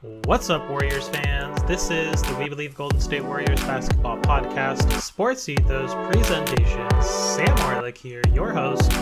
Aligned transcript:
What's 0.00 0.48
up, 0.48 0.70
Warriors 0.70 1.08
fans? 1.08 1.60
This 1.64 1.90
is 1.90 2.22
the 2.22 2.36
We 2.38 2.48
Believe 2.48 2.72
Golden 2.76 3.00
State 3.00 3.24
Warriors 3.24 3.58
basketball 3.62 4.16
podcast, 4.18 4.88
Sports 5.00 5.48
Ethos 5.48 5.92
presentation. 6.08 6.88
Sam 7.02 7.56
Orlik 7.66 7.98
here, 7.98 8.22
your 8.32 8.52
host. 8.52 8.92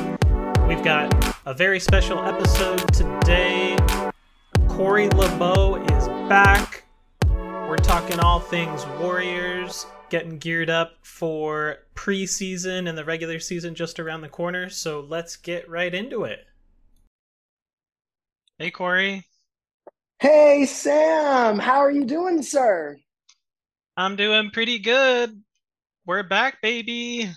We've 0.67 0.82
got 0.82 1.37
a 1.45 1.53
very 1.53 1.80
special 1.80 2.21
episode 2.21 2.79
today. 2.95 3.77
Corey 4.68 5.11
Libow 5.11 5.84
is 5.84 6.09
back. 6.30 6.84
We're 7.28 7.76
talking 7.76 8.18
all 8.18 8.40
things 8.40 8.86
Warriors, 8.98 9.84
getting 10.08 10.38
geared 10.38 10.70
up 10.70 10.92
for 11.02 11.76
preseason 11.94 12.88
and 12.88 12.96
the 12.96 13.04
regular 13.04 13.38
season 13.38 13.74
just 13.74 14.00
around 14.00 14.22
the 14.22 14.30
corner. 14.30 14.70
So 14.70 15.00
let's 15.00 15.36
get 15.36 15.68
right 15.68 15.92
into 15.94 16.24
it. 16.24 16.46
Hey, 18.58 18.70
Corey. 18.70 19.26
Hey, 20.19 20.65
Sam. 20.65 21.59
How 21.59 21.80
are 21.80 21.91
you 21.91 22.06
doing, 22.06 22.43
sir? 22.43 22.97
I'm 23.98 24.16
doing 24.16 24.51
pretty 24.51 24.79
good. 24.79 25.43
We're 26.07 26.23
back, 26.23 26.62
baby. 26.62 27.30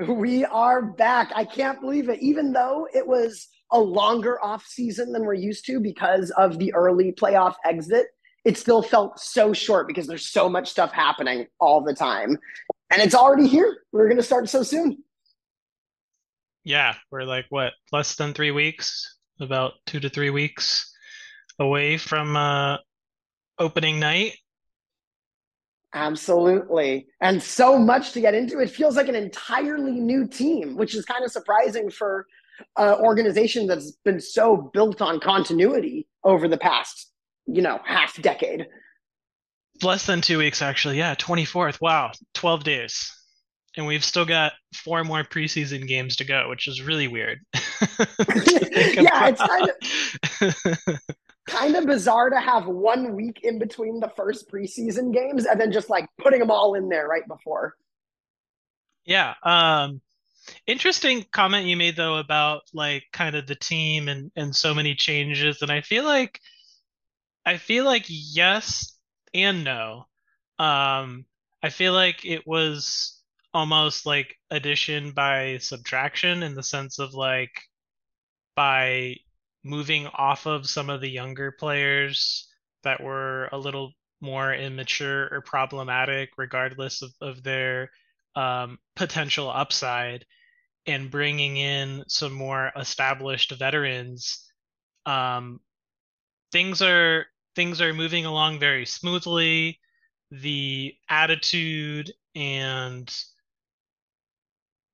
We 0.00 0.46
are 0.46 0.80
back. 0.80 1.30
I 1.34 1.44
can't 1.44 1.82
believe 1.82 2.08
it. 2.08 2.20
Even 2.20 2.54
though 2.54 2.88
it 2.94 3.06
was 3.06 3.48
a 3.70 3.78
longer 3.78 4.42
off 4.42 4.64
season 4.64 5.12
than 5.12 5.26
we're 5.26 5.34
used 5.34 5.66
to 5.66 5.80
because 5.80 6.30
of 6.38 6.58
the 6.58 6.72
early 6.72 7.12
playoff 7.12 7.56
exit, 7.66 8.06
it 8.46 8.56
still 8.56 8.82
felt 8.82 9.20
so 9.20 9.52
short 9.52 9.86
because 9.86 10.06
there's 10.06 10.30
so 10.30 10.48
much 10.48 10.70
stuff 10.70 10.90
happening 10.90 11.46
all 11.60 11.82
the 11.82 11.94
time. 11.94 12.38
And 12.90 13.02
it's 13.02 13.14
already 13.14 13.46
here. 13.46 13.82
We're 13.92 14.08
going 14.08 14.16
to 14.16 14.22
start 14.22 14.48
so 14.48 14.62
soon. 14.62 15.04
Yeah, 16.64 16.94
we're 17.10 17.24
like 17.24 17.44
what, 17.50 17.74
less 17.92 18.14
than 18.14 18.32
3 18.32 18.50
weeks, 18.52 19.18
about 19.40 19.74
2 19.88 20.00
to 20.00 20.08
3 20.08 20.30
weeks 20.30 20.94
away 21.58 21.96
from 21.98 22.36
uh, 22.36 22.78
opening 23.58 23.98
night. 24.00 24.34
Absolutely. 25.94 27.06
And 27.20 27.42
so 27.42 27.78
much 27.78 28.12
to 28.12 28.20
get 28.20 28.34
into. 28.34 28.58
It 28.58 28.70
feels 28.70 28.96
like 28.96 29.08
an 29.08 29.14
entirely 29.14 29.92
new 29.92 30.26
team, 30.26 30.76
which 30.76 30.94
is 30.94 31.04
kind 31.04 31.24
of 31.24 31.32
surprising 31.32 31.90
for 31.90 32.26
an 32.76 32.94
organization 32.94 33.66
that's 33.66 33.92
been 34.04 34.20
so 34.20 34.70
built 34.72 35.00
on 35.00 35.20
continuity 35.20 36.06
over 36.24 36.46
the 36.46 36.58
past, 36.58 37.10
you 37.46 37.62
know, 37.62 37.80
half 37.84 38.20
decade. 38.20 38.66
Less 39.82 40.06
than 40.06 40.20
two 40.20 40.38
weeks, 40.38 40.60
actually. 40.60 40.98
Yeah, 40.98 41.14
24th. 41.14 41.80
Wow, 41.80 42.12
12 42.34 42.64
days. 42.64 43.14
And 43.76 43.86
we've 43.86 44.04
still 44.04 44.24
got 44.24 44.52
four 44.74 45.04
more 45.04 45.22
preseason 45.22 45.86
games 45.86 46.16
to 46.16 46.24
go, 46.24 46.48
which 46.48 46.66
is 46.66 46.82
really 46.82 47.06
weird. 47.06 47.38
yeah, 47.54 49.28
it's 49.28 49.40
kind 49.40 49.70
of 49.70 50.98
kind 51.48 51.76
of 51.76 51.86
bizarre 51.86 52.30
to 52.30 52.40
have 52.40 52.66
one 52.66 53.14
week 53.14 53.40
in 53.42 53.58
between 53.58 54.00
the 54.00 54.08
first 54.16 54.50
preseason 54.50 55.12
games 55.12 55.46
and 55.46 55.60
then 55.60 55.72
just 55.72 55.90
like 55.90 56.08
putting 56.18 56.40
them 56.40 56.50
all 56.50 56.74
in 56.74 56.88
there 56.88 57.06
right 57.06 57.26
before. 57.26 57.76
Yeah. 59.04 59.34
Um 59.42 60.00
interesting 60.66 61.24
comment 61.30 61.66
you 61.66 61.76
made 61.76 61.96
though 61.96 62.16
about 62.16 62.62
like 62.72 63.04
kind 63.12 63.36
of 63.36 63.46
the 63.46 63.54
team 63.54 64.08
and 64.08 64.30
and 64.36 64.54
so 64.54 64.74
many 64.74 64.94
changes 64.94 65.62
and 65.62 65.70
I 65.70 65.80
feel 65.80 66.04
like 66.04 66.40
I 67.44 67.56
feel 67.56 67.84
like 67.84 68.04
yes 68.08 68.96
and 69.34 69.64
no. 69.64 70.06
Um 70.58 71.24
I 71.62 71.70
feel 71.70 71.92
like 71.92 72.24
it 72.24 72.46
was 72.46 73.20
almost 73.54 74.06
like 74.06 74.36
addition 74.50 75.12
by 75.12 75.58
subtraction 75.58 76.42
in 76.42 76.54
the 76.54 76.62
sense 76.62 76.98
of 76.98 77.14
like 77.14 77.50
by 78.54 79.16
moving 79.64 80.06
off 80.06 80.46
of 80.46 80.68
some 80.68 80.90
of 80.90 81.00
the 81.00 81.10
younger 81.10 81.52
players 81.52 82.48
that 82.84 83.02
were 83.02 83.48
a 83.52 83.58
little 83.58 83.92
more 84.20 84.52
immature 84.54 85.28
or 85.30 85.40
problematic, 85.40 86.30
regardless 86.36 87.02
of, 87.02 87.12
of 87.20 87.42
their 87.42 87.90
um, 88.34 88.78
potential 88.96 89.50
upside, 89.50 90.24
and 90.86 91.10
bringing 91.10 91.56
in 91.56 92.04
some 92.08 92.32
more 92.32 92.72
established 92.76 93.52
veterans, 93.52 94.50
um, 95.06 95.60
things 96.52 96.80
are 96.82 97.26
things 97.54 97.80
are 97.80 97.92
moving 97.92 98.24
along 98.24 98.58
very 98.58 98.86
smoothly. 98.86 99.78
The 100.30 100.94
attitude 101.08 102.12
and 102.34 103.12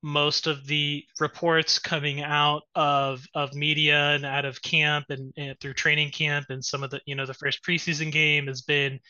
most 0.05 0.47
of 0.47 0.67
the 0.67 1.03
reports 1.19 1.79
coming 1.79 2.21
out 2.21 2.65
of 2.75 3.25
of 3.35 3.55
media 3.55 4.11
and 4.11 4.27
out 4.27 4.45
of 4.45 4.61
camp 4.61 5.07
and, 5.09 5.33
and, 5.39 5.59
through 5.61 5.73
training 5.73 6.11
camp 6.11 6.45
and 6.51 6.63
some 6.63 6.83
of 6.83 6.91
the 6.91 7.01
you 7.07 7.15
know 7.15 7.25
the 7.25 7.33
first 7.33 7.65
preseason 7.65 8.13
game 8.13 8.47
has 8.47 8.61
been 8.61 9.01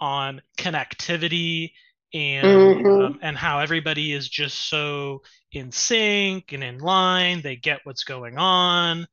on 0.00 0.42
connectivity 0.58 1.70
and 2.12 2.44
mm-hmm. 2.44 2.86
um, 2.86 3.18
and 3.22 3.36
how 3.36 3.60
everybody 3.60 4.12
is 4.12 4.28
just 4.28 4.68
so 4.68 5.22
in 5.52 5.70
sync 5.70 6.52
and 6.52 6.64
in 6.64 6.78
line 6.78 7.40
they 7.42 7.54
get 7.54 7.78
what's 7.84 8.02
going 8.02 8.36
on 8.36 9.06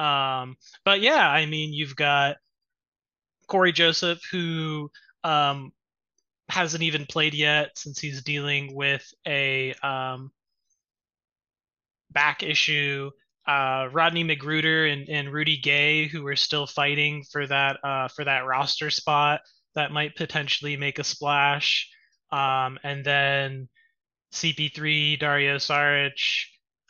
um, 0.00 0.56
but 0.84 1.00
yeah 1.00 1.28
i 1.30 1.46
mean 1.46 1.72
you've 1.72 1.94
got 1.94 2.36
corey 3.46 3.70
joseph 3.70 4.20
who 4.32 4.90
um, 5.22 5.70
hasn't 6.48 6.82
even 6.82 7.06
played 7.06 7.34
yet 7.34 7.70
since 7.76 8.00
he's 8.00 8.24
dealing 8.24 8.74
with 8.74 9.06
a 9.24 9.72
um, 9.84 10.32
back 12.10 12.42
issue. 12.42 13.10
Uh, 13.46 13.88
Rodney 13.92 14.24
McGruder 14.24 14.92
and, 14.92 15.08
and 15.08 15.32
Rudy 15.32 15.56
Gay, 15.56 16.06
who 16.06 16.26
are 16.26 16.36
still 16.36 16.66
fighting 16.66 17.24
for 17.32 17.46
that 17.46 17.78
uh, 17.82 18.08
for 18.08 18.24
that 18.24 18.46
roster 18.46 18.90
spot 18.90 19.40
that 19.74 19.92
might 19.92 20.16
potentially 20.16 20.76
make 20.76 20.98
a 20.98 21.04
splash. 21.04 21.88
Um, 22.30 22.78
and 22.84 23.04
then 23.04 23.68
CP3, 24.32 25.18
Dario 25.18 25.56
Saric, 25.56 26.12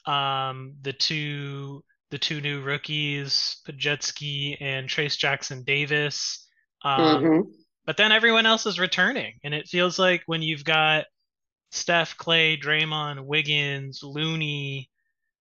um, 0.06 0.74
the 0.82 0.92
two 0.92 1.82
the 2.10 2.18
two 2.18 2.40
new 2.40 2.60
rookies, 2.60 3.58
Podziemski 3.66 4.56
and 4.60 4.88
Trayce 4.88 5.16
Jackson 5.16 5.62
Davis. 5.62 6.46
Um, 6.84 7.00
mm-hmm. 7.00 7.50
But 7.86 7.96
then 7.96 8.12
everyone 8.12 8.46
else 8.46 8.66
is 8.66 8.80
returning, 8.80 9.34
and 9.44 9.54
it 9.54 9.68
feels 9.68 9.98
like 9.98 10.22
when 10.26 10.42
you've 10.42 10.64
got 10.64 11.06
Steph, 11.70 12.16
Clay, 12.16 12.56
Draymond, 12.56 13.24
Wiggins, 13.24 14.00
Looney, 14.02 14.89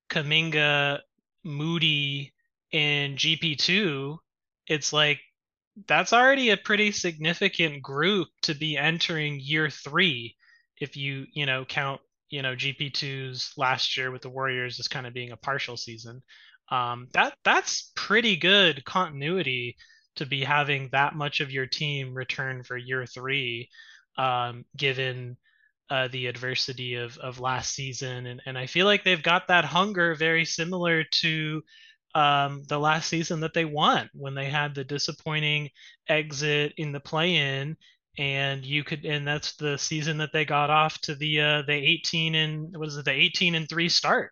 Kuminga, 0.10 1.00
Moody, 1.44 2.34
and 2.74 3.18
GP2, 3.18 4.18
it's 4.68 4.94
like 4.94 5.20
that's 5.88 6.14
already 6.14 6.50
a 6.50 6.58
pretty 6.58 6.92
significant 6.92 7.82
group 7.82 8.28
to 8.44 8.54
be 8.54 8.78
entering 8.78 9.40
year 9.40 9.70
three 9.70 10.36
if 10.78 10.96
you, 10.98 11.26
you 11.34 11.46
know, 11.46 11.66
count, 11.66 12.02
you 12.30 12.42
know, 12.42 12.56
GP2's 12.56 13.54
last 13.58 13.98
year 13.98 14.12
with 14.12 14.22
the 14.22 14.30
Warriors 14.30 14.80
as 14.80 14.88
kind 14.88 15.08
of 15.08 15.14
being 15.14 15.32
a 15.32 15.38
partial 15.38 15.78
season. 15.78 16.22
Um, 16.70 17.08
that 17.14 17.34
that's 17.44 17.92
pretty 17.96 18.36
good 18.36 18.86
continuity 18.86 19.76
to 20.16 20.26
be 20.26 20.44
having 20.44 20.90
that 20.92 21.16
much 21.16 21.40
of 21.40 21.52
your 21.52 21.66
team 21.66 22.14
return 22.14 22.64
for 22.64 22.78
year 22.78 23.06
three, 23.06 23.70
um, 24.18 24.66
given 24.78 25.38
uh, 25.90 26.08
the 26.10 26.28
adversity 26.28 26.96
of 26.96 27.18
of 27.18 27.40
last 27.40 27.74
season, 27.74 28.26
and 28.26 28.42
and 28.46 28.58
I 28.58 28.68
feel 28.68 28.86
like 28.86 29.04
they've 29.04 29.22
got 29.22 29.48
that 29.48 29.66
hunger 29.66 30.16
very 30.16 30.46
similar 30.46 31.04
to 31.04 31.64
um, 32.16 32.64
the 32.68 32.80
last 32.80 33.10
season 33.10 33.42
that 33.42 33.54
they 33.54 33.66
won 33.66 34.10
when 34.14 34.36
they 34.36 34.50
had 34.50 34.76
the 34.76 34.84
disappointing 34.84 35.70
exit 36.08 36.74
in 36.78 36.92
the 36.92 37.00
play-in, 37.00 37.78
and 38.18 38.66
you 38.66 38.84
could 38.84 39.06
and 39.06 39.28
that's 39.28 39.56
the 39.56 39.78
season 39.78 40.18
that 40.18 40.32
they 40.34 40.46
got 40.46 40.70
off 40.70 41.00
to 41.02 41.16
the 41.16 41.42
uh, 41.42 41.62
the 41.64 41.74
18 41.74 42.36
and 42.36 42.78
was 42.78 42.98
it 42.98 43.06
the 43.06 43.12
18 43.12 43.56
and 43.56 43.70
three 43.70 43.90
start. 43.90 44.32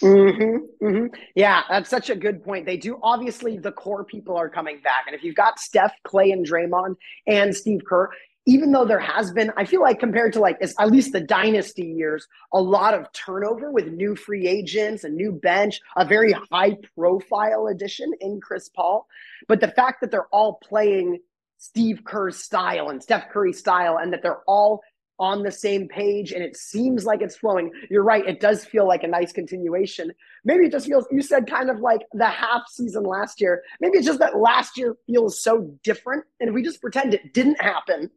Mm-hmm, 0.00 0.84
mm-hmm. 0.84 1.06
Yeah, 1.34 1.62
that's 1.68 1.90
such 1.90 2.10
a 2.10 2.16
good 2.16 2.42
point. 2.42 2.66
They 2.66 2.76
do 2.76 2.98
obviously 3.02 3.58
the 3.58 3.72
core 3.72 4.04
people 4.04 4.36
are 4.36 4.48
coming 4.48 4.80
back, 4.82 5.04
and 5.06 5.14
if 5.14 5.22
you've 5.22 5.36
got 5.36 5.58
Steph, 5.60 5.92
Clay, 6.02 6.30
and 6.30 6.46
Draymond, 6.46 6.96
and 7.26 7.54
Steve 7.54 7.82
Kerr, 7.86 8.10
even 8.46 8.72
though 8.72 8.84
there 8.84 8.98
has 8.98 9.30
been, 9.32 9.52
I 9.56 9.64
feel 9.64 9.80
like 9.80 10.00
compared 10.00 10.32
to 10.32 10.40
like 10.40 10.58
at 10.60 10.90
least 10.90 11.12
the 11.12 11.20
dynasty 11.20 11.86
years, 11.86 12.26
a 12.52 12.60
lot 12.60 12.94
of 12.94 13.12
turnover 13.12 13.70
with 13.70 13.86
new 13.88 14.16
free 14.16 14.48
agents, 14.48 15.04
a 15.04 15.08
new 15.08 15.32
bench, 15.32 15.80
a 15.96 16.04
very 16.04 16.32
high 16.50 16.76
profile 16.96 17.68
addition 17.68 18.12
in 18.20 18.40
Chris 18.40 18.68
Paul. 18.68 19.06
But 19.46 19.60
the 19.60 19.68
fact 19.68 20.00
that 20.00 20.10
they're 20.10 20.28
all 20.32 20.58
playing 20.62 21.20
Steve 21.58 22.02
Kerr's 22.04 22.38
style 22.38 22.88
and 22.88 23.00
Steph 23.00 23.30
Curry 23.30 23.52
style, 23.52 23.98
and 23.98 24.12
that 24.12 24.22
they're 24.22 24.42
all 24.48 24.82
on 25.18 25.44
the 25.44 25.52
same 25.52 25.86
page 25.86 26.32
and 26.32 26.42
it 26.42 26.56
seems 26.56 27.04
like 27.04 27.22
it's 27.22 27.36
flowing. 27.36 27.70
You're 27.88 28.02
right. 28.02 28.26
It 28.26 28.40
does 28.40 28.64
feel 28.64 28.88
like 28.88 29.04
a 29.04 29.06
nice 29.06 29.30
continuation. 29.30 30.12
Maybe 30.44 30.66
it 30.66 30.72
just 30.72 30.86
feels, 30.86 31.06
you 31.12 31.22
said 31.22 31.46
kind 31.46 31.70
of 31.70 31.78
like 31.78 32.00
the 32.12 32.26
half 32.26 32.62
season 32.68 33.04
last 33.04 33.40
year. 33.40 33.62
Maybe 33.80 33.98
it's 33.98 34.06
just 34.06 34.18
that 34.18 34.36
last 34.36 34.76
year 34.76 34.96
feels 35.06 35.40
so 35.40 35.72
different. 35.84 36.24
And 36.40 36.48
if 36.48 36.54
we 36.54 36.62
just 36.62 36.80
pretend 36.80 37.14
it 37.14 37.32
didn't 37.32 37.60
happen, 37.60 38.10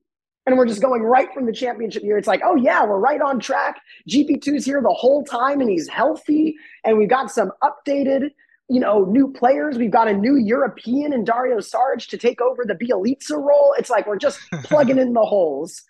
and 0.45 0.57
we're 0.57 0.67
just 0.67 0.81
going 0.81 1.01
right 1.01 1.33
from 1.33 1.45
the 1.45 1.53
championship 1.53 2.03
year. 2.03 2.17
It's 2.17 2.27
like, 2.27 2.41
oh 2.45 2.55
yeah, 2.55 2.83
we're 2.83 2.99
right 2.99 3.21
on 3.21 3.39
track. 3.39 3.81
GP2's 4.09 4.65
here 4.65 4.81
the 4.81 4.93
whole 4.93 5.23
time 5.23 5.61
and 5.61 5.69
he's 5.69 5.87
healthy. 5.87 6.55
And 6.83 6.97
we've 6.97 7.09
got 7.09 7.31
some 7.31 7.51
updated 7.63 8.29
you 8.67 8.79
know, 8.79 9.05
new 9.05 9.31
players. 9.31 9.77
We've 9.77 9.91
got 9.91 10.07
a 10.07 10.13
new 10.13 10.37
European 10.37 11.13
and 11.13 11.25
Dario 11.25 11.57
Saric 11.57 12.07
to 12.09 12.17
take 12.17 12.41
over 12.41 12.65
the 12.65 12.73
Bjelica 12.73 13.37
role. 13.37 13.75
It's 13.77 13.89
like 13.89 14.07
we're 14.07 14.17
just 14.17 14.39
plugging 14.63 14.97
in 14.97 15.13
the 15.13 15.21
holes. 15.21 15.83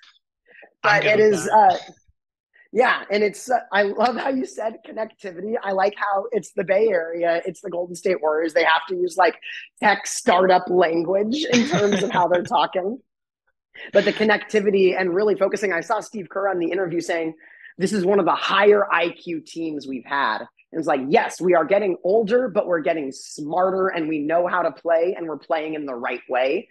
But 0.84 1.06
it 1.06 1.20
is, 1.20 1.48
uh, 1.48 1.78
yeah, 2.72 3.04
and 3.10 3.24
it's. 3.24 3.50
Uh, 3.50 3.60
I 3.72 3.84
love 3.84 4.18
how 4.18 4.30
you 4.30 4.46
said 4.46 4.76
connectivity. 4.88 5.56
I 5.64 5.72
like 5.72 5.94
how 5.96 6.26
it's 6.32 6.52
the 6.52 6.64
Bay 6.64 6.90
Area. 6.90 7.42
It's 7.46 7.62
the 7.62 7.70
Golden 7.70 7.96
State 7.96 8.22
Warriors. 8.22 8.54
They 8.54 8.66
have 8.66 8.86
to 8.90 8.96
use 8.96 9.16
like 9.18 9.40
tech 9.82 10.06
startup 10.06 10.70
language 10.70 11.44
in 11.46 11.68
terms 11.70 12.04
of 12.04 12.12
how 12.12 12.28
they're 12.28 12.44
talking. 12.58 13.00
But 13.94 14.06
the 14.06 14.14
connectivity 14.14 15.00
and 15.00 15.14
really 15.14 15.36
focusing. 15.36 15.74
I 15.74 15.82
saw 15.82 16.00
Steve 16.00 16.30
Kerr 16.30 16.50
on 16.50 16.60
the 16.60 16.72
interview 16.72 17.02
saying 17.02 17.36
this 17.78 17.94
is 17.94 18.06
one 18.06 18.20
of 18.20 18.26
the 18.26 18.36
higher 18.36 18.88
IQ 18.94 19.46
teams 19.46 19.88
we've 19.88 20.06
had. 20.06 20.40
And 20.72 20.80
it's 20.80 20.88
like, 20.88 21.02
yes, 21.08 21.40
we 21.40 21.56
are 21.56 21.66
getting 21.66 21.98
older, 22.04 22.48
but 22.48 22.68
we're 22.68 22.82
getting 22.82 23.12
smarter 23.12 23.88
and 23.88 24.08
we 24.08 24.20
know 24.20 24.48
how 24.48 24.62
to 24.62 24.72
play 24.72 25.16
and 25.18 25.28
we're 25.28 25.38
playing 25.38 25.74
in 25.74 25.86
the 25.86 25.96
right 25.96 26.22
way. 26.30 26.68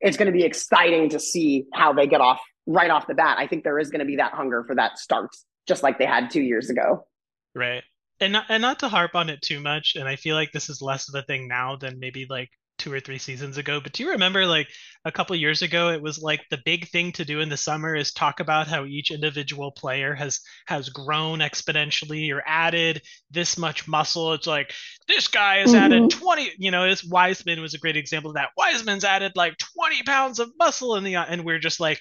It's 0.00 0.16
going 0.16 0.26
to 0.26 0.32
be 0.32 0.44
exciting 0.44 1.08
to 1.10 1.20
see 1.20 1.66
how 1.72 1.92
they 1.92 2.06
get 2.06 2.20
off 2.20 2.40
right 2.66 2.90
off 2.90 3.06
the 3.06 3.14
bat. 3.14 3.38
I 3.38 3.46
think 3.46 3.64
there 3.64 3.78
is 3.78 3.90
going 3.90 4.00
to 4.00 4.04
be 4.04 4.16
that 4.16 4.32
hunger 4.32 4.64
for 4.64 4.74
that 4.76 4.98
start 4.98 5.30
just 5.66 5.82
like 5.82 5.98
they 5.98 6.06
had 6.06 6.30
two 6.30 6.42
years 6.42 6.70
ago. 6.70 7.06
Right. 7.54 7.82
And 8.20 8.32
not, 8.32 8.46
and 8.48 8.62
not 8.62 8.80
to 8.80 8.88
harp 8.88 9.14
on 9.14 9.30
it 9.30 9.42
too 9.42 9.60
much, 9.60 9.94
and 9.94 10.08
I 10.08 10.16
feel 10.16 10.34
like 10.34 10.50
this 10.50 10.68
is 10.68 10.82
less 10.82 11.08
of 11.08 11.14
a 11.14 11.22
thing 11.22 11.46
now 11.46 11.76
than 11.76 12.00
maybe 12.00 12.26
like 12.28 12.50
two 12.78 12.92
or 12.92 13.00
three 13.00 13.18
seasons 13.18 13.58
ago. 13.58 13.80
But 13.80 13.92
do 13.92 14.02
you 14.02 14.10
remember 14.10 14.46
like 14.46 14.68
a 15.04 15.12
couple 15.12 15.36
years 15.36 15.62
ago 15.62 15.90
it 15.90 16.02
was 16.02 16.20
like 16.20 16.40
the 16.50 16.58
big 16.64 16.88
thing 16.88 17.12
to 17.12 17.24
do 17.24 17.40
in 17.40 17.48
the 17.48 17.56
summer 17.56 17.94
is 17.94 18.12
talk 18.12 18.40
about 18.40 18.68
how 18.68 18.84
each 18.84 19.10
individual 19.10 19.72
player 19.72 20.14
has 20.14 20.40
has 20.66 20.88
grown 20.88 21.40
exponentially 21.40 22.32
or 22.32 22.42
added 22.46 23.02
this 23.30 23.58
much 23.58 23.86
muscle. 23.86 24.32
It's 24.32 24.46
like 24.46 24.72
this 25.06 25.28
guy 25.28 25.58
has 25.58 25.70
mm-hmm. 25.70 25.92
added 25.92 26.10
20, 26.10 26.52
you 26.58 26.70
know, 26.70 26.88
this 26.88 27.04
Wiseman 27.04 27.60
was 27.60 27.74
a 27.74 27.78
great 27.78 27.96
example 27.96 28.30
of 28.30 28.36
that. 28.36 28.50
Wiseman's 28.56 29.04
added 29.04 29.32
like 29.34 29.58
20 29.58 30.02
pounds 30.04 30.38
of 30.38 30.50
muscle 30.58 30.96
in 30.96 31.04
the 31.04 31.16
and 31.16 31.44
we're 31.44 31.58
just 31.58 31.80
like 31.80 32.00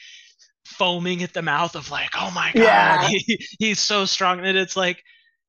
foaming 0.66 1.24
at 1.24 1.34
the 1.34 1.42
mouth 1.42 1.76
of 1.76 1.90
like, 1.90 2.10
oh 2.16 2.32
my 2.32 2.52
god, 2.54 2.62
yeah. 2.62 3.08
he, 3.08 3.46
he's 3.60 3.80
so 3.80 4.06
strong. 4.06 4.46
And 4.46 4.58
it's 4.58 4.78
like, 4.78 5.02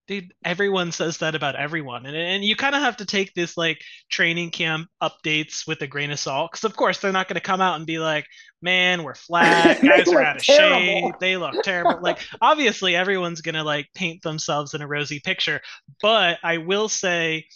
dude, 0.09 0.33
everyone 0.45 0.91
says 0.91 1.19
that 1.19 1.35
about 1.35 1.55
everyone, 1.55 2.07
and 2.07 2.17
and 2.17 2.45
you 2.45 2.57
kind 2.57 2.75
of 2.75 2.81
have 2.81 2.97
to 2.97 3.07
take 3.07 3.35
this 3.35 3.57
like 3.57 3.81
training 4.11 4.51
camp 4.51 4.89
updates 5.01 5.67
with 5.67 5.81
a 5.83 5.87
grain 5.87 6.11
of 6.11 6.19
salt, 6.19 6.51
because 6.51 6.65
of 6.65 6.75
course 6.75 6.99
they're 6.99 7.13
not 7.13 7.29
going 7.29 7.37
to 7.37 7.41
come 7.41 7.61
out 7.61 7.77
and 7.77 7.87
be 7.87 7.99
like, 7.99 8.27
man, 8.61 9.05
we're 9.05 9.15
flat, 9.15 9.81
guys 9.83 10.09
are 10.09 10.23
out 10.23 10.37
of 10.37 10.43
shape, 10.43 11.15
they 11.21 11.37
look 11.37 11.63
terrible. 11.63 12.01
like 12.03 12.19
obviously 12.41 12.97
everyone's 12.97 13.43
going 13.43 13.55
to 13.55 13.63
like 13.63 13.87
paint 13.95 14.23
themselves 14.23 14.75
in 14.75 14.83
a 14.83 14.89
rosy 14.89 15.21
picture, 15.21 15.61
but 16.03 16.39
I 16.43 16.59
will 16.59 16.89
say. 16.89 17.47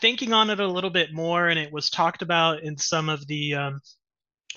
Thinking 0.00 0.32
on 0.32 0.50
it 0.50 0.58
a 0.58 0.66
little 0.66 0.90
bit 0.90 1.14
more, 1.14 1.48
and 1.48 1.58
it 1.58 1.72
was 1.72 1.88
talked 1.88 2.20
about 2.20 2.64
in 2.64 2.76
some 2.76 3.08
of 3.08 3.24
the 3.28 3.54
um, 3.54 3.80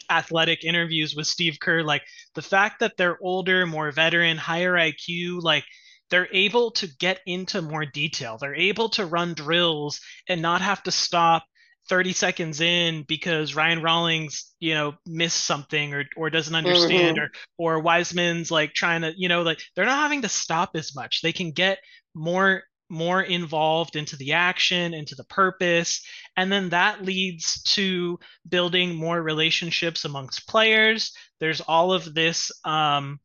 athletic 0.09 0.65
interviews 0.65 1.15
with 1.15 1.27
Steve 1.27 1.59
Kerr, 1.61 1.83
like 1.83 2.01
the 2.33 2.41
fact 2.41 2.79
that 2.79 2.93
they're 2.97 3.19
older, 3.21 3.65
more 3.67 3.91
veteran, 3.91 4.35
higher 4.35 4.73
IQ, 4.73 5.43
like 5.43 5.63
they're 6.09 6.29
able 6.31 6.71
to 6.71 6.87
get 6.99 7.19
into 7.25 7.61
more 7.61 7.85
detail. 7.85 8.37
They're 8.37 8.55
able 8.55 8.89
to 8.89 9.05
run 9.05 9.33
drills 9.33 9.99
and 10.27 10.41
not 10.41 10.61
have 10.61 10.83
to 10.83 10.91
stop 10.91 11.43
30 11.89 12.13
seconds 12.13 12.61
in 12.61 13.03
because 13.07 13.55
Ryan 13.55 13.81
Rollins, 13.81 14.53
you 14.59 14.73
know, 14.73 14.95
missed 15.05 15.45
something 15.45 15.93
or 15.93 16.05
or 16.15 16.29
doesn't 16.29 16.55
understand 16.55 17.17
mm-hmm. 17.17 17.59
or 17.59 17.77
or 17.77 17.81
Wiseman's 17.81 18.51
like 18.51 18.73
trying 18.73 19.01
to, 19.01 19.13
you 19.15 19.29
know, 19.29 19.41
like 19.41 19.59
they're 19.75 19.85
not 19.85 19.99
having 19.99 20.21
to 20.23 20.29
stop 20.29 20.71
as 20.75 20.95
much. 20.95 21.21
They 21.21 21.31
can 21.31 21.51
get 21.51 21.79
more 22.13 22.63
more 22.89 23.21
involved 23.21 23.95
into 23.95 24.15
the 24.15 24.33
action, 24.33 24.93
into 24.93 25.15
the 25.15 25.25
purpose. 25.25 26.01
And 26.37 26.51
then 26.51 26.69
that 26.69 27.03
leads 27.03 27.61
to 27.63 28.19
building 28.47 28.95
more 28.95 29.21
relationships 29.21 30.05
amongst 30.05 30.47
players. 30.47 31.11
There's 31.39 31.61
all 31.61 31.91
of 31.91 32.13
this 32.13 32.51
um, 32.63 33.19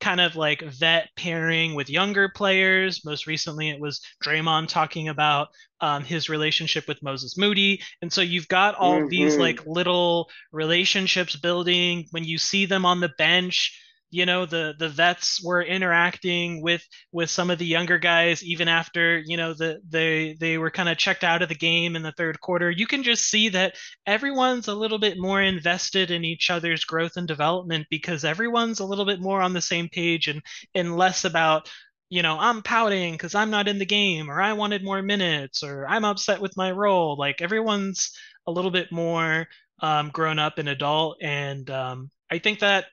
kind 0.00 0.20
of 0.20 0.36
like 0.36 0.62
vet 0.62 1.08
pairing 1.16 1.74
with 1.74 1.88
younger 1.88 2.28
players. 2.28 3.04
Most 3.04 3.26
recently, 3.26 3.70
it 3.70 3.80
was 3.80 4.00
Draymond 4.22 4.68
talking 4.68 5.08
about 5.08 5.48
um, 5.80 6.04
his 6.04 6.28
relationship 6.28 6.86
with 6.88 7.02
Moses 7.02 7.38
Moody. 7.38 7.80
And 8.02 8.12
so 8.12 8.20
you've 8.20 8.48
got 8.48 8.74
all 8.74 8.98
mm-hmm. 8.98 9.08
these 9.08 9.36
like 9.36 9.66
little 9.66 10.28
relationships 10.52 11.36
building 11.36 12.06
when 12.10 12.24
you 12.24 12.38
see 12.38 12.66
them 12.66 12.84
on 12.84 13.00
the 13.00 13.12
bench 13.18 13.80
you 14.14 14.26
know 14.26 14.46
the 14.46 14.74
the 14.78 14.88
vets 14.88 15.42
were 15.42 15.60
interacting 15.60 16.62
with 16.62 16.86
with 17.10 17.28
some 17.28 17.50
of 17.50 17.58
the 17.58 17.66
younger 17.66 17.98
guys 17.98 18.44
even 18.44 18.68
after 18.68 19.18
you 19.18 19.36
know 19.36 19.54
the 19.54 19.80
they 19.88 20.36
they 20.38 20.56
were 20.56 20.70
kind 20.70 20.88
of 20.88 20.96
checked 20.96 21.24
out 21.24 21.42
of 21.42 21.48
the 21.48 21.54
game 21.56 21.96
in 21.96 22.02
the 22.02 22.12
third 22.12 22.40
quarter. 22.40 22.70
You 22.70 22.86
can 22.86 23.02
just 23.02 23.24
see 23.24 23.48
that 23.48 23.74
everyone's 24.06 24.68
a 24.68 24.74
little 24.74 25.00
bit 25.00 25.18
more 25.18 25.42
invested 25.42 26.12
in 26.12 26.24
each 26.24 26.48
other's 26.48 26.84
growth 26.84 27.16
and 27.16 27.26
development 27.26 27.88
because 27.90 28.24
everyone's 28.24 28.78
a 28.78 28.84
little 28.84 29.04
bit 29.04 29.20
more 29.20 29.42
on 29.42 29.52
the 29.52 29.60
same 29.60 29.88
page 29.88 30.28
and 30.28 30.42
and 30.76 30.96
less 30.96 31.24
about 31.24 31.68
you 32.08 32.22
know 32.22 32.36
i'm 32.38 32.62
pouting 32.62 33.14
because 33.14 33.34
i'm 33.34 33.50
not 33.50 33.66
in 33.66 33.78
the 33.78 33.86
game 33.86 34.30
or 34.30 34.40
i 34.40 34.52
wanted 34.52 34.84
more 34.84 35.02
minutes 35.02 35.64
or 35.64 35.88
i'm 35.88 36.04
upset 36.04 36.40
with 36.40 36.56
my 36.56 36.70
role. 36.70 37.16
Like 37.18 37.42
everyone's 37.42 38.16
a 38.46 38.52
little 38.52 38.70
bit 38.70 38.92
more 38.92 39.48
um, 39.80 40.10
grown 40.10 40.38
up 40.38 40.58
and 40.58 40.68
adult 40.68 41.16
and 41.20 41.68
um, 41.68 42.10
i 42.30 42.38
think 42.38 42.60
that 42.60 42.84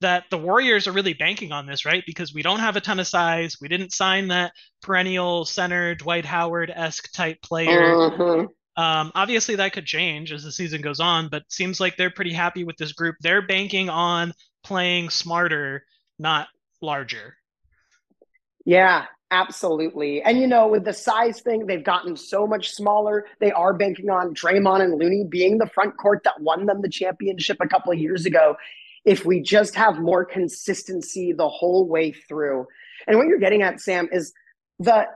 that 0.00 0.24
the 0.30 0.38
Warriors 0.38 0.86
are 0.86 0.92
really 0.92 1.14
banking 1.14 1.52
on 1.52 1.66
this, 1.66 1.84
right? 1.84 2.02
Because 2.06 2.34
we 2.34 2.42
don't 2.42 2.60
have 2.60 2.76
a 2.76 2.80
ton 2.80 3.00
of 3.00 3.06
size. 3.06 3.56
We 3.60 3.68
didn't 3.68 3.92
sign 3.92 4.28
that 4.28 4.52
perennial 4.82 5.44
center 5.44 5.94
Dwight 5.94 6.24
Howard 6.24 6.70
esque 6.74 7.12
type 7.12 7.40
player. 7.42 7.94
Mm-hmm. 7.94 8.46
Um, 8.82 9.10
obviously, 9.14 9.56
that 9.56 9.72
could 9.72 9.86
change 9.86 10.32
as 10.32 10.44
the 10.44 10.52
season 10.52 10.82
goes 10.82 11.00
on, 11.00 11.28
but 11.30 11.44
seems 11.48 11.80
like 11.80 11.96
they're 11.96 12.10
pretty 12.10 12.34
happy 12.34 12.64
with 12.64 12.76
this 12.76 12.92
group. 12.92 13.16
They're 13.20 13.46
banking 13.46 13.88
on 13.88 14.34
playing 14.62 15.08
smarter, 15.08 15.84
not 16.18 16.48
larger. 16.82 17.36
Yeah, 18.66 19.06
absolutely. 19.30 20.22
And 20.22 20.38
you 20.38 20.46
know, 20.46 20.68
with 20.68 20.84
the 20.84 20.92
size 20.92 21.40
thing, 21.40 21.64
they've 21.64 21.82
gotten 21.82 22.16
so 22.16 22.46
much 22.46 22.72
smaller. 22.72 23.24
They 23.40 23.52
are 23.52 23.72
banking 23.72 24.10
on 24.10 24.34
Draymond 24.34 24.82
and 24.82 24.98
Looney 24.98 25.24
being 25.24 25.56
the 25.56 25.68
front 25.68 25.96
court 25.96 26.20
that 26.24 26.42
won 26.42 26.66
them 26.66 26.82
the 26.82 26.90
championship 26.90 27.56
a 27.60 27.68
couple 27.68 27.92
of 27.92 27.98
years 27.98 28.26
ago 28.26 28.56
if 29.06 29.24
we 29.24 29.40
just 29.40 29.74
have 29.76 29.98
more 29.98 30.24
consistency 30.24 31.32
the 31.32 31.48
whole 31.48 31.88
way 31.88 32.12
through. 32.12 32.66
And 33.06 33.16
what 33.16 33.28
you're 33.28 33.38
getting 33.38 33.62
at, 33.62 33.80
Sam, 33.80 34.08
is 34.12 34.32
the 34.78 35.06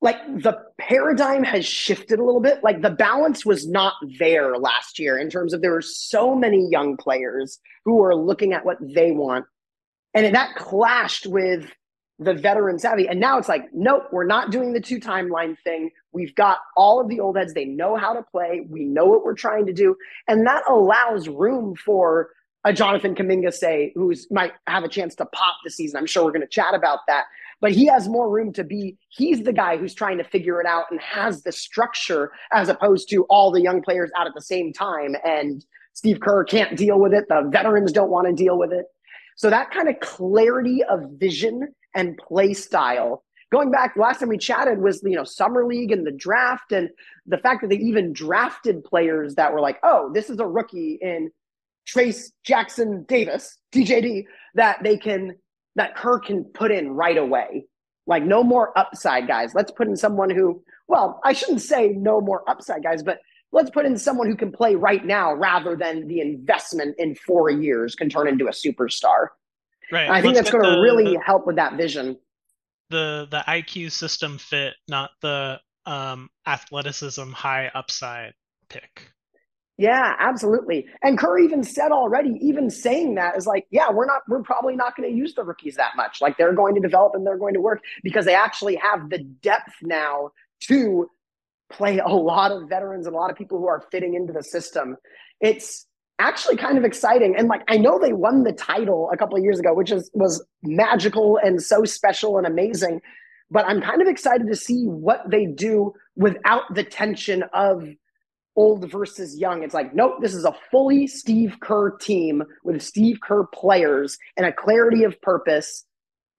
like 0.00 0.18
the 0.42 0.58
paradigm 0.78 1.42
has 1.42 1.64
shifted 1.64 2.18
a 2.18 2.24
little 2.24 2.40
bit. 2.40 2.62
Like 2.62 2.82
the 2.82 2.90
balance 2.90 3.46
was 3.46 3.66
not 3.66 3.94
there 4.18 4.58
last 4.58 4.98
year 4.98 5.16
in 5.16 5.30
terms 5.30 5.54
of 5.54 5.62
there 5.62 5.72
were 5.72 5.80
so 5.80 6.34
many 6.34 6.68
young 6.70 6.98
players 6.98 7.58
who 7.86 8.02
are 8.02 8.14
looking 8.14 8.52
at 8.52 8.66
what 8.66 8.76
they 8.80 9.12
want. 9.12 9.46
And 10.12 10.34
that 10.34 10.56
clashed 10.56 11.26
with 11.26 11.72
the 12.18 12.34
veteran 12.34 12.78
savvy. 12.78 13.08
And 13.08 13.18
now 13.18 13.38
it's 13.38 13.48
like, 13.48 13.64
nope, 13.72 14.04
we're 14.12 14.26
not 14.26 14.52
doing 14.52 14.74
the 14.74 14.80
two 14.80 15.00
timeline 15.00 15.56
thing. 15.64 15.90
We've 16.12 16.34
got 16.34 16.58
all 16.76 17.00
of 17.00 17.08
the 17.08 17.20
old 17.20 17.38
heads. 17.38 17.54
They 17.54 17.64
know 17.64 17.96
how 17.96 18.12
to 18.12 18.22
play. 18.22 18.66
We 18.68 18.84
know 18.84 19.06
what 19.06 19.24
we're 19.24 19.34
trying 19.34 19.64
to 19.66 19.72
do. 19.72 19.96
And 20.28 20.46
that 20.46 20.62
allows 20.68 21.28
room 21.28 21.74
for 21.74 22.28
a 22.64 22.72
Jonathan 22.72 23.14
Kuminga 23.14 23.52
say 23.52 23.92
who's 23.94 24.26
might 24.30 24.52
have 24.66 24.84
a 24.84 24.88
chance 24.88 25.14
to 25.16 25.26
pop 25.26 25.56
this 25.64 25.76
season. 25.76 25.98
I'm 25.98 26.06
sure 26.06 26.24
we're 26.24 26.32
going 26.32 26.40
to 26.40 26.46
chat 26.46 26.74
about 26.74 27.00
that. 27.08 27.24
But 27.60 27.72
he 27.72 27.86
has 27.86 28.08
more 28.08 28.28
room 28.28 28.52
to 28.54 28.64
be, 28.64 28.96
he's 29.08 29.42
the 29.42 29.52
guy 29.52 29.76
who's 29.76 29.94
trying 29.94 30.18
to 30.18 30.24
figure 30.24 30.60
it 30.60 30.66
out 30.66 30.84
and 30.90 31.00
has 31.00 31.42
the 31.42 31.52
structure 31.52 32.32
as 32.52 32.68
opposed 32.68 33.08
to 33.10 33.24
all 33.24 33.50
the 33.50 33.62
young 33.62 33.80
players 33.80 34.10
out 34.18 34.26
at 34.26 34.34
the 34.34 34.42
same 34.42 34.72
time. 34.72 35.14
And 35.24 35.64
Steve 35.92 36.20
Kerr 36.20 36.44
can't 36.44 36.76
deal 36.76 36.98
with 36.98 37.14
it. 37.14 37.26
The 37.28 37.48
veterans 37.50 37.92
don't 37.92 38.10
want 38.10 38.26
to 38.26 38.32
deal 38.32 38.58
with 38.58 38.72
it. 38.72 38.86
So 39.36 39.50
that 39.50 39.70
kind 39.70 39.88
of 39.88 40.00
clarity 40.00 40.82
of 40.84 41.02
vision 41.12 41.74
and 41.94 42.18
play 42.18 42.54
style. 42.54 43.24
Going 43.52 43.70
back, 43.70 43.94
last 43.96 44.20
time 44.20 44.30
we 44.30 44.38
chatted 44.38 44.80
was 44.80 45.02
you 45.04 45.14
know 45.14 45.24
summer 45.24 45.64
league 45.64 45.92
and 45.92 46.06
the 46.06 46.12
draft, 46.12 46.72
and 46.72 46.90
the 47.26 47.38
fact 47.38 47.60
that 47.60 47.70
they 47.70 47.76
even 47.76 48.12
drafted 48.12 48.82
players 48.84 49.36
that 49.36 49.52
were 49.52 49.60
like, 49.60 49.78
oh, 49.84 50.10
this 50.12 50.28
is 50.28 50.40
a 50.40 50.46
rookie 50.46 50.98
in 51.00 51.30
Trayce 51.86 52.32
Jackson 52.44 53.04
Davis, 53.04 53.58
TJD, 53.72 54.24
that 54.54 54.82
they 54.82 54.96
can 54.96 55.36
that 55.76 55.96
Kerr 55.96 56.18
can 56.20 56.44
put 56.44 56.70
in 56.70 56.90
right 56.90 57.16
away. 57.16 57.66
Like 58.06 58.22
no 58.22 58.42
more 58.44 58.76
upside 58.78 59.26
guys. 59.26 59.54
Let's 59.54 59.70
put 59.70 59.88
in 59.88 59.96
someone 59.96 60.30
who, 60.30 60.62
well, 60.88 61.20
I 61.24 61.32
shouldn't 61.32 61.62
say 61.62 61.88
no 61.88 62.20
more 62.20 62.48
upside 62.48 62.82
guys, 62.82 63.02
but 63.02 63.18
let's 63.50 63.70
put 63.70 63.86
in 63.86 63.96
someone 63.96 64.28
who 64.28 64.36
can 64.36 64.52
play 64.52 64.74
right 64.74 65.04
now 65.04 65.32
rather 65.32 65.74
than 65.74 66.06
the 66.06 66.20
investment 66.20 66.96
in 66.98 67.14
four 67.14 67.50
years 67.50 67.94
can 67.94 68.10
turn 68.10 68.28
into 68.28 68.46
a 68.46 68.50
superstar. 68.50 69.28
Right. 69.90 70.04
And 70.04 70.12
I 70.12 70.20
think 70.20 70.34
let's 70.34 70.50
that's 70.50 70.62
going 70.62 70.64
to 70.64 70.80
really 70.80 71.16
help 71.24 71.46
with 71.46 71.56
that 71.56 71.76
vision. 71.76 72.18
The 72.90 73.26
the 73.30 73.42
IQ 73.48 73.92
system 73.92 74.38
fit, 74.38 74.74
not 74.88 75.10
the 75.22 75.60
um, 75.86 76.28
athleticism 76.46 77.30
high 77.30 77.70
upside 77.74 78.34
pick. 78.68 79.13
Yeah, 79.76 80.14
absolutely. 80.20 80.86
And 81.02 81.18
Curry 81.18 81.44
even 81.44 81.64
said 81.64 81.90
already, 81.90 82.38
even 82.40 82.70
saying 82.70 83.16
that 83.16 83.36
is 83.36 83.46
like, 83.46 83.66
yeah, 83.70 83.90
we're 83.90 84.06
not, 84.06 84.22
we're 84.28 84.42
probably 84.42 84.76
not 84.76 84.96
going 84.96 85.10
to 85.10 85.16
use 85.16 85.34
the 85.34 85.42
rookies 85.42 85.74
that 85.76 85.92
much. 85.96 86.20
Like 86.20 86.38
they're 86.38 86.54
going 86.54 86.76
to 86.76 86.80
develop 86.80 87.14
and 87.14 87.26
they're 87.26 87.38
going 87.38 87.54
to 87.54 87.60
work 87.60 87.80
because 88.04 88.24
they 88.24 88.34
actually 88.36 88.76
have 88.76 89.10
the 89.10 89.18
depth 89.18 89.74
now 89.82 90.30
to 90.68 91.08
play 91.72 91.98
a 91.98 92.08
lot 92.08 92.52
of 92.52 92.68
veterans 92.68 93.06
and 93.06 93.16
a 93.16 93.18
lot 93.18 93.30
of 93.30 93.36
people 93.36 93.58
who 93.58 93.66
are 93.66 93.84
fitting 93.90 94.14
into 94.14 94.32
the 94.32 94.44
system. 94.44 94.96
It's 95.40 95.86
actually 96.20 96.56
kind 96.56 96.78
of 96.78 96.84
exciting. 96.84 97.34
And 97.36 97.48
like 97.48 97.62
I 97.68 97.76
know 97.76 97.98
they 97.98 98.12
won 98.12 98.44
the 98.44 98.52
title 98.52 99.10
a 99.12 99.16
couple 99.16 99.36
of 99.36 99.42
years 99.42 99.58
ago, 99.58 99.74
which 99.74 99.90
is 99.90 100.08
was 100.14 100.44
magical 100.62 101.38
and 101.42 101.60
so 101.60 101.84
special 101.84 102.38
and 102.38 102.46
amazing. 102.46 103.00
But 103.50 103.66
I'm 103.66 103.80
kind 103.80 104.00
of 104.00 104.06
excited 104.08 104.46
to 104.48 104.56
see 104.56 104.84
what 104.86 105.30
they 105.30 105.46
do 105.46 105.92
without 106.16 106.62
the 106.74 106.84
tension 106.84 107.42
of 107.52 107.88
old 108.56 108.90
versus 108.90 109.36
young. 109.36 109.62
It's 109.62 109.74
like, 109.74 109.94
nope, 109.94 110.16
this 110.20 110.34
is 110.34 110.44
a 110.44 110.54
fully 110.70 111.06
Steve 111.06 111.56
Kerr 111.60 111.96
team 111.96 112.42
with 112.62 112.82
Steve 112.82 113.18
Kerr 113.20 113.44
players 113.46 114.18
and 114.36 114.46
a 114.46 114.52
clarity 114.52 115.04
of 115.04 115.20
purpose. 115.20 115.84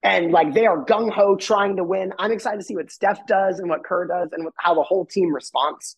And 0.04 0.32
like 0.32 0.54
they 0.54 0.66
are 0.66 0.86
gung 0.86 1.12
ho 1.12 1.36
trying 1.36 1.78
to 1.78 1.84
win. 1.84 2.14
I'm 2.20 2.32
excited 2.32 2.60
to 2.60 2.64
see 2.64 2.76
what 2.76 2.92
Steph 2.92 3.26
does 3.28 3.60
and 3.60 3.70
what 3.70 3.84
Kerr 3.84 4.08
does 4.08 4.30
and 4.32 4.48
how 4.58 4.76
the 4.76 4.84
whole 4.84 5.06
team 5.06 5.34
responds. 5.34 5.98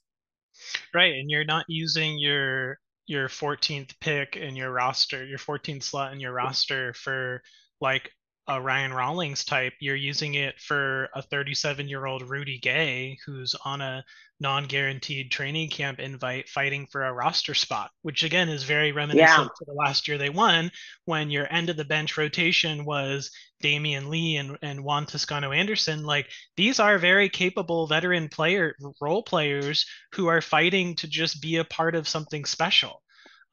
Right. 0.93 1.13
And 1.15 1.29
you're 1.29 1.45
not 1.45 1.65
using 1.67 2.17
your 2.17 2.79
your 3.05 3.27
14th 3.29 3.91
pick 4.01 4.35
in 4.35 4.55
your 4.55 4.71
roster, 4.71 5.25
your 5.25 5.37
14th 5.37 5.83
slot 5.83 6.13
in 6.13 6.19
your 6.19 6.33
roster 6.33 6.93
for 6.93 7.41
like 7.79 8.11
a 8.47 8.61
Ryan 8.61 8.93
Rollins 8.93 9.43
type, 9.43 9.73
you're 9.79 9.95
using 9.95 10.35
it 10.35 10.59
for 10.59 11.09
a 11.13 11.21
37 11.21 11.87
year 11.87 12.05
old 12.05 12.29
Rudy 12.29 12.59
Gay 12.59 13.17
who's 13.25 13.53
on 13.65 13.81
a 13.81 14.03
non 14.39 14.65
guaranteed 14.65 15.31
training 15.31 15.69
camp 15.69 15.99
invite 15.99 16.47
fighting 16.47 16.85
for 16.91 17.05
a 17.05 17.13
roster 17.13 17.53
spot, 17.53 17.91
which 18.03 18.23
again 18.23 18.49
is 18.49 18.63
very 18.63 18.91
reminiscent 18.91 19.39
yeah. 19.39 19.43
to 19.43 19.65
the 19.65 19.73
last 19.73 20.07
year 20.07 20.17
they 20.17 20.29
won 20.29 20.71
when 21.05 21.31
your 21.31 21.51
end 21.51 21.69
of 21.69 21.77
the 21.77 21.85
bench 21.85 22.17
rotation 22.17 22.85
was 22.85 23.31
Damion 23.63 24.09
Lee 24.09 24.37
and, 24.37 24.57
and 24.61 24.83
Juan 24.83 25.05
Toscano 25.05 25.51
Anderson. 25.51 26.03
Like 26.03 26.29
these 26.55 26.79
are 26.79 26.97
very 26.97 27.29
capable 27.29 27.87
veteran 27.87 28.29
player 28.29 28.75
role 29.01 29.23
players 29.23 29.85
who 30.13 30.27
are 30.27 30.41
fighting 30.41 30.95
to 30.95 31.07
just 31.07 31.41
be 31.41 31.57
a 31.57 31.63
part 31.63 31.95
of 31.95 32.07
something 32.07 32.45
special. 32.45 33.01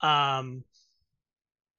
Um, 0.02 0.64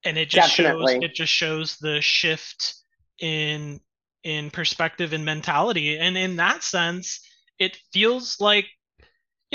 and 0.04 0.18
it 0.18 0.30
just 0.30 0.58
Definitely. 0.58 0.96
shows 0.96 1.04
it 1.04 1.14
just 1.14 1.34
shows 1.34 1.78
the 1.78 2.02
shift 2.02 2.76
in 3.20 3.80
in 4.24 4.50
perspective 4.50 5.14
and 5.14 5.24
mentality 5.24 5.98
and 5.98 6.18
in 6.18 6.36
that 6.38 6.64
sense 6.64 7.22
it 7.60 7.78
feels 7.94 8.40
like 8.40 8.66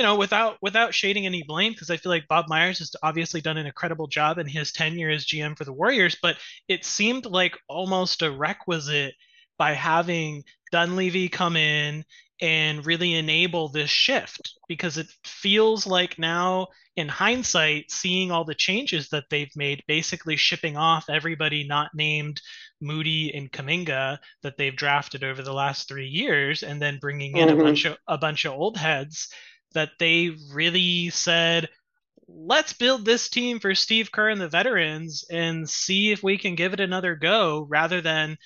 you 0.00 0.06
know 0.06 0.16
without 0.16 0.56
without 0.62 0.94
shading 0.94 1.26
any 1.26 1.42
blame 1.42 1.72
because 1.72 1.90
i 1.90 1.96
feel 1.98 2.08
like 2.08 2.26
bob 2.26 2.46
myers 2.48 2.78
has 2.78 2.96
obviously 3.02 3.42
done 3.42 3.58
an 3.58 3.66
incredible 3.66 4.06
job 4.06 4.38
in 4.38 4.46
his 4.46 4.72
tenure 4.72 5.10
as 5.10 5.26
gm 5.26 5.54
for 5.54 5.66
the 5.66 5.74
warriors 5.74 6.16
but 6.22 6.38
it 6.68 6.86
seemed 6.86 7.26
like 7.26 7.54
almost 7.68 8.22
a 8.22 8.30
requisite 8.30 9.12
by 9.58 9.74
having 9.74 10.42
dunleavy 10.72 11.28
come 11.28 11.54
in 11.54 12.02
and 12.40 12.86
really 12.86 13.12
enable 13.12 13.68
this 13.68 13.90
shift 13.90 14.54
because 14.68 14.96
it 14.96 15.06
feels 15.22 15.86
like 15.86 16.18
now 16.18 16.66
in 16.96 17.06
hindsight 17.06 17.90
seeing 17.90 18.30
all 18.30 18.44
the 18.44 18.54
changes 18.54 19.10
that 19.10 19.24
they've 19.28 19.54
made 19.54 19.82
basically 19.86 20.34
shipping 20.34 20.78
off 20.78 21.10
everybody 21.10 21.62
not 21.68 21.90
named 21.92 22.40
moody 22.80 23.34
and 23.34 23.52
Kuminga 23.52 24.16
that 24.42 24.56
they've 24.56 24.74
drafted 24.74 25.24
over 25.24 25.42
the 25.42 25.52
last 25.52 25.88
three 25.88 26.08
years 26.08 26.62
and 26.62 26.80
then 26.80 26.96
bringing 26.98 27.36
in 27.36 27.50
mm-hmm. 27.50 27.60
a 27.60 27.64
bunch 27.64 27.84
of 27.84 27.98
a 28.08 28.16
bunch 28.16 28.46
of 28.46 28.54
old 28.54 28.78
heads 28.78 29.28
that 29.74 29.90
they 29.98 30.30
really 30.52 31.10
said 31.10 31.68
let's 32.32 32.72
build 32.72 33.04
this 33.04 33.28
team 33.28 33.58
for 33.58 33.74
Steve 33.74 34.12
Kerr 34.12 34.28
and 34.28 34.40
the 34.40 34.48
veterans 34.48 35.24
and 35.30 35.68
see 35.68 36.12
if 36.12 36.22
we 36.22 36.38
can 36.38 36.54
give 36.54 36.72
it 36.72 36.80
another 36.80 37.16
go 37.16 37.66
rather 37.68 38.00
than 38.00 38.36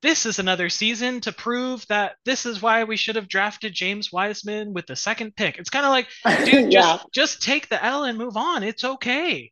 this 0.00 0.26
is 0.26 0.38
another 0.38 0.68
season 0.68 1.20
to 1.22 1.32
prove 1.32 1.84
that 1.88 2.14
this 2.24 2.46
is 2.46 2.62
why 2.62 2.84
we 2.84 2.96
should 2.96 3.16
have 3.16 3.28
drafted 3.28 3.74
James 3.74 4.12
Wiseman 4.12 4.72
with 4.72 4.86
the 4.86 4.96
second 4.96 5.34
pick. 5.34 5.58
It's 5.58 5.70
kind 5.70 5.84
of 5.84 5.90
like, 5.90 6.08
dude, 6.44 6.72
yeah. 6.72 6.80
just 6.80 7.06
just 7.12 7.42
take 7.42 7.68
the 7.68 7.84
L 7.84 8.04
and 8.04 8.16
move 8.16 8.36
on. 8.36 8.62
It's 8.62 8.84
okay. 8.84 9.50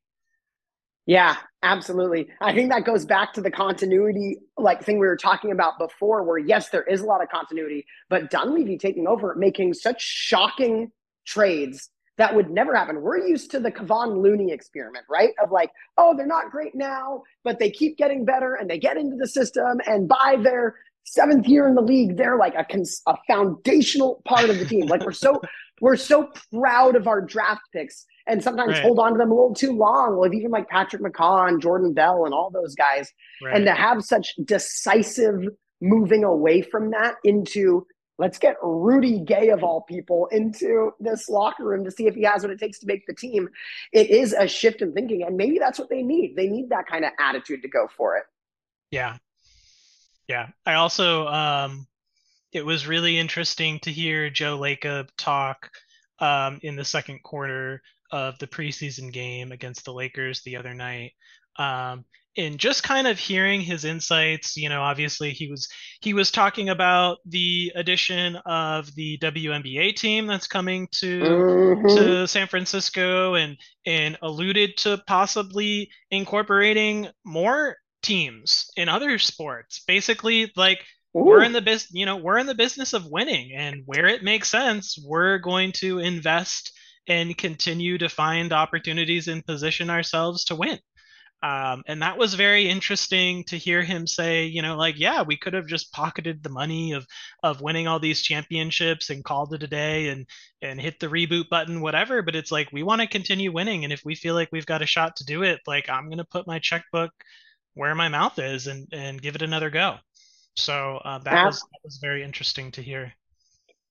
Yeah, 1.05 1.37
absolutely. 1.63 2.29
I 2.41 2.53
think 2.53 2.71
that 2.71 2.85
goes 2.85 3.05
back 3.05 3.33
to 3.35 3.41
the 3.41 3.51
continuity 3.51 4.39
like 4.57 4.83
thing 4.85 4.99
we 4.99 5.07
were 5.07 5.17
talking 5.17 5.53
about 5.53 5.79
before 5.79 6.23
where 6.25 6.39
yes, 6.39 6.69
there 6.69 6.83
is 6.83 7.01
a 7.01 7.05
lot 7.05 7.23
of 7.23 7.29
continuity, 7.29 7.85
but 8.09 8.31
Dunleavy 8.31 8.79
taking 8.79 9.07
over 9.07 9.35
making 9.37 9.75
such 9.75 10.01
shocking 10.01 10.91
trades 11.27 11.91
that 12.19 12.35
would 12.35 12.51
never 12.51 12.75
happen. 12.75 13.03
We're 13.03 13.27
used 13.27 13.51
to 13.51 13.61
the 13.61 13.71
Kevon 13.71 14.23
Looney 14.23 14.51
experiment, 14.53 15.05
right? 15.09 15.31
Of 15.43 15.51
like, 15.51 15.71
oh, 15.99 16.17
they're 16.17 16.27
not 16.27 16.51
great 16.51 16.75
now, 16.75 17.23
but 17.45 17.59
they 17.59 17.71
keep 17.71 17.99
getting 17.99 18.25
better 18.25 18.55
and 18.55 18.71
they 18.71 18.79
get 18.79 18.97
into 18.97 19.17
the 19.17 19.29
system. 19.29 19.81
And 19.87 20.09
by 20.09 20.37
their 20.43 20.77
seventh 21.05 21.47
year 21.47 21.69
in 21.69 21.75
the 21.75 21.83
league, 21.83 22.17
they're 22.17 22.39
like 22.39 22.55
a, 22.57 22.65
cons- 22.65 23.03
a 23.07 23.17
foundational 23.27 24.23
part 24.25 24.49
of 24.49 24.59
the 24.59 24.65
team. 24.65 24.87
Like 24.87 25.05
we're 25.05 25.13
so 25.13 25.41
we're 25.83 25.97
so 25.97 26.31
proud 26.55 26.97
of 26.97 27.07
our 27.07 27.21
draft 27.21 27.61
picks 27.71 28.07
and 28.27 28.43
sometimes 28.43 28.73
right. 28.73 28.83
hold 28.83 28.99
on 28.99 29.13
to 29.13 29.19
them 29.19 29.31
a 29.31 29.35
little 29.35 29.55
too 29.55 29.73
long. 29.73 30.19
With 30.19 30.33
even 30.33 30.51
like 30.51 30.69
Patrick 30.69 31.03
McCaw 31.03 31.49
and 31.49 31.61
Jordan 31.61 31.93
Bell 31.93 32.25
and 32.25 32.33
all 32.33 32.51
those 32.51 32.75
guys, 32.75 33.13
right. 33.43 33.57
and 33.57 33.67
to 33.67 33.75
have 33.75 34.03
such 34.03 34.35
decisive 34.43 35.43
moving 35.83 36.25
away 36.25 36.63
from 36.63 36.91
that 36.93 37.17
into 37.25 37.87
Let's 38.19 38.39
get 38.39 38.57
Rudy 38.63 39.21
Gay 39.21 39.51
of 39.51 39.63
all 39.63 39.83
people 39.83 40.27
into 40.29 40.93
this 41.01 41.29
locker 41.29 41.65
room 41.65 41.85
to 41.85 41.91
see 41.91 42.07
if 42.07 42.15
he 42.15 42.23
has 42.23 42.43
what 42.43 42.51
it 42.51 42.59
takes 42.59 42.79
to 42.81 42.87
make 42.87 43.07
the 43.07 43.15
team. 43.15 43.49
It 43.93 44.11
is 44.11 44.33
a 44.33 44.49
shift 44.49 44.81
in 44.81 44.93
thinking, 44.93 45.23
and 45.23 45.37
maybe 45.37 45.59
that's 45.59 45.79
what 45.79 45.91
they 45.91 46.03
need. 46.03 46.35
They 46.35 46.47
need 46.47 46.71
that 46.71 46.87
kind 46.87 47.05
of 47.05 47.13
attitude 47.21 47.63
to 47.63 47.69
go 47.69 47.89
for 47.95 48.17
it. 48.17 48.25
Yeah. 48.91 49.17
Yeah. 50.29 50.49
I 50.65 50.75
also 50.75 51.27
um 51.27 51.87
it 52.53 52.65
was 52.65 52.87
really 52.87 53.19
interesting 53.19 53.79
to 53.81 53.93
hear 53.93 54.31
Joe 54.31 54.59
Lacob 54.59 55.09
talk 55.19 55.71
um 56.19 56.59
in 56.63 56.77
the 56.77 56.85
second 56.85 57.23
quarter 57.23 57.83
of 58.11 58.39
the 58.39 58.47
preseason 58.47 59.13
game 59.13 59.53
against 59.53 59.85
the 59.85 59.93
Lakers 59.93 60.43
the 60.43 60.57
other 60.57 60.75
night. 60.75 61.13
Um, 61.59 62.05
in 62.37 62.59
just 62.59 62.83
kind 62.83 63.07
of 63.07 63.19
hearing 63.19 63.61
his 63.61 63.85
insights 63.85 64.57
you 64.57 64.69
know 64.69 64.83
obviously 64.83 65.31
he 65.31 65.49
was 65.51 65.69
he 66.01 66.15
was 66.15 66.31
talking 66.31 66.69
about 66.69 67.19
the 67.25 67.73
addition 67.75 68.37
of 68.47 68.95
the 68.95 69.19
WNBA 69.19 69.97
team 69.97 70.27
that's 70.27 70.47
coming 70.47 70.87
to 70.93 71.21
mm-hmm. 71.21 71.97
to 71.97 72.29
San 72.29 72.47
Francisco 72.47 73.35
and 73.35 73.57
and 73.87 74.19
alluded 74.23 74.77
to 74.79 75.03
possibly 75.07 75.91
incorporating 76.11 77.09
more 77.25 77.77
teams 78.03 78.71
in 78.77 78.89
other 78.89 79.19
sports 79.19 79.83
basically 79.87 80.53
like 80.57 80.81
Ooh. 81.17 81.25
we're 81.25 81.43
in 81.43 81.53
the 81.53 81.63
business 81.63 81.91
you 81.93 82.07
know 82.07 82.17
we're 82.17 82.39
in 82.39 82.47
the 82.47 82.55
business 82.55 82.93
of 82.93 83.11
winning 83.11 83.53
and 83.57 83.83
where 83.87 84.07
it 84.07 84.23
makes 84.23 84.51
sense 84.51 84.99
we're 85.05 85.39
going 85.39 85.73
to 85.73 85.99
invest 85.99 86.73
and 87.09 87.37
continue 87.39 87.97
to 87.99 88.09
find 88.09 88.53
opportunities 88.53 89.29
and 89.29 89.47
position 89.47 89.91
ourselves 89.91 90.45
to 90.45 90.55
win 90.55 90.79
um, 91.47 91.85
and 91.87 92.03
that 92.03 92.19
was 92.19 92.35
very 92.35 92.69
interesting 92.69 93.45
to 93.45 93.57
hear 93.57 93.81
him 93.81 94.09
say, 94.09 94.47
you 94.47 94.63
know, 94.63 94.77
like, 94.77 94.99
yeah, 94.99 95.23
we 95.23 95.37
could 95.37 95.53
have 95.53 95.69
just 95.69 95.93
pocketed 95.93 96.43
the 96.43 96.49
money 96.49 96.91
of 96.91 97.07
of 97.41 97.61
winning 97.61 97.87
all 97.87 98.01
these 98.01 98.21
championships 98.21 99.11
and 99.11 99.25
called 99.25 99.55
it 99.55 99.63
a 99.63 99.69
day 99.69 100.09
and 100.09 100.27
and 100.61 100.81
hit 100.81 100.99
the 100.99 101.07
reboot 101.07 101.49
button, 101.49 101.81
whatever. 101.81 102.21
But 102.23 102.35
it's 102.35 102.51
like 102.51 102.73
we 102.73 102.83
want 102.83 103.01
to 103.01 103.07
continue 103.07 103.53
winning, 103.53 103.85
and 103.85 103.93
if 103.93 104.03
we 104.05 104.17
feel 104.17 104.35
like 104.35 104.49
we've 104.51 104.67
got 104.67 104.83
a 104.83 104.87
shot 104.87 105.15
to 105.17 105.25
do 105.25 105.45
it, 105.45 105.61
like 105.69 105.89
I'm 105.89 106.11
gonna 106.11 106.25
put 106.25 106.49
my 106.49 106.59
checkbook 106.59 107.13
where 107.75 107.95
my 107.95 108.09
mouth 108.09 108.41
is 108.41 108.67
and 108.67 108.89
and 108.91 109.23
give 109.23 109.37
it 109.37 109.43
another 109.43 109.71
go. 109.71 109.99
So 110.57 110.97
uh, 111.05 111.19
that 111.19 111.45
was 111.45 111.61
that 111.61 111.81
was 111.85 111.99
very 112.03 112.25
interesting 112.25 112.73
to 112.73 112.83
hear. 112.83 113.13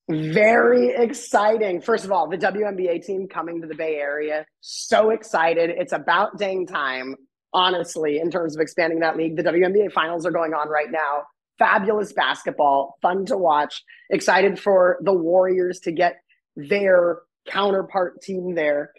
Very 0.09 0.89
exciting. 0.89 1.79
First 1.79 2.03
of 2.03 2.11
all, 2.11 2.27
the 2.27 2.37
WNBA 2.37 3.05
team 3.05 3.29
coming 3.29 3.61
to 3.61 3.67
the 3.67 3.75
Bay 3.75 3.95
Area. 3.95 4.45
So 4.59 5.11
excited. 5.11 5.69
It's 5.69 5.93
about 5.93 6.37
dang 6.37 6.67
time 6.67 7.15
honestly, 7.55 8.19
in 8.19 8.29
terms 8.29 8.53
of 8.55 8.61
expanding 8.61 8.99
that 8.99 9.17
league. 9.17 9.37
The 9.37 9.43
WNBA 9.43 9.91
finals 9.93 10.25
are 10.25 10.31
going 10.31 10.53
on 10.53 10.69
right 10.69 10.91
now. 10.91 11.23
Fabulous 11.57 12.11
basketball, 12.11 12.97
fun 13.01 13.25
to 13.27 13.37
watch. 13.37 13.81
Excited 14.11 14.59
for 14.59 14.97
the 15.01 15.13
Warriors 15.13 15.79
to 15.79 15.91
get 15.91 16.17
their 16.57 17.19
counterpart 17.47 18.21
team 18.21 18.53
there. 18.55 18.91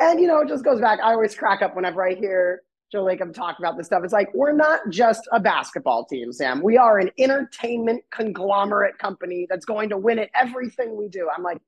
And, 0.00 0.20
you 0.20 0.28
know, 0.28 0.40
it 0.40 0.48
just 0.48 0.64
goes 0.64 0.80
back. 0.80 1.00
I 1.00 1.12
always 1.12 1.34
crack 1.34 1.60
up 1.60 1.74
whenever 1.74 2.06
I 2.06 2.14
hear 2.14 2.62
Joe 2.92 3.04
Lacob 3.04 3.34
talk 3.34 3.58
about 3.58 3.76
this 3.76 3.86
stuff. 3.86 4.02
It's 4.04 4.12
like, 4.12 4.32
we're 4.32 4.52
not 4.52 4.80
just 4.90 5.26
a 5.32 5.40
basketball 5.40 6.04
team, 6.04 6.32
Sam. 6.32 6.62
We 6.62 6.78
are 6.78 6.98
an 7.00 7.10
entertainment 7.18 8.04
conglomerate 8.12 8.98
company 8.98 9.46
that's 9.50 9.64
going 9.64 9.88
to 9.88 9.98
win 9.98 10.20
at 10.20 10.30
everything 10.40 10.96
we 10.96 11.08
do. 11.08 11.28
I'm 11.36 11.42
like, 11.42 11.58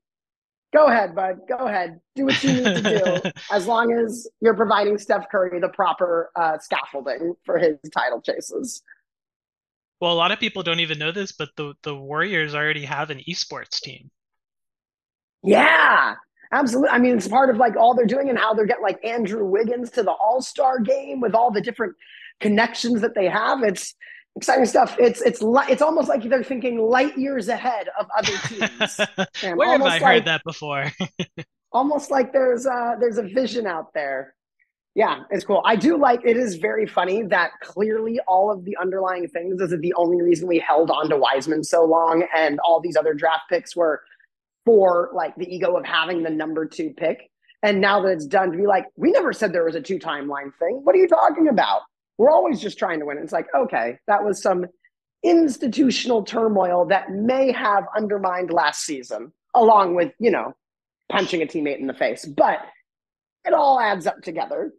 go 0.73 0.87
ahead, 0.87 1.15
bud. 1.15 1.39
Go 1.47 1.57
ahead. 1.57 1.99
Do 2.15 2.25
what 2.25 2.43
you 2.43 2.53
need 2.53 2.83
to 2.83 3.21
do. 3.23 3.31
as 3.51 3.67
long 3.67 3.91
as 3.93 4.27
you're 4.41 4.55
providing 4.55 4.97
Steph 4.97 5.29
Curry 5.29 5.59
the 5.59 5.69
proper 5.69 6.31
uh, 6.35 6.57
scaffolding 6.59 7.35
for 7.45 7.57
his 7.57 7.77
title 7.93 8.21
chases. 8.21 8.81
Well, 9.99 10.13
a 10.13 10.15
lot 10.15 10.31
of 10.31 10.39
people 10.39 10.63
don't 10.63 10.79
even 10.79 10.99
know 10.99 11.11
this, 11.11 11.31
but 11.31 11.49
the 11.55 11.73
the 11.83 11.95
Warriors 11.95 12.53
already 12.53 12.85
have 12.85 13.09
an 13.09 13.21
esports 13.27 13.81
team. 13.81 14.11
Yeah, 15.43 16.15
absolutely. 16.51 16.89
I 16.89 16.99
mean, 16.99 17.17
it's 17.17 17.27
part 17.27 17.49
of 17.49 17.57
like 17.57 17.75
all 17.75 17.95
they're 17.95 18.05
doing 18.05 18.29
and 18.29 18.37
how 18.37 18.53
they're 18.53 18.65
getting 18.65 18.83
like 18.83 19.03
Andrew 19.03 19.45
Wiggins 19.45 19.89
to 19.91 20.03
the 20.03 20.11
All 20.11 20.41
Star 20.41 20.79
game 20.79 21.19
with 21.19 21.33
all 21.33 21.51
the 21.51 21.61
different 21.61 21.95
connections 22.39 23.01
that 23.01 23.15
they 23.15 23.27
have. 23.27 23.63
It's 23.63 23.95
exciting 24.37 24.65
stuff. 24.65 24.95
It's 24.99 25.21
it's 25.21 25.43
it's 25.43 25.81
almost 25.81 26.07
like 26.07 26.23
they're 26.23 26.43
thinking 26.43 26.79
light 26.79 27.17
years 27.17 27.49
ahead 27.49 27.89
of 27.99 28.07
other 28.17 28.33
teams. 28.47 29.57
Where 29.57 29.69
have 29.69 29.81
I 29.81 29.85
like, 29.85 30.01
heard 30.01 30.25
that 30.25 30.43
before? 30.45 30.91
almost 31.71 32.09
like 32.09 32.33
there's 32.33 32.65
a, 32.65 32.95
there's 32.99 33.17
a 33.17 33.23
vision 33.23 33.67
out 33.67 33.93
there. 33.93 34.33
Yeah, 34.95 35.23
it's 35.29 35.45
cool. 35.45 35.61
I 35.63 35.75
do 35.75 35.95
like 35.95 36.21
it 36.25 36.37
is 36.37 36.55
very 36.55 36.87
funny 36.87 37.21
that 37.23 37.51
clearly 37.61 38.19
all 38.27 38.51
of 38.51 38.65
the 38.65 38.75
underlying 38.81 39.27
things 39.27 39.61
is 39.61 39.69
that 39.69 39.81
the 39.81 39.93
only 39.93 40.23
reason 40.23 40.47
we 40.47 40.57
held 40.57 40.89
on 40.89 41.07
to 41.09 41.17
Wiseman 41.17 41.63
so 41.63 41.85
long 41.85 42.25
and 42.35 42.59
all 42.61 42.79
these 42.79 42.95
other 42.95 43.13
draft 43.13 43.43
picks 43.47 43.75
were 43.75 44.01
for 44.65 45.11
like 45.13 45.35
the 45.35 45.45
ego 45.53 45.75
of 45.75 45.85
having 45.85 46.23
the 46.23 46.31
number 46.31 46.65
two 46.65 46.89
pick. 46.97 47.29
And 47.61 47.79
now 47.79 48.01
that 48.01 48.09
it's 48.09 48.25
done, 48.25 48.51
to 48.51 48.57
be 48.57 48.65
like, 48.65 48.85
we 48.95 49.11
never 49.11 49.33
said 49.33 49.53
there 49.53 49.65
was 49.65 49.75
a 49.75 49.81
two 49.81 49.99
timeline 49.99 50.51
thing. 50.57 50.81
What 50.83 50.95
are 50.95 50.99
you 50.99 51.07
talking 51.07 51.47
about? 51.47 51.81
We're 52.17 52.31
always 52.31 52.59
just 52.59 52.77
trying 52.79 52.99
to 52.99 53.05
win. 53.05 53.17
It's 53.17 53.31
like, 53.31 53.47
okay, 53.55 53.99
that 54.07 54.23
was 54.23 54.41
some 54.41 54.65
institutional 55.23 56.23
turmoil 56.23 56.85
that 56.85 57.11
may 57.11 57.51
have 57.51 57.85
undermined 57.95 58.51
last 58.51 58.83
season, 58.83 59.31
along 59.53 59.95
with, 59.95 60.13
you 60.19 60.31
know, 60.31 60.55
punching 61.09 61.41
a 61.41 61.45
teammate 61.45 61.79
in 61.79 61.87
the 61.87 61.93
face. 61.93 62.25
But 62.25 62.59
it 63.45 63.53
all 63.53 63.79
adds 63.79 64.07
up 64.07 64.21
together. 64.21 64.71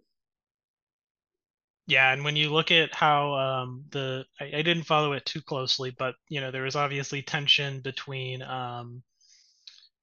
Yeah, 1.86 2.12
and 2.12 2.22
when 2.22 2.36
you 2.36 2.50
look 2.50 2.70
at 2.70 2.94
how 2.94 3.32
um, 3.32 3.84
the 3.90 4.26
I, 4.38 4.58
I, 4.58 4.62
didn't 4.62 4.82
follow 4.82 5.14
it 5.14 5.24
too 5.24 5.40
closely, 5.40 5.90
but 5.98 6.16
you 6.28 6.42
know 6.42 6.50
there 6.50 6.64
was 6.64 6.76
obviously 6.76 7.22
tension 7.22 7.80
between 7.80 8.42
um, 8.42 9.02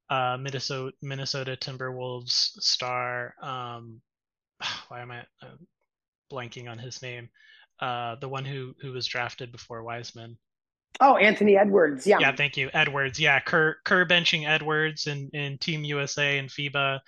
uh, 0.10 0.36
Minnesota 0.40 0.94
Minnesota 1.04 1.56
Timberwolves 1.56 2.60
star. 2.60 3.36
Um, 3.40 4.02
why 4.88 5.02
am 5.02 5.12
I 5.12 5.20
uh, 5.44 5.58
blanking 6.32 6.70
on 6.70 6.78
his 6.78 7.02
name? 7.02 7.30
Uh, 7.80 8.16
the 8.16 8.30
one 8.30 8.46
who 8.46 8.74
who 8.82 8.92
was 8.92 9.06
drafted 9.06 9.52
before 9.52 9.84
Wiseman. 9.84 10.38
Oh, 11.02 11.18
Anthony 11.18 11.58
Edwards. 11.58 12.08
Yeah. 12.08 12.20
Yeah, 12.20 12.36
thank 12.36 12.56
you, 12.56 12.70
Edwards. 12.74 13.20
Yeah, 13.20 13.40
Kerr 13.40 13.78
Kerr 13.84 14.06
benching 14.06 14.48
Edwards 14.48 15.08
in 15.08 15.30
in 15.34 15.58
Team 15.58 15.84
USA 15.84 16.38
and 16.38 16.50
FIBA, 16.50 17.00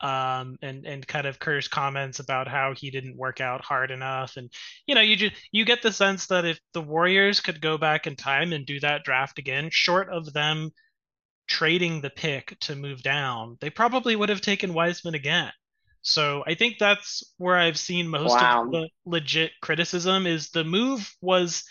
um, 0.00 0.56
and 0.62 0.86
and 0.86 1.06
kind 1.06 1.26
of 1.26 1.38
Kerr's 1.38 1.68
comments 1.68 2.20
about 2.20 2.48
how 2.48 2.72
he 2.74 2.90
didn't 2.90 3.18
work 3.18 3.40
out 3.40 3.62
hard 3.62 3.90
enough, 3.90 4.36
and 4.36 4.50
you 4.86 4.94
know, 4.94 5.02
you 5.02 5.16
just 5.16 5.34
you 5.52 5.64
get 5.64 5.82
the 5.82 5.92
sense 5.92 6.26
that 6.28 6.46
if 6.46 6.58
the 6.72 6.80
Warriors 6.80 7.40
could 7.40 7.60
go 7.60 7.76
back 7.76 8.06
in 8.06 8.16
time 8.16 8.52
and 8.52 8.64
do 8.64 8.80
that 8.80 9.04
draft 9.04 9.38
again, 9.38 9.68
short 9.70 10.08
of 10.08 10.32
them 10.32 10.70
trading 11.46 12.00
the 12.00 12.10
pick 12.10 12.58
to 12.60 12.74
move 12.74 13.02
down, 13.02 13.58
they 13.60 13.68
probably 13.68 14.16
would 14.16 14.30
have 14.30 14.40
taken 14.40 14.72
Wiseman 14.72 15.14
again. 15.14 15.52
So 16.04 16.44
I 16.46 16.54
think 16.54 16.78
that's 16.78 17.24
where 17.38 17.56
I've 17.56 17.78
seen 17.78 18.08
most 18.08 18.32
wow. 18.32 18.64
of 18.64 18.70
the 18.70 18.88
legit 19.06 19.52
criticism 19.62 20.26
is 20.26 20.50
the 20.50 20.62
move 20.62 21.10
was 21.22 21.64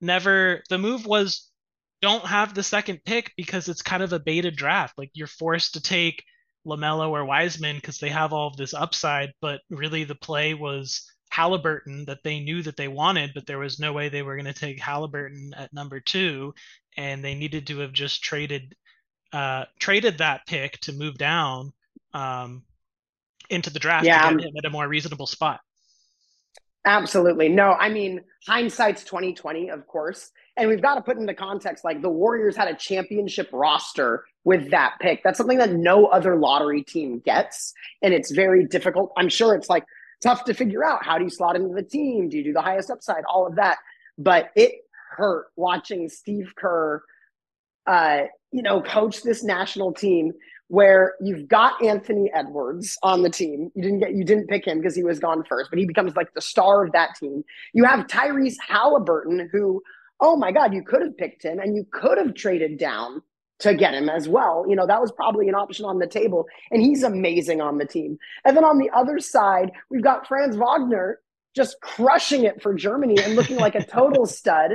never 0.00 0.62
the 0.70 0.78
move 0.78 1.04
was 1.06 1.50
don't 2.00 2.24
have 2.24 2.54
the 2.54 2.62
second 2.62 3.00
pick 3.04 3.32
because 3.36 3.68
it's 3.68 3.82
kind 3.82 4.02
of 4.02 4.12
a 4.12 4.20
beta 4.20 4.52
draft. 4.52 4.96
Like 4.96 5.10
you're 5.14 5.26
forced 5.26 5.74
to 5.74 5.82
take 5.82 6.22
LaMelo 6.64 7.10
or 7.10 7.24
Wiseman 7.24 7.76
because 7.76 7.98
they 7.98 8.10
have 8.10 8.32
all 8.32 8.46
of 8.46 8.56
this 8.56 8.74
upside, 8.74 9.32
but 9.40 9.60
really 9.70 10.04
the 10.04 10.14
play 10.14 10.54
was 10.54 11.10
Halliburton 11.30 12.04
that 12.04 12.22
they 12.22 12.38
knew 12.38 12.62
that 12.62 12.76
they 12.76 12.88
wanted, 12.88 13.32
but 13.34 13.46
there 13.46 13.58
was 13.58 13.80
no 13.80 13.92
way 13.92 14.08
they 14.08 14.22
were 14.22 14.36
going 14.36 14.44
to 14.44 14.52
take 14.52 14.78
Halliburton 14.78 15.52
at 15.56 15.72
number 15.72 15.98
two, 15.98 16.54
and 16.96 17.24
they 17.24 17.34
needed 17.34 17.66
to 17.66 17.78
have 17.78 17.92
just 17.92 18.22
traded 18.22 18.76
uh, 19.32 19.64
traded 19.80 20.18
that 20.18 20.46
pick 20.46 20.78
to 20.80 20.92
move 20.92 21.18
down 21.18 21.72
um, 22.14 22.62
into 23.52 23.70
the 23.70 23.78
draft 23.78 24.06
yeah. 24.06 24.28
to 24.30 24.36
get 24.36 24.46
him 24.46 24.54
at 24.56 24.64
a 24.64 24.70
more 24.70 24.88
reasonable 24.88 25.26
spot. 25.26 25.60
Absolutely. 26.84 27.48
No, 27.48 27.72
I 27.72 27.88
mean, 27.88 28.22
hindsight's 28.46 29.04
2020, 29.04 29.68
of 29.70 29.86
course. 29.86 30.30
And 30.56 30.68
we've 30.68 30.82
got 30.82 30.96
to 30.96 31.00
put 31.00 31.16
into 31.16 31.32
context 31.32 31.84
like 31.84 32.02
the 32.02 32.08
Warriors 32.10 32.56
had 32.56 32.68
a 32.68 32.74
championship 32.74 33.48
roster 33.52 34.24
with 34.44 34.70
that 34.72 34.94
pick. 35.00 35.22
That's 35.22 35.38
something 35.38 35.58
that 35.58 35.72
no 35.72 36.06
other 36.06 36.36
lottery 36.36 36.82
team 36.82 37.22
gets. 37.24 37.72
And 38.02 38.12
it's 38.12 38.32
very 38.32 38.66
difficult. 38.66 39.12
I'm 39.16 39.28
sure 39.28 39.54
it's 39.54 39.70
like 39.70 39.84
tough 40.22 40.44
to 40.44 40.54
figure 40.54 40.84
out 40.84 41.04
how 41.04 41.18
do 41.18 41.24
you 41.24 41.30
slot 41.30 41.54
into 41.54 41.74
the 41.74 41.82
team? 41.82 42.28
Do 42.28 42.36
you 42.36 42.44
do 42.44 42.52
the 42.52 42.62
highest 42.62 42.90
upside? 42.90 43.24
All 43.24 43.46
of 43.46 43.56
that. 43.56 43.78
But 44.18 44.50
it 44.56 44.72
hurt 45.16 45.46
watching 45.56 46.08
Steve 46.08 46.52
Kerr, 46.56 47.02
uh, 47.86 48.22
you 48.50 48.62
know, 48.62 48.82
coach 48.82 49.22
this 49.22 49.44
national 49.44 49.92
team 49.92 50.32
where 50.72 51.16
you've 51.20 51.46
got 51.48 51.84
Anthony 51.84 52.30
Edwards 52.32 52.96
on 53.02 53.20
the 53.20 53.28
team. 53.28 53.70
You 53.74 53.82
didn't 53.82 53.98
get 53.98 54.14
you 54.14 54.24
didn't 54.24 54.48
pick 54.48 54.66
him 54.66 54.78
because 54.78 54.96
he 54.96 55.04
was 55.04 55.18
gone 55.18 55.44
first, 55.46 55.68
but 55.68 55.78
he 55.78 55.84
becomes 55.84 56.16
like 56.16 56.32
the 56.32 56.40
star 56.40 56.82
of 56.82 56.92
that 56.92 57.10
team. 57.20 57.44
You 57.74 57.84
have 57.84 58.06
Tyrese 58.06 58.56
Halliburton, 58.66 59.50
who, 59.52 59.82
oh 60.18 60.34
my 60.34 60.50
God, 60.50 60.72
you 60.72 60.82
could 60.82 61.02
have 61.02 61.14
picked 61.18 61.42
him 61.42 61.58
and 61.58 61.76
you 61.76 61.86
could 61.92 62.16
have 62.16 62.32
traded 62.34 62.78
down 62.78 63.20
to 63.58 63.74
get 63.74 63.92
him 63.92 64.08
as 64.08 64.30
well. 64.30 64.64
You 64.66 64.74
know, 64.74 64.86
that 64.86 64.98
was 64.98 65.12
probably 65.12 65.46
an 65.50 65.54
option 65.54 65.84
on 65.84 65.98
the 65.98 66.06
table. 66.06 66.46
And 66.70 66.80
he's 66.80 67.02
amazing 67.02 67.60
on 67.60 67.76
the 67.76 67.84
team. 67.84 68.16
And 68.46 68.56
then 68.56 68.64
on 68.64 68.78
the 68.78 68.88
other 68.94 69.18
side, 69.18 69.72
we've 69.90 70.02
got 70.02 70.26
Franz 70.26 70.56
Wagner 70.56 71.20
just 71.54 71.76
crushing 71.82 72.44
it 72.44 72.62
for 72.62 72.72
Germany 72.72 73.22
and 73.22 73.36
looking 73.36 73.58
like 73.58 73.74
a 73.74 73.84
total 73.84 74.24
stud, 74.38 74.70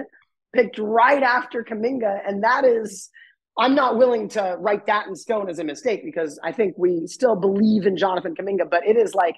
picked 0.53 0.77
right 0.77 1.23
after 1.23 1.63
Kuminga. 1.63 2.19
And 2.23 2.43
that 2.43 2.65
is 2.65 3.09
I'm 3.57 3.73
not 3.73 3.97
willing 3.97 4.29
to 4.29 4.55
write 4.59 4.85
that 4.85 5.07
in 5.07 5.15
stone 5.15 5.49
as 5.49 5.59
a 5.59 5.63
mistake 5.63 6.03
because 6.03 6.39
I 6.43 6.51
think 6.51 6.75
we 6.77 7.07
still 7.07 7.35
believe 7.35 7.87
in 7.87 7.97
Jonathan 7.97 8.35
Kuminga, 8.35 8.69
but 8.69 8.85
it 8.87 8.97
is 8.97 9.15
like 9.15 9.35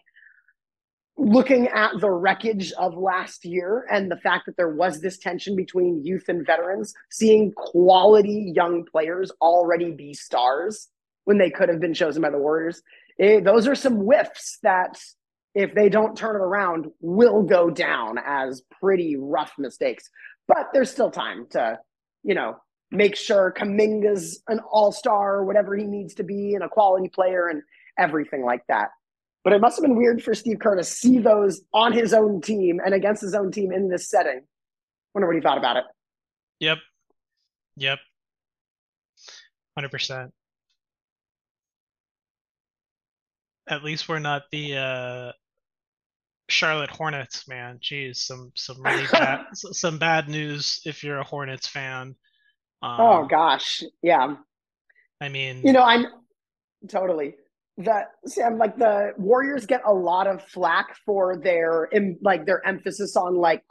looking 1.19 1.67
at 1.67 1.91
the 1.99 2.09
wreckage 2.09 2.71
of 2.73 2.95
last 2.95 3.45
year 3.45 3.85
and 3.91 4.09
the 4.09 4.17
fact 4.17 4.45
that 4.45 4.55
there 4.57 4.69
was 4.73 5.01
this 5.01 5.17
tension 5.17 5.55
between 5.55 6.03
youth 6.03 6.29
and 6.29 6.45
veterans, 6.45 6.93
seeing 7.11 7.51
quality 7.53 8.51
young 8.55 8.85
players 8.85 9.31
already 9.41 9.91
be 9.91 10.13
stars 10.13 10.87
when 11.25 11.37
they 11.37 11.49
could 11.49 11.69
have 11.69 11.81
been 11.81 11.93
chosen 11.93 12.21
by 12.21 12.29
the 12.29 12.37
Warriors. 12.37 12.81
It, 13.17 13.25
eh, 13.25 13.39
those 13.41 13.67
are 13.67 13.75
some 13.75 13.97
whiffs 13.97 14.59
that, 14.63 14.97
if 15.55 15.73
they 15.75 15.89
don't 15.89 16.17
turn 16.17 16.35
it 16.35 16.39
around, 16.39 16.87
will 17.01 17.43
go 17.43 17.69
down 17.69 18.17
as 18.25 18.63
pretty 18.81 19.17
rough 19.17 19.51
mistakes. 19.57 20.09
But 20.47 20.69
there's 20.73 20.89
still 20.89 21.11
time 21.11 21.47
to, 21.51 21.79
you 22.23 22.33
know, 22.33 22.55
make 22.91 23.15
sure 23.15 23.53
Kuminga's 23.55 24.41
an 24.47 24.59
all 24.59 24.91
star 24.91 25.35
or 25.35 25.45
whatever 25.45 25.75
he 25.75 25.85
needs 25.85 26.15
to 26.15 26.23
be 26.23 26.55
and 26.55 26.63
a 26.63 26.69
quality 26.69 27.09
player 27.09 27.47
and 27.47 27.61
everything 27.97 28.43
like 28.43 28.65
that. 28.67 28.89
But 29.43 29.53
it 29.53 29.61
must 29.61 29.77
have 29.77 29.83
been 29.83 29.95
weird 29.95 30.23
for 30.23 30.33
Steve 30.33 30.59
Kerr 30.59 30.75
to 30.75 30.83
see 30.83 31.19
those 31.19 31.61
on 31.73 31.93
his 31.93 32.13
own 32.13 32.41
team 32.41 32.79
and 32.83 32.93
against 32.93 33.21
his 33.21 33.33
own 33.33 33.51
team 33.51 33.71
in 33.71 33.89
this 33.89 34.09
setting. 34.09 34.41
Wonder 35.13 35.27
what 35.27 35.35
he 35.35 35.41
thought 35.41 35.57
about 35.57 35.77
it. 35.77 35.85
Yep. 36.59 36.77
Yep. 37.77 37.99
100%. 39.77 40.29
At 43.67 43.83
least 43.83 44.09
we're 44.09 44.19
not 44.19 44.43
the 44.51 44.75
uh 44.75 45.31
Charlotte 46.49 46.89
Hornets, 46.89 47.47
man. 47.47 47.79
Jeez, 47.79 48.17
some 48.17 48.51
some 48.55 48.81
really 48.83 49.05
bad 49.11 49.45
some 49.53 49.99
bad 49.99 50.27
news 50.27 50.81
if 50.85 51.03
you're 51.03 51.19
a 51.19 51.23
Hornets 51.23 51.67
fan. 51.67 52.15
Um, 52.81 52.95
oh 52.99 53.27
gosh, 53.29 53.83
yeah. 54.01 54.35
I 55.21 55.29
mean, 55.29 55.61
you 55.65 55.73
know, 55.73 55.83
I'm 55.83 56.05
totally 56.87 57.35
the 57.79 58.03
Sam. 58.25 58.57
Like 58.57 58.77
the 58.77 59.13
Warriors 59.17 59.65
get 59.65 59.81
a 59.85 59.93
lot 59.93 60.27
of 60.27 60.43
flack 60.43 60.95
for 61.05 61.37
their 61.37 61.89
like 62.21 62.45
their 62.45 62.65
emphasis 62.67 63.15
on 63.15 63.35
like 63.35 63.63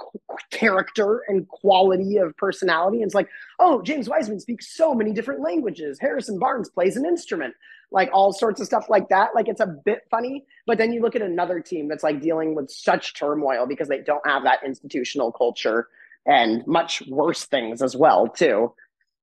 character 0.50 1.22
and 1.28 1.46
quality 1.48 2.16
of 2.16 2.36
personality. 2.36 2.98
And 2.98 3.06
it's 3.06 3.14
like, 3.14 3.28
oh, 3.58 3.82
James 3.82 4.08
Wiseman 4.08 4.40
speaks 4.40 4.74
so 4.74 4.94
many 4.94 5.12
different 5.12 5.42
languages. 5.42 5.98
Harrison 6.00 6.38
Barnes 6.38 6.70
plays 6.70 6.96
an 6.96 7.04
instrument. 7.04 7.54
Like 7.90 8.10
all 8.12 8.32
sorts 8.32 8.60
of 8.60 8.66
stuff 8.66 8.90
like 8.90 9.08
that. 9.08 9.30
Like 9.34 9.48
it's 9.48 9.60
a 9.60 9.66
bit 9.66 10.00
funny, 10.10 10.44
but 10.66 10.76
then 10.76 10.92
you 10.92 11.00
look 11.00 11.16
at 11.16 11.22
another 11.22 11.60
team 11.60 11.88
that's 11.88 12.02
like 12.02 12.20
dealing 12.20 12.54
with 12.54 12.70
such 12.70 13.14
turmoil 13.14 13.66
because 13.66 13.88
they 13.88 14.00
don't 14.00 14.26
have 14.26 14.42
that 14.44 14.58
institutional 14.64 15.32
culture 15.32 15.88
and 16.26 16.66
much 16.66 17.02
worse 17.08 17.44
things 17.44 17.80
as 17.80 17.96
well 17.96 18.28
too 18.28 18.72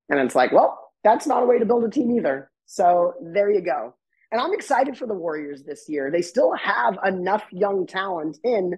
and 0.09 0.19
it's 0.19 0.35
like, 0.35 0.51
well, 0.51 0.91
that's 1.03 1.27
not 1.27 1.43
a 1.43 1.45
way 1.45 1.59
to 1.59 1.65
build 1.65 1.83
a 1.83 1.89
team 1.89 2.11
either. 2.17 2.49
So 2.65 3.13
there 3.21 3.51
you 3.51 3.61
go. 3.61 3.93
And 4.31 4.41
I'm 4.41 4.53
excited 4.53 4.97
for 4.97 5.07
the 5.07 5.13
Warriors 5.13 5.63
this 5.63 5.85
year. 5.87 6.11
They 6.11 6.21
still 6.21 6.53
have 6.55 6.97
enough 7.05 7.45
young 7.51 7.85
talent 7.85 8.37
in 8.43 8.77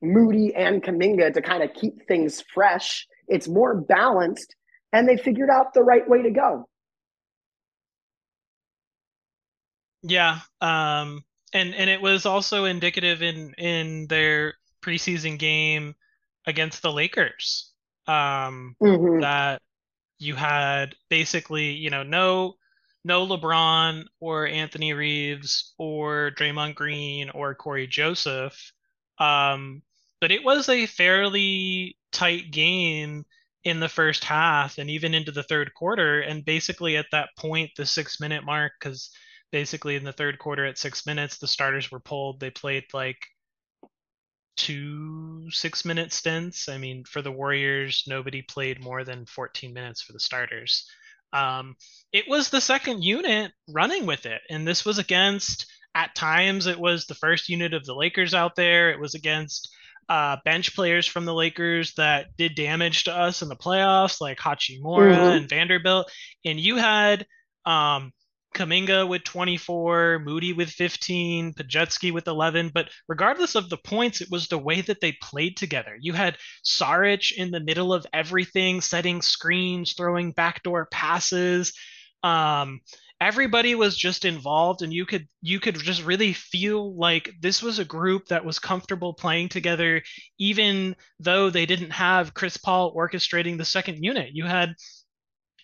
Moody 0.00 0.54
and 0.54 0.82
Kuminga 0.82 1.34
to 1.34 1.42
kind 1.42 1.62
of 1.62 1.74
keep 1.74 2.06
things 2.06 2.42
fresh. 2.54 3.06
It's 3.26 3.48
more 3.48 3.74
balanced, 3.74 4.54
and 4.92 5.08
they 5.08 5.16
figured 5.16 5.50
out 5.50 5.74
the 5.74 5.82
right 5.82 6.08
way 6.08 6.22
to 6.22 6.30
go. 6.30 6.68
Yeah, 10.02 10.38
um, 10.60 11.24
and 11.52 11.74
and 11.74 11.90
it 11.90 12.00
was 12.00 12.24
also 12.24 12.64
indicative 12.64 13.22
in 13.22 13.52
in 13.58 14.06
their 14.06 14.54
preseason 14.80 15.38
game 15.38 15.96
against 16.46 16.82
the 16.82 16.92
Lakers 16.92 17.72
um, 18.06 18.76
mm-hmm. 18.80 19.20
that 19.20 19.60
you 20.18 20.34
had 20.34 20.94
basically, 21.08 21.72
you 21.72 21.90
know, 21.90 22.02
no 22.02 22.54
no 23.04 23.26
LeBron 23.26 24.04
or 24.20 24.46
Anthony 24.46 24.92
Reeves 24.92 25.74
or 25.78 26.32
Draymond 26.36 26.74
Green 26.74 27.30
or 27.30 27.54
Corey 27.54 27.86
Joseph. 27.86 28.72
Um, 29.18 29.82
but 30.20 30.32
it 30.32 30.44
was 30.44 30.68
a 30.68 30.86
fairly 30.86 31.96
tight 32.12 32.50
game 32.50 33.24
in 33.64 33.80
the 33.80 33.88
first 33.88 34.24
half 34.24 34.78
and 34.78 34.90
even 34.90 35.14
into 35.14 35.32
the 35.32 35.42
third 35.42 35.72
quarter. 35.74 36.20
And 36.20 36.44
basically 36.44 36.96
at 36.96 37.06
that 37.12 37.30
point, 37.36 37.70
the 37.76 37.86
six 37.86 38.20
minute 38.20 38.44
mark, 38.44 38.72
because 38.78 39.10
basically 39.52 39.96
in 39.96 40.04
the 40.04 40.12
third 40.12 40.38
quarter 40.38 40.64
at 40.64 40.78
six 40.78 41.06
minutes, 41.06 41.38
the 41.38 41.48
starters 41.48 41.90
were 41.90 42.00
pulled. 42.00 42.40
They 42.40 42.50
played 42.50 42.84
like 42.92 43.18
two 44.58 45.50
six 45.50 45.84
minute 45.84 46.12
stints. 46.12 46.68
I 46.68 46.76
mean, 46.76 47.04
for 47.04 47.22
the 47.22 47.32
Warriors, 47.32 48.04
nobody 48.06 48.42
played 48.42 48.82
more 48.82 49.04
than 49.04 49.24
14 49.24 49.72
minutes 49.72 50.02
for 50.02 50.12
the 50.12 50.20
starters. 50.20 50.84
Um, 51.32 51.76
it 52.12 52.24
was 52.28 52.50
the 52.50 52.60
second 52.60 53.02
unit 53.02 53.52
running 53.68 54.04
with 54.04 54.26
it. 54.26 54.42
And 54.50 54.66
this 54.66 54.84
was 54.84 54.98
against, 54.98 55.66
at 55.94 56.14
times, 56.14 56.66
it 56.66 56.78
was 56.78 57.06
the 57.06 57.14
first 57.14 57.48
unit 57.48 57.72
of 57.72 57.84
the 57.86 57.94
Lakers 57.94 58.34
out 58.34 58.56
there. 58.56 58.90
It 58.90 59.00
was 59.00 59.14
against 59.14 59.68
uh, 60.08 60.36
bench 60.44 60.74
players 60.74 61.06
from 61.06 61.24
the 61.24 61.34
Lakers 61.34 61.94
that 61.94 62.36
did 62.36 62.54
damage 62.54 63.04
to 63.04 63.14
us 63.14 63.42
in 63.42 63.48
the 63.48 63.56
playoffs, 63.56 64.20
like 64.20 64.38
Hachimura 64.38 65.14
mm-hmm. 65.14 65.36
and 65.36 65.48
Vanderbilt. 65.48 66.10
And 66.44 66.58
you 66.58 66.76
had 66.76 67.26
um, 67.64 68.12
Kuminga 68.58 69.08
with 69.08 69.24
24, 69.24 70.20
Moody 70.24 70.52
with 70.52 70.70
15, 70.70 71.54
Podziemski 71.54 72.12
with 72.12 72.26
11. 72.26 72.72
But 72.74 72.90
regardless 73.08 73.54
of 73.54 73.70
the 73.70 73.76
points, 73.76 74.20
it 74.20 74.28
was 74.30 74.48
the 74.48 74.58
way 74.58 74.80
that 74.80 75.00
they 75.00 75.12
played 75.22 75.56
together. 75.56 75.96
You 76.00 76.12
had 76.12 76.36
Saric 76.64 77.32
in 77.32 77.50
the 77.50 77.60
middle 77.60 77.94
of 77.94 78.06
everything, 78.12 78.80
setting 78.80 79.22
screens, 79.22 79.92
throwing 79.92 80.32
backdoor 80.32 80.86
passes. 80.86 81.72
Um, 82.24 82.80
everybody 83.20 83.74
was 83.74 83.96
just 83.96 84.24
involved 84.24 84.82
and 84.82 84.92
you 84.92 85.04
could 85.04 85.26
you 85.42 85.58
could 85.58 85.74
just 85.74 86.04
really 86.04 86.32
feel 86.32 86.96
like 86.96 87.30
this 87.40 87.62
was 87.62 87.78
a 87.78 87.84
group 87.84 88.26
that 88.26 88.44
was 88.44 88.60
comfortable 88.60 89.12
playing 89.12 89.48
together 89.48 90.00
even 90.38 90.94
though 91.18 91.50
they 91.50 91.66
didn't 91.66 91.90
have 91.90 92.32
Chris 92.32 92.56
Paul 92.56 92.94
orchestrating 92.94 93.58
the 93.58 93.64
second 93.64 94.04
unit 94.04 94.30
you 94.32 94.44
had 94.44 94.74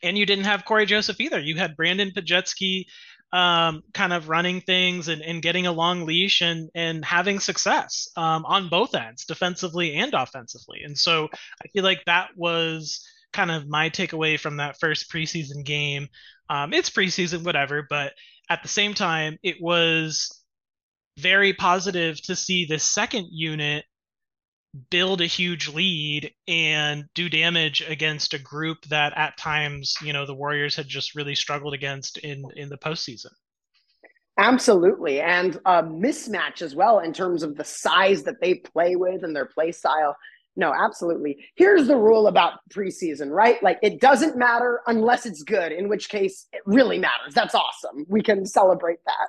and 0.05 0.17
you 0.19 0.27
didn't 0.27 0.45
have 0.45 0.65
Corey 0.65 0.87
Joseph 0.87 1.21
either. 1.21 1.41
You 1.41 1.57
had 1.57 1.77
Brandon 1.77 2.11
Podziemski 2.11 2.85
um, 3.33 3.83
kind 3.93 4.13
of 4.13 4.29
running 4.29 4.61
things 4.61 5.09
and, 5.09 5.21
and 5.21 5.43
getting 5.43 5.67
a 5.67 5.73
long 5.73 6.07
leash 6.07 6.41
and 6.41 6.71
and 6.75 7.05
having 7.05 7.41
success 7.41 8.09
um, 8.17 8.45
on 8.45 8.69
both 8.69 8.95
ends 8.95 9.25
defensively 9.25 9.95
and 9.97 10.15
offensively. 10.15 10.83
And 10.85 10.97
so 10.97 11.29
I 11.33 11.69
feel 11.69 11.83
like 11.83 12.05
that 12.07 12.31
was 12.37 13.05
kind 13.33 13.51
of 13.51 13.69
my 13.69 13.91
takeaway 13.91 14.39
from 14.39 14.59
that 14.59 14.79
first 14.79 15.11
preseason 15.11 15.65
game. 15.65 16.09
Um, 16.49 16.73
it's 16.73 16.91
preseason, 16.91 17.45
whatever, 17.45 17.85
but 17.89 18.13
at 18.49 18.63
the 18.63 18.69
same 18.69 18.95
time, 18.95 19.39
it 19.43 19.57
was 19.61 20.45
very 21.19 21.53
positive 21.53 22.21
to 22.23 22.37
see 22.37 22.67
the 22.67 22.79
second 22.79 23.29
unit 23.31 23.85
build 24.91 25.21
a 25.21 25.27
huge 25.27 25.69
lead 25.69 26.33
and 26.49 27.05
do 27.15 27.29
damage 27.29 27.83
against 27.87 28.35
a 28.35 28.39
group 28.39 28.85
that 28.87 29.13
at 29.17 29.37
times, 29.37 29.97
you 30.03 30.13
know, 30.13 30.27
the 30.27 30.35
Warriors 30.35 30.77
had 30.77 30.89
just 30.89 31.15
really 31.15 31.35
struggled 31.35 31.75
against 31.75 32.19
in 32.19 32.45
in 32.57 32.69
the 32.69 32.79
postseason. 32.79 33.31
Absolutely. 34.37 35.21
And 35.21 35.57
a 35.65 35.83
mismatch 35.83 36.61
as 36.61 36.75
well 36.75 36.99
in 36.99 37.13
terms 37.13 37.43
of 37.45 37.57
the 37.57 37.65
size 37.65 38.25
that 38.25 38.41
they 38.41 38.55
play 38.55 38.97
with 38.97 39.23
and 39.23 39.35
their 39.35 39.47
play 39.47 39.71
style. 39.71 40.17
No, 40.57 40.73
absolutely. 40.73 41.45
Here's 41.57 41.87
the 41.87 41.97
rule 41.97 42.27
about 42.27 42.61
preseason, 42.71 43.31
right? 43.31 43.63
Like 43.63 43.79
it 43.83 44.01
doesn't 44.01 44.37
matter 44.37 44.81
unless 44.87 45.27
it's 45.27 45.43
good, 45.43 45.73
in 45.73 45.89
which 45.89 46.09
case 46.09 46.47
it 46.53 46.63
really 46.65 46.99
matters. 46.99 47.35
That's 47.35 47.55
awesome. 47.55 48.07
We 48.09 48.23
can 48.23 48.45
celebrate 48.45 48.99
that. 49.07 49.29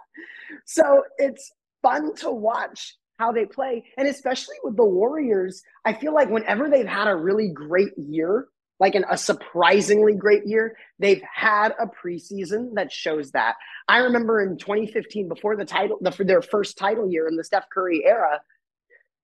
So 0.66 1.04
it's 1.18 1.52
fun 1.82 2.16
to 2.16 2.32
watch 2.32 2.96
how 3.18 3.32
they 3.32 3.46
play. 3.46 3.84
And 3.98 4.08
especially 4.08 4.56
with 4.64 4.76
the 4.76 4.86
Warriors, 4.86 5.64
I 5.86 5.94
feel 5.94 6.14
like 6.14 6.30
whenever 6.30 6.70
they've 6.70 6.88
had 6.88 7.08
a 7.08 7.16
really 7.16 7.50
great 7.50 7.98
year, 7.98 8.48
like 8.80 8.96
in 8.96 9.06
a 9.10 9.18
surprisingly 9.18 10.16
great 10.16 10.46
year, 10.46 10.76
they've 11.00 11.22
had 11.34 11.74
a 11.80 11.88
preseason 11.88 12.74
that 12.76 12.92
shows 12.92 13.32
that. 13.32 13.56
I 13.88 14.00
remember 14.00 14.42
in 14.42 14.58
2015, 14.58 15.30
before 15.30 15.56
the 15.56 15.66
title, 15.66 15.98
the, 16.02 16.12
their 16.24 16.42
first 16.42 16.78
title 16.78 17.10
year 17.10 17.28
in 17.28 17.38
the 17.38 17.44
Steph 17.44 17.70
Curry 17.70 18.04
era, 18.06 18.42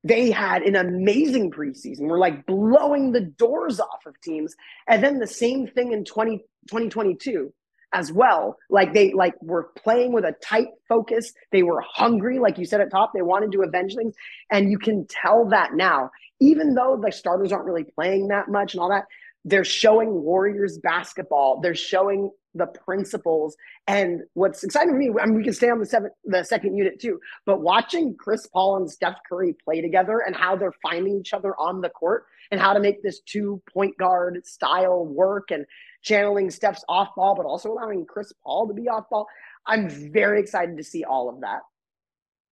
they 0.03 0.31
had 0.31 0.63
an 0.63 0.75
amazing 0.75 1.51
preseason. 1.51 2.07
We're 2.07 2.17
like 2.17 2.45
blowing 2.45 3.11
the 3.11 3.21
doors 3.21 3.79
off 3.79 4.05
of 4.05 4.19
teams. 4.21 4.55
And 4.87 5.03
then 5.03 5.19
the 5.19 5.27
same 5.27 5.67
thing 5.67 5.91
in 5.91 6.05
20, 6.05 6.37
2022 6.69 7.53
as 7.93 8.11
well. 8.11 8.57
Like 8.69 8.93
they 8.93 9.13
like 9.13 9.35
were 9.41 9.69
playing 9.77 10.13
with 10.13 10.25
a 10.25 10.35
tight 10.43 10.69
focus. 10.87 11.33
They 11.51 11.63
were 11.63 11.81
hungry, 11.81 12.39
like 12.39 12.57
you 12.57 12.65
said 12.65 12.81
at 12.81 12.91
top. 12.91 13.11
They 13.13 13.21
wanted 13.21 13.51
to 13.53 13.61
avenge 13.61 13.95
things. 13.95 14.15
And 14.51 14.71
you 14.71 14.77
can 14.77 15.05
tell 15.07 15.45
that 15.49 15.73
now. 15.73 16.11
Even 16.39 16.73
though 16.73 16.99
the 17.01 17.11
starters 17.11 17.51
aren't 17.51 17.65
really 17.65 17.83
playing 17.83 18.27
that 18.29 18.49
much 18.49 18.73
and 18.73 18.81
all 18.81 18.89
that, 18.89 19.05
they're 19.45 19.63
showing 19.63 20.23
Warriors 20.23 20.77
basketball. 20.79 21.61
They're 21.61 21.75
showing 21.75 22.31
the 22.53 22.67
principles. 22.67 23.55
And 23.87 24.21
what's 24.33 24.63
exciting 24.63 24.91
for 24.91 24.97
me, 24.97 25.11
I 25.21 25.25
mean, 25.25 25.35
we 25.35 25.43
can 25.43 25.53
stay 25.53 25.69
on 25.69 25.79
the 25.79 25.85
seven, 25.85 26.11
the 26.25 26.43
second 26.43 26.75
unit 26.75 26.99
too, 26.99 27.19
but 27.45 27.61
watching 27.61 28.15
Chris 28.15 28.47
Paul 28.47 28.77
and 28.77 28.91
Steph 28.91 29.15
Curry 29.27 29.55
play 29.63 29.81
together 29.81 30.23
and 30.25 30.35
how 30.35 30.55
they're 30.55 30.73
finding 30.83 31.17
each 31.17 31.33
other 31.33 31.55
on 31.57 31.81
the 31.81 31.89
court 31.89 32.25
and 32.51 32.59
how 32.59 32.73
to 32.73 32.79
make 32.79 33.01
this 33.01 33.21
two 33.21 33.61
point 33.73 33.97
guard 33.97 34.45
style 34.45 35.05
work 35.05 35.51
and 35.51 35.65
channeling 36.01 36.49
Steph's 36.49 36.83
off 36.89 37.09
ball, 37.15 37.35
but 37.35 37.45
also 37.45 37.71
allowing 37.71 38.05
Chris 38.05 38.33
Paul 38.43 38.67
to 38.67 38.73
be 38.73 38.87
off 38.87 39.09
ball. 39.09 39.27
I'm 39.65 39.89
very 40.11 40.39
excited 40.39 40.77
to 40.77 40.83
see 40.83 41.03
all 41.03 41.29
of 41.29 41.41
that. 41.41 41.59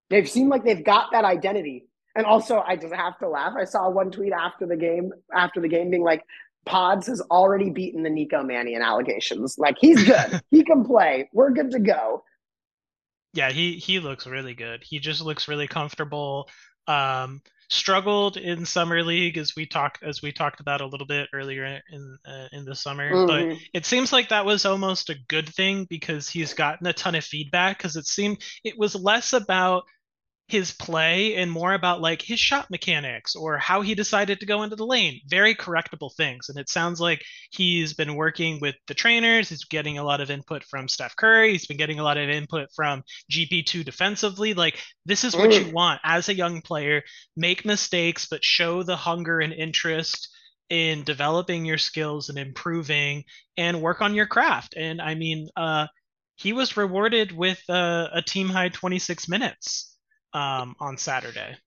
They've 0.09 0.29
seemed 0.29 0.49
like 0.49 0.63
they've 0.63 0.83
got 0.83 1.11
that 1.11 1.25
identity. 1.25 1.85
And 2.15 2.25
also, 2.25 2.63
I 2.65 2.75
just 2.75 2.93
have 2.93 3.17
to 3.19 3.29
laugh. 3.29 3.53
I 3.57 3.65
saw 3.65 3.89
one 3.89 4.11
tweet 4.11 4.33
after 4.33 4.65
the 4.65 4.75
game, 4.75 5.11
after 5.33 5.61
the 5.61 5.67
game, 5.67 5.91
being 5.91 6.03
like, 6.03 6.23
Pods 6.65 7.07
has 7.07 7.21
already 7.31 7.69
beaten 7.69 8.03
the 8.03 8.09
Nico 8.09 8.43
Mannion 8.43 8.81
allegations. 8.81 9.57
Like 9.57 9.77
he's 9.79 10.03
good. 10.03 10.41
he 10.51 10.63
can 10.63 10.83
play. 10.83 11.29
We're 11.33 11.51
good 11.51 11.71
to 11.71 11.79
go. 11.79 12.23
Yeah, 13.33 13.51
he 13.51 13.73
he 13.73 13.99
looks 13.99 14.27
really 14.27 14.53
good. 14.53 14.83
He 14.83 14.99
just 14.99 15.21
looks 15.21 15.47
really 15.47 15.67
comfortable. 15.67 16.49
Um, 16.87 17.41
struggled 17.69 18.35
in 18.35 18.65
summer 18.65 19.03
league 19.03 19.37
as 19.37 19.55
we 19.55 19.65
talked 19.65 20.03
as 20.03 20.21
we 20.21 20.31
talked 20.31 20.59
about 20.59 20.81
a 20.81 20.85
little 20.85 21.05
bit 21.05 21.29
earlier 21.33 21.79
in 21.91 22.17
uh, 22.25 22.47
in 22.51 22.65
the 22.65 22.73
summer 22.73 23.11
mm-hmm. 23.11 23.27
but 23.51 23.57
it 23.73 23.85
seems 23.85 24.11
like 24.11 24.29
that 24.29 24.45
was 24.45 24.65
almost 24.65 25.09
a 25.09 25.15
good 25.27 25.47
thing 25.47 25.85
because 25.87 26.27
he's 26.27 26.53
gotten 26.53 26.87
a 26.87 26.93
ton 26.93 27.13
of 27.13 27.23
feedback 27.23 27.77
because 27.77 27.95
it 27.95 28.07
seemed 28.07 28.37
it 28.63 28.77
was 28.77 28.95
less 28.95 29.33
about 29.33 29.83
his 30.51 30.71
play 30.71 31.35
and 31.35 31.51
more 31.51 31.73
about 31.73 32.01
like 32.01 32.21
his 32.21 32.39
shot 32.39 32.69
mechanics 32.69 33.35
or 33.35 33.57
how 33.57 33.81
he 33.81 33.95
decided 33.95 34.39
to 34.39 34.45
go 34.45 34.63
into 34.63 34.75
the 34.75 34.85
lane. 34.85 35.19
Very 35.27 35.55
correctable 35.55 36.13
things. 36.15 36.49
And 36.49 36.57
it 36.57 36.69
sounds 36.69 36.99
like 36.99 37.23
he's 37.51 37.93
been 37.93 38.15
working 38.15 38.59
with 38.59 38.75
the 38.87 38.93
trainers. 38.93 39.49
He's 39.49 39.65
getting 39.65 39.97
a 39.97 40.03
lot 40.03 40.21
of 40.21 40.31
input 40.31 40.63
from 40.63 40.87
Steph 40.87 41.15
Curry. 41.15 41.51
He's 41.51 41.67
been 41.67 41.77
getting 41.77 41.99
a 41.99 42.03
lot 42.03 42.17
of 42.17 42.29
input 42.29 42.69
from 42.75 43.03
GP2 43.31 43.85
defensively. 43.85 44.53
Like, 44.53 44.79
this 45.05 45.23
is 45.23 45.35
what 45.35 45.51
mm. 45.51 45.67
you 45.67 45.73
want 45.73 46.01
as 46.03 46.29
a 46.29 46.35
young 46.35 46.61
player. 46.61 47.03
Make 47.35 47.65
mistakes, 47.65 48.27
but 48.29 48.43
show 48.43 48.83
the 48.83 48.95
hunger 48.95 49.39
and 49.39 49.53
interest 49.53 50.29
in 50.69 51.03
developing 51.03 51.65
your 51.65 51.77
skills 51.77 52.29
and 52.29 52.37
improving 52.37 53.23
and 53.57 53.81
work 53.81 54.01
on 54.01 54.15
your 54.15 54.27
craft. 54.27 54.75
And 54.77 55.01
I 55.01 55.15
mean, 55.15 55.49
uh, 55.55 55.87
he 56.35 56.53
was 56.53 56.77
rewarded 56.77 57.31
with 57.31 57.61
uh, 57.69 58.07
a 58.13 58.21
team 58.21 58.49
high 58.49 58.69
26 58.69 59.27
minutes 59.27 59.88
um, 60.33 60.75
on 60.79 60.97
Saturday. 60.97 61.57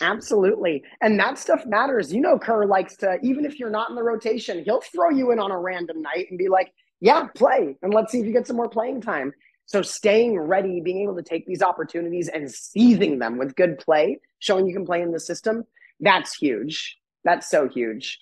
Absolutely. 0.00 0.84
And 1.00 1.18
that 1.18 1.38
stuff 1.38 1.64
matters. 1.66 2.12
You 2.12 2.20
know, 2.20 2.38
Kerr 2.38 2.66
likes 2.66 2.96
to, 2.96 3.18
even 3.22 3.44
if 3.44 3.58
you're 3.58 3.70
not 3.70 3.90
in 3.90 3.96
the 3.96 4.02
rotation, 4.02 4.62
he'll 4.64 4.82
throw 4.82 5.10
you 5.10 5.30
in 5.30 5.38
on 5.38 5.50
a 5.50 5.58
random 5.58 6.02
night 6.02 6.26
and 6.30 6.38
be 6.38 6.48
like, 6.48 6.72
yeah, 7.00 7.28
play. 7.34 7.76
And 7.82 7.94
let's 7.94 8.12
see 8.12 8.20
if 8.20 8.26
you 8.26 8.32
get 8.32 8.46
some 8.46 8.56
more 8.56 8.68
playing 8.68 9.00
time. 9.00 9.32
So 9.64 9.82
staying 9.82 10.38
ready, 10.38 10.80
being 10.80 11.02
able 11.02 11.16
to 11.16 11.22
take 11.22 11.46
these 11.46 11.62
opportunities 11.62 12.28
and 12.28 12.50
seizing 12.50 13.18
them 13.18 13.38
with 13.38 13.56
good 13.56 13.78
play, 13.78 14.18
showing 14.40 14.66
you 14.66 14.74
can 14.74 14.84
play 14.84 15.00
in 15.00 15.12
the 15.12 15.20
system, 15.20 15.64
that's 16.00 16.34
huge. 16.34 16.98
That's 17.24 17.48
so 17.48 17.68
huge. 17.68 18.20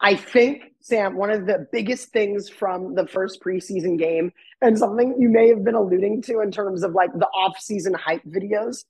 I 0.00 0.14
think, 0.14 0.72
Sam, 0.80 1.16
one 1.16 1.30
of 1.30 1.46
the 1.46 1.66
biggest 1.72 2.10
things 2.10 2.48
from 2.48 2.94
the 2.94 3.06
first 3.06 3.42
preseason 3.42 3.98
game, 3.98 4.32
and 4.62 4.78
something 4.78 5.16
you 5.18 5.28
may 5.28 5.48
have 5.48 5.64
been 5.64 5.74
alluding 5.74 6.22
to 6.22 6.40
in 6.40 6.50
terms 6.50 6.82
of 6.82 6.92
like 6.92 7.12
the 7.12 7.26
off-season 7.26 7.94
hype 7.94 8.24
videos, 8.24 8.84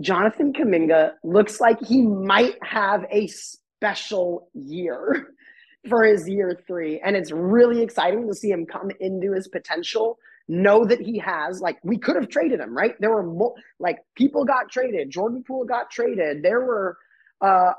Jonathan 0.00 0.52
Kuminga 0.52 1.12
looks 1.24 1.60
like 1.60 1.80
he 1.80 2.02
might 2.02 2.56
have 2.62 3.04
a 3.10 3.26
special 3.28 4.48
year 4.54 5.34
for 5.88 6.04
his 6.04 6.28
year 6.28 6.58
three. 6.66 7.00
And 7.00 7.16
it's 7.16 7.30
really 7.30 7.82
exciting 7.82 8.26
to 8.28 8.34
see 8.34 8.50
him 8.50 8.66
come 8.66 8.90
into 9.00 9.32
his 9.32 9.48
potential. 9.48 10.18
Know 10.48 10.84
that 10.84 11.00
he 11.00 11.18
has, 11.18 11.60
like, 11.60 11.78
we 11.82 11.98
could 11.98 12.14
have 12.14 12.28
traded 12.28 12.60
him, 12.60 12.76
right? 12.76 12.94
There 13.00 13.10
were 13.10 13.24
mo- 13.24 13.54
like 13.80 13.98
people 14.14 14.44
got 14.44 14.70
traded. 14.70 15.10
Jordan 15.10 15.42
Poole 15.42 15.64
got 15.64 15.90
traded. 15.90 16.42
There 16.42 16.60
were 16.60 16.96
uh, 17.40 17.72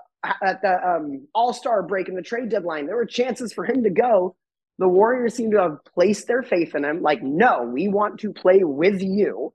at 0.44 0.62
the 0.62 0.88
um, 0.88 1.28
All 1.34 1.54
Star 1.54 1.84
break 1.84 2.08
and 2.08 2.18
the 2.18 2.22
trade 2.22 2.50
deadline, 2.50 2.86
there 2.86 2.96
were 2.96 3.06
chances 3.06 3.54
for 3.54 3.66
him 3.66 3.84
to 3.84 3.90
go. 3.90 4.36
The 4.80 4.88
Warriors 4.88 5.34
seem 5.34 5.52
to 5.52 5.62
have 5.62 5.84
placed 5.86 6.28
their 6.28 6.44
faith 6.44 6.76
in 6.76 6.86
him. 6.86 7.02
Like, 7.02 7.24
no, 7.24 7.64
we 7.64 7.88
want 7.88 8.20
to 8.20 8.32
play 8.34 8.64
with 8.64 9.02
you. 9.02 9.54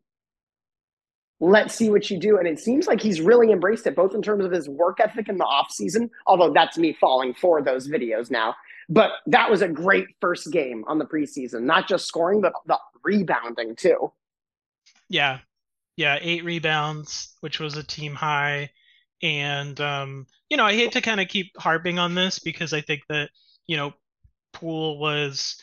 let's 1.41 1.75
see 1.75 1.91
what 1.91 2.09
you 2.11 2.19
do. 2.19 2.39
And 2.39 2.47
it 2.47 2.61
seems 2.61 2.87
like 2.87 3.01
he's 3.01 3.21
really 3.21 3.51
embraced 3.51 3.87
it, 3.87 3.97
both 3.97 4.15
in 4.15 4.23
terms 4.23 4.45
of 4.45 4.53
his 4.53 4.69
work 4.69 5.01
ethic 5.01 5.29
in 5.29 5.39
the 5.39 5.45
off 5.45 5.73
season, 5.73 6.09
although 6.27 6.53
that's 6.53 6.79
me 6.79 6.97
falling 7.01 7.35
for 7.35 7.61
those 7.63 7.89
videos 7.89 8.31
now. 8.31 8.55
But 8.89 9.11
that 9.27 9.51
was 9.51 9.63
a 9.63 9.69
great 9.69 10.07
first 10.21 10.53
game 10.53 10.85
on 10.87 10.99
the 10.99 11.05
preseason, 11.05 11.63
not 11.63 11.89
just 11.89 12.07
scoring, 12.07 12.41
but 12.41 12.53
the 12.67 12.79
rebounding 13.03 13.75
too. 13.75 14.13
Yeah. 15.09 15.41
Yeah. 15.97 16.19
Eight 16.21 16.45
rebounds, 16.45 17.35
which 17.41 17.59
was 17.59 17.77
a 17.77 17.83
team 17.83 18.15
high. 18.15 18.71
And, 19.23 19.81
um, 19.81 20.27
you 20.51 20.57
know, 20.57 20.65
I 20.65 20.75
hate 20.75 20.93
to 20.93 21.01
kind 21.01 21.21
of 21.21 21.29
keep 21.29 21.53
harping 21.57 21.99
on 21.99 22.15
this 22.15 22.39
because 22.39 22.73
I 22.73 22.81
think 22.81 23.03
that, 23.09 23.31
you 23.67 23.77
know, 23.77 23.93
Poole 24.53 24.99
was 24.99 25.57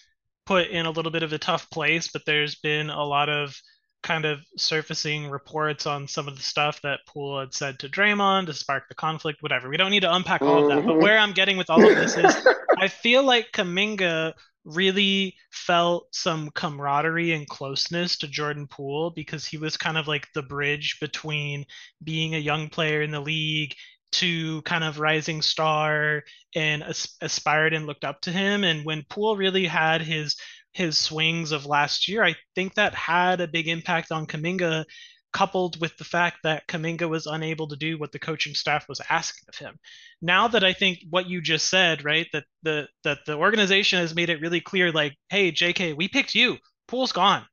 put 0.45 0.69
in 0.69 0.85
a 0.85 0.91
little 0.91 1.11
bit 1.11 1.23
of 1.23 1.33
a 1.33 1.37
tough 1.37 1.69
place, 1.69 2.07
but 2.07 2.25
there's 2.25 2.55
been 2.55 2.89
a 2.89 3.03
lot 3.03 3.29
of 3.29 3.55
kind 4.01 4.25
of 4.25 4.39
surfacing 4.57 5.29
reports 5.29 5.85
on 5.85 6.07
some 6.07 6.27
of 6.27 6.35
the 6.35 6.41
stuff 6.41 6.81
that 6.81 7.01
Poole 7.05 7.41
had 7.41 7.53
said 7.53 7.79
to 7.79 7.89
Draymond 7.89 8.45
to 8.45 8.53
spark 8.53 8.87
the 8.87 8.95
conflict, 8.95 9.43
whatever. 9.43 9.69
We 9.69 9.77
don't 9.77 9.91
need 9.91 10.01
to 10.01 10.13
unpack 10.13 10.41
all 10.41 10.63
of 10.63 10.69
that. 10.69 10.85
But 10.85 10.93
mm-hmm. 10.93 11.01
where 11.01 11.17
I'm 11.17 11.33
getting 11.33 11.57
with 11.57 11.69
all 11.69 11.85
of 11.85 11.95
this 11.95 12.17
is 12.17 12.47
I 12.77 12.87
feel 12.87 13.23
like 13.23 13.51
Kuminga 13.51 14.33
really 14.69 15.35
felt 15.51 16.07
some 16.13 16.49
camaraderie 16.51 17.31
and 17.33 17.47
closeness 17.47 18.17
to 18.17 18.27
Jordan 18.27 18.67
Poole 18.67 19.11
because 19.11 19.45
he 19.45 19.57
was 19.57 19.77
kind 19.77 19.97
of 19.97 20.07
like 20.07 20.27
the 20.33 20.43
bridge 20.43 20.97
between 20.99 21.65
being 22.03 22.35
a 22.35 22.39
young 22.39 22.69
player 22.69 23.01
in 23.01 23.11
the 23.11 23.19
league 23.19 23.73
to 24.11 24.61
kind 24.63 24.83
of 24.83 24.99
rising 24.99 25.41
star 25.41 26.23
and 26.55 26.83
aspired 27.21 27.73
and 27.73 27.85
looked 27.85 28.03
up 28.03 28.21
to 28.21 28.31
him. 28.31 28.63
And 28.63 28.85
when 28.85 29.05
Poole 29.09 29.37
really 29.37 29.65
had 29.65 30.01
his 30.01 30.35
his 30.71 30.97
swings 30.97 31.51
of 31.51 31.65
last 31.65 32.07
year, 32.07 32.23
I 32.23 32.35
think 32.55 32.75
that 32.75 32.93
had 32.93 33.41
a 33.41 33.47
big 33.47 33.67
impact 33.67 34.11
on 34.11 34.27
Kuminga, 34.27 34.85
coupled 35.31 35.79
with 35.79 35.95
the 35.97 36.03
fact 36.03 36.37
that 36.43 36.67
Kuminga 36.67 37.07
was 37.07 37.27
unable 37.27 37.67
to 37.67 37.75
do 37.75 37.97
what 37.97 38.11
the 38.11 38.19
coaching 38.19 38.53
staff 38.53 38.89
was 38.89 39.01
asking 39.09 39.45
of 39.47 39.55
him. 39.55 39.77
Now 40.21 40.47
that 40.49 40.63
I 40.63 40.73
think 40.73 40.99
what 41.09 41.29
you 41.29 41.41
just 41.41 41.69
said, 41.69 42.03
right, 42.03 42.27
that 42.33 42.45
the 42.63 42.87
that 43.03 43.19
the 43.25 43.35
organization 43.35 43.99
has 43.99 44.15
made 44.15 44.29
it 44.29 44.41
really 44.41 44.61
clear, 44.61 44.91
like, 44.91 45.15
hey, 45.29 45.51
JK, 45.51 45.95
we 45.95 46.07
picked 46.07 46.35
you. 46.35 46.57
Poole's 46.87 47.11
gone. 47.11 47.45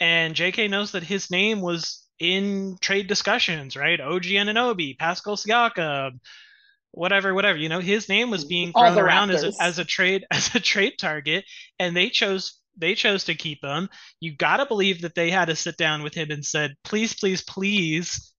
And 0.00 0.34
JK 0.34 0.70
knows 0.70 0.92
that 0.92 1.02
his 1.02 1.30
name 1.30 1.60
was 1.60 2.06
in 2.18 2.78
trade 2.80 3.06
discussions, 3.06 3.76
right? 3.76 4.00
OG 4.00 4.24
Anunoby, 4.24 4.98
Pascal 4.98 5.36
Siakam, 5.36 6.20
whatever, 6.92 7.34
whatever. 7.34 7.58
You 7.58 7.68
know, 7.68 7.80
his 7.80 8.08
name 8.08 8.30
was 8.30 8.44
being 8.44 8.72
thrown 8.72 8.98
around 8.98 9.30
as 9.30 9.44
a, 9.44 9.52
as 9.60 9.78
a 9.78 9.84
trade 9.84 10.24
as 10.30 10.54
a 10.54 10.60
trade 10.60 10.94
target, 10.98 11.44
and 11.78 11.96
they 11.96 12.10
chose 12.10 12.59
they 12.80 12.94
chose 12.94 13.24
to 13.24 13.34
keep 13.34 13.62
him. 13.62 13.88
You 14.20 14.34
got 14.36 14.58
to 14.58 14.66
believe 14.66 15.02
that 15.02 15.14
they 15.14 15.30
had 15.30 15.46
to 15.46 15.56
sit 15.56 15.76
down 15.76 16.02
with 16.02 16.14
him 16.14 16.30
and 16.30 16.44
said, 16.44 16.74
"Please, 16.84 17.14
please, 17.14 17.42
please, 17.42 18.32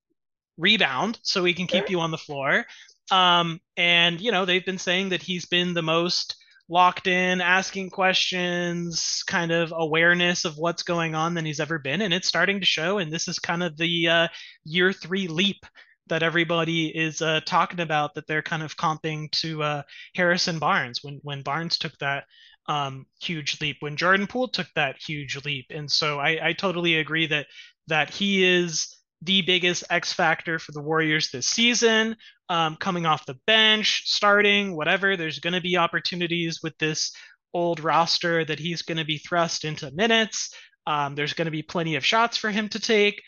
rebound 0.58 1.20
so 1.24 1.44
we 1.44 1.54
can 1.54 1.68
keep 1.68 1.90
you 1.90 2.00
on 2.00 2.12
the 2.12 2.18
floor." 2.18 2.66
Um, 3.12 3.60
and 3.78 4.20
you 4.22 4.32
know, 4.32 4.46
they've 4.46 4.66
been 4.66 4.78
saying 4.78 5.10
that 5.10 5.22
he's 5.22 5.46
been 5.46 5.74
the 5.74 5.82
most 5.82 6.36
locked 6.70 7.08
in, 7.08 7.42
asking 7.42 7.90
questions, 7.90 9.24
kind 9.28 9.52
of 9.52 9.74
awareness 9.76 10.46
of 10.46 10.58
what's 10.58 10.84
going 10.84 11.16
on 11.16 11.34
than 11.34 11.46
he's 11.46 11.60
ever 11.60 11.78
been, 11.78 12.02
and 12.02 12.14
it's 12.14 12.28
starting 12.28 12.60
to 12.62 12.66
show. 12.66 12.98
And 12.98 13.12
this 13.12 13.28
is 13.28 13.40
kind 13.40 13.62
of 13.62 13.78
the 13.78 14.08
uh, 14.08 14.28
year 14.64 14.94
three 14.94 15.28
leap 15.28 15.66
that 16.08 16.24
everybody 16.24 16.88
is 16.88 17.22
uh, 17.22 17.42
talking 17.46 17.80
about 17.80 18.16
that 18.16 18.28
they're 18.28 18.42
kind 18.42 18.64
of 18.64 18.76
comping 18.76 19.32
to 19.32 19.62
uh, 19.64 19.82
Harrison 20.16 20.60
Barnes 20.60 21.00
when 21.04 21.20
when 21.24 21.42
Barnes 21.42 21.78
took 21.78 21.98
that 22.00 22.26
um, 22.68 23.06
huge 23.22 23.60
leap, 23.62 23.78
when 23.80 23.98
Jordan 23.98 24.28
Poole 24.28 24.48
took 24.48 24.68
that 24.76 24.98
huge 25.00 25.44
leap, 25.46 25.68
and 25.70 25.92
so 25.92 26.20
I, 26.20 26.50
I 26.50 26.54
totally 26.54 26.98
agree 26.98 27.28
that 27.28 27.48
that 27.88 28.10
he 28.10 28.44
is 28.44 28.96
the 29.22 29.42
biggest 29.42 29.84
X 29.90 30.14
factor 30.14 30.60
for 30.60 30.72
the 30.72 30.82
Warriors 30.82 31.30
this 31.32 31.48
season. 31.48 32.16
Um, 32.50 32.76
coming 32.76 33.06
off 33.06 33.26
the 33.26 33.40
bench, 33.48 34.04
starting, 34.06 34.76
whatever. 34.76 35.16
There's 35.16 35.40
going 35.40 35.54
to 35.54 35.62
be 35.62 35.78
opportunities 35.78 36.62
with 36.62 36.78
this 36.80 37.14
old 37.54 37.80
roster 37.80 38.44
that 38.46 38.60
he's 38.60 38.82
going 38.82 38.98
to 38.98 39.06
be 39.06 39.18
thrust 39.18 39.64
into 39.64 39.92
minutes. 39.92 40.54
Um, 40.86 41.16
there's 41.16 41.34
going 41.34 41.46
to 41.46 41.52
be 41.52 41.64
plenty 41.64 41.96
of 41.96 42.06
shots 42.06 42.38
for 42.38 42.50
him 42.50 42.68
to 42.70 42.80
take. 42.80 43.22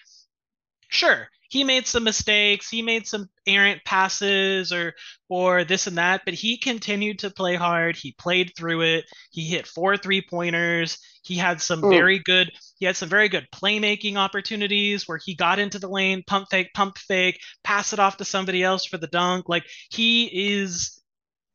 Sure, 0.94 1.28
he 1.50 1.64
made 1.64 1.88
some 1.88 2.04
mistakes 2.04 2.70
he 2.70 2.82
made 2.82 3.08
some 3.08 3.30
errant 3.46 3.84
passes 3.86 4.72
or 4.72 4.94
or 5.30 5.64
this 5.64 5.88
and 5.88 5.98
that 5.98 6.22
but 6.26 6.34
he 6.34 6.58
continued 6.58 7.20
to 7.20 7.30
play 7.30 7.56
hard. 7.56 7.96
He 7.96 8.14
played 8.14 8.54
through 8.56 8.82
it. 8.82 9.06
He 9.32 9.46
hit 9.46 9.68
four 9.68 9.98
three 9.98 10.22
pointers 10.22 10.98
he 11.24 11.36
had 11.36 11.62
some 11.62 11.82
mm. 11.82 11.90
very 11.90 12.20
good 12.20 12.52
he 12.78 12.86
had 12.86 12.98
some 12.98 13.10
very 13.10 13.30
good 13.30 13.48
playmaking 13.54 14.18
opportunities 14.18 15.08
where 15.08 15.20
he 15.24 15.36
got 15.36 15.60
into 15.60 15.80
the 15.80 15.88
lane 15.88 16.24
pump 16.28 16.48
fake 16.52 16.74
pump 16.74 16.98
fake 16.98 17.40
pass 17.64 17.94
it 17.94 18.00
off 18.00 18.18
to 18.18 18.26
somebody 18.26 18.62
else 18.62 18.86
for 18.86 18.98
the 18.98 19.08
dunk. 19.08 19.48
Like 19.48 19.66
he 19.90 20.26
is 20.58 21.02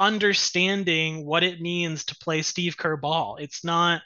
understanding 0.01 1.27
what 1.27 1.43
it 1.43 1.61
means 1.61 2.05
to 2.07 2.17
play 2.17 2.43
Steve 2.43 2.77
Kerr 2.77 2.97
ball. 2.97 3.37
It's 3.37 3.65
not 3.65 4.03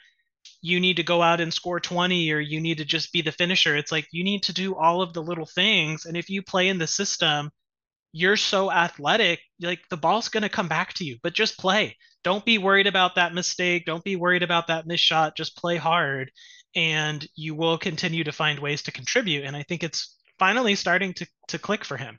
you 0.65 0.79
need 0.79 0.95
to 0.95 1.03
go 1.03 1.21
out 1.21 1.41
and 1.41 1.53
score 1.53 1.81
20 1.81 2.31
or 2.31 2.39
you 2.39 2.61
need 2.61 2.77
to 2.77 2.85
just 2.85 3.11
be 3.11 3.21
the 3.21 3.33
finisher. 3.33 3.75
It's 3.75 3.91
like 3.91 4.07
you 4.11 4.23
need 4.23 4.43
to 4.43 4.53
do 4.53 4.75
all 4.75 5.01
of 5.01 5.11
the 5.11 5.21
little 5.21 5.45
things. 5.45 6.05
And 6.05 6.15
if 6.15 6.29
you 6.29 6.41
play 6.41 6.69
in 6.69 6.77
the 6.77 6.87
system, 6.87 7.51
you're 8.13 8.37
so 8.37 8.71
athletic, 8.71 9.41
like 9.59 9.81
the 9.89 9.97
ball's 9.97 10.29
going 10.29 10.43
to 10.43 10.49
come 10.49 10.69
back 10.69 10.93
to 10.93 11.03
you, 11.03 11.17
but 11.21 11.33
just 11.33 11.59
play. 11.59 11.97
Don't 12.23 12.45
be 12.45 12.59
worried 12.59 12.87
about 12.87 13.15
that 13.15 13.33
mistake. 13.33 13.85
Don't 13.85 14.05
be 14.05 14.15
worried 14.15 14.41
about 14.41 14.67
that 14.67 14.87
missed 14.87 15.03
shot. 15.03 15.35
Just 15.35 15.57
play 15.57 15.75
hard 15.75 16.31
and 16.73 17.27
you 17.35 17.55
will 17.55 17.77
continue 17.77 18.23
to 18.23 18.31
find 18.31 18.57
ways 18.57 18.83
to 18.83 18.91
contribute. 18.93 19.43
And 19.43 19.57
I 19.57 19.63
think 19.63 19.83
it's 19.83 20.15
finally 20.39 20.75
starting 20.75 21.13
to, 21.15 21.27
to 21.49 21.59
click 21.59 21.83
for 21.83 21.97
him. 21.97 22.17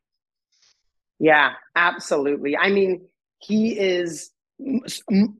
Yeah, 1.18 1.52
absolutely. 1.74 2.58
I 2.58 2.68
mean, 2.68 3.06
he 3.38 3.78
is 3.78 4.32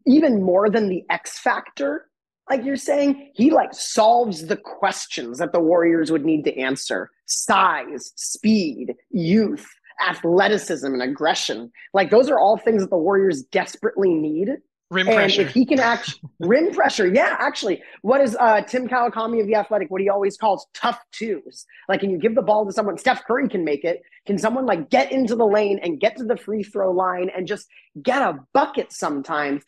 even 0.06 0.42
more 0.42 0.70
than 0.70 0.88
the 0.88 1.04
X 1.10 1.38
factor 1.38 2.08
like 2.48 2.64
you're 2.64 2.76
saying, 2.76 3.30
he 3.34 3.50
like 3.50 3.72
solves 3.72 4.46
the 4.46 4.56
questions 4.56 5.38
that 5.38 5.52
the 5.52 5.60
Warriors 5.60 6.12
would 6.12 6.24
need 6.24 6.44
to 6.44 6.58
answer 6.58 7.10
size, 7.26 8.12
speed, 8.16 8.94
youth, 9.10 9.66
athleticism, 10.06 10.86
and 10.86 11.02
aggression. 11.02 11.70
Like 11.92 12.10
those 12.10 12.28
are 12.30 12.38
all 12.38 12.56
things 12.56 12.82
that 12.82 12.90
the 12.90 12.98
Warriors 12.98 13.42
desperately 13.44 14.14
need. 14.14 14.50
Rim 14.90 15.08
and 15.08 15.16
pressure. 15.16 15.42
if 15.42 15.52
he 15.52 15.64
can 15.64 15.80
act 15.80 16.20
rim 16.40 16.72
pressure, 16.72 17.06
yeah, 17.06 17.36
actually, 17.40 17.82
what 18.02 18.20
is 18.20 18.36
uh, 18.38 18.60
Tim 18.60 18.86
Kawakami 18.86 19.40
of 19.40 19.46
the 19.46 19.54
Athletic? 19.54 19.90
What 19.90 20.02
he 20.02 20.10
always 20.10 20.36
calls 20.36 20.66
tough 20.74 21.00
twos. 21.10 21.64
Like, 21.88 22.00
can 22.00 22.10
you 22.10 22.18
give 22.18 22.34
the 22.34 22.42
ball 22.42 22.66
to 22.66 22.72
someone? 22.72 22.98
Steph 22.98 23.24
Curry 23.24 23.48
can 23.48 23.64
make 23.64 23.84
it. 23.84 24.02
Can 24.26 24.38
someone 24.38 24.66
like 24.66 24.90
get 24.90 25.10
into 25.10 25.36
the 25.36 25.46
lane 25.46 25.80
and 25.82 25.98
get 25.98 26.16
to 26.18 26.24
the 26.24 26.36
free 26.36 26.62
throw 26.62 26.92
line 26.92 27.30
and 27.34 27.46
just 27.46 27.66
get 28.02 28.20
a 28.22 28.38
bucket 28.52 28.92
sometimes? 28.92 29.64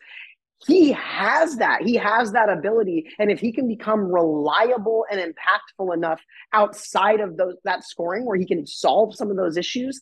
He 0.65 0.91
has 0.91 1.57
that. 1.57 1.83
He 1.83 1.95
has 1.95 2.31
that 2.31 2.49
ability. 2.49 3.09
And 3.19 3.31
if 3.31 3.39
he 3.39 3.51
can 3.51 3.67
become 3.67 4.11
reliable 4.11 5.05
and 5.11 5.21
impactful 5.21 5.93
enough 5.93 6.21
outside 6.53 7.19
of 7.19 7.37
those 7.37 7.55
that 7.63 7.83
scoring 7.83 8.25
where 8.25 8.37
he 8.37 8.45
can 8.45 8.65
solve 8.65 9.15
some 9.15 9.29
of 9.29 9.37
those 9.37 9.57
issues, 9.57 10.01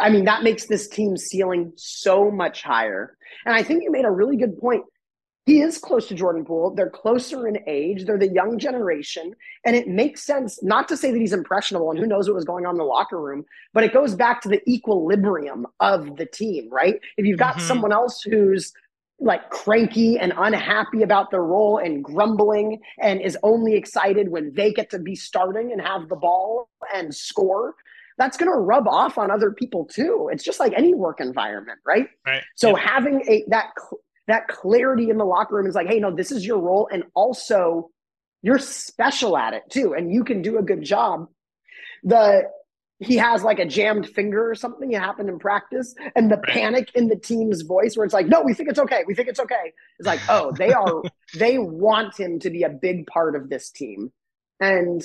I 0.00 0.10
mean, 0.10 0.24
that 0.24 0.42
makes 0.42 0.66
this 0.66 0.88
team 0.88 1.16
ceiling 1.16 1.72
so 1.76 2.30
much 2.30 2.62
higher. 2.62 3.16
And 3.46 3.54
I 3.54 3.62
think 3.62 3.84
you 3.84 3.92
made 3.92 4.04
a 4.04 4.10
really 4.10 4.36
good 4.36 4.58
point. 4.58 4.84
He 5.46 5.60
is 5.60 5.76
close 5.76 6.08
to 6.08 6.14
Jordan 6.14 6.44
Poole. 6.44 6.74
They're 6.74 6.88
closer 6.88 7.46
in 7.46 7.58
age. 7.66 8.06
They're 8.06 8.18
the 8.18 8.32
young 8.32 8.58
generation. 8.58 9.34
And 9.66 9.76
it 9.76 9.86
makes 9.86 10.24
sense 10.24 10.62
not 10.62 10.88
to 10.88 10.96
say 10.96 11.12
that 11.12 11.18
he's 11.18 11.34
impressionable 11.34 11.90
and 11.90 11.98
who 11.98 12.06
knows 12.06 12.28
what 12.28 12.34
was 12.34 12.46
going 12.46 12.64
on 12.64 12.74
in 12.74 12.78
the 12.78 12.84
locker 12.84 13.20
room, 13.20 13.44
but 13.74 13.84
it 13.84 13.92
goes 13.92 14.14
back 14.14 14.40
to 14.42 14.48
the 14.48 14.62
equilibrium 14.68 15.66
of 15.80 16.16
the 16.16 16.24
team, 16.24 16.70
right? 16.70 16.98
If 17.18 17.26
you've 17.26 17.38
got 17.38 17.56
mm-hmm. 17.56 17.66
someone 17.66 17.92
else 17.92 18.22
who's 18.22 18.72
like 19.20 19.48
cranky 19.50 20.18
and 20.18 20.32
unhappy 20.36 21.02
about 21.02 21.30
their 21.30 21.42
role 21.42 21.78
and 21.78 22.02
grumbling 22.02 22.80
and 23.00 23.20
is 23.20 23.38
only 23.42 23.74
excited 23.74 24.28
when 24.28 24.52
they 24.54 24.72
get 24.72 24.90
to 24.90 24.98
be 24.98 25.14
starting 25.14 25.70
and 25.72 25.80
have 25.80 26.08
the 26.08 26.16
ball 26.16 26.68
and 26.94 27.14
score 27.14 27.74
that's 28.16 28.36
going 28.36 28.50
to 28.50 28.58
rub 28.58 28.86
off 28.86 29.18
on 29.18 29.30
other 29.30 29.50
people 29.50 29.84
too. 29.86 30.28
It's 30.32 30.44
just 30.44 30.60
like 30.60 30.72
any 30.76 30.94
work 30.94 31.20
environment 31.20 31.78
right? 31.86 32.06
Right. 32.26 32.42
So 32.56 32.70
yep. 32.70 32.78
having 32.78 33.22
a 33.28 33.44
that 33.48 33.70
that 34.26 34.48
clarity 34.48 35.10
in 35.10 35.18
the 35.18 35.24
locker 35.24 35.56
room 35.56 35.66
is 35.66 35.74
like 35.74 35.88
hey 35.88 35.98
no 35.98 36.14
this 36.14 36.30
is 36.30 36.46
your 36.46 36.58
role 36.58 36.88
and 36.92 37.04
also 37.14 37.90
you're 38.42 38.58
special 38.58 39.36
at 39.36 39.52
it 39.52 39.62
too 39.70 39.94
and 39.94 40.12
you 40.12 40.24
can 40.24 40.42
do 40.42 40.58
a 40.58 40.62
good 40.62 40.82
job. 40.82 41.28
The 42.02 42.44
he 43.00 43.16
has 43.16 43.42
like 43.42 43.58
a 43.58 43.66
jammed 43.66 44.08
finger 44.08 44.50
or 44.50 44.54
something 44.54 44.92
it 44.92 45.00
happened 45.00 45.28
in 45.28 45.38
practice 45.38 45.94
and 46.14 46.30
the 46.30 46.36
right. 46.36 46.46
panic 46.46 46.90
in 46.94 47.08
the 47.08 47.16
team's 47.16 47.62
voice 47.62 47.96
where 47.96 48.04
it's 48.04 48.14
like 48.14 48.28
no 48.28 48.40
we 48.40 48.54
think 48.54 48.68
it's 48.68 48.78
okay 48.78 49.02
we 49.06 49.14
think 49.14 49.28
it's 49.28 49.40
okay. 49.40 49.72
It's 49.98 50.06
like 50.06 50.20
oh 50.28 50.52
they 50.52 50.72
are 50.72 51.02
they 51.34 51.58
want 51.58 52.18
him 52.18 52.38
to 52.40 52.50
be 52.50 52.62
a 52.62 52.68
big 52.68 53.06
part 53.06 53.36
of 53.36 53.50
this 53.50 53.70
team. 53.70 54.12
And 54.60 55.02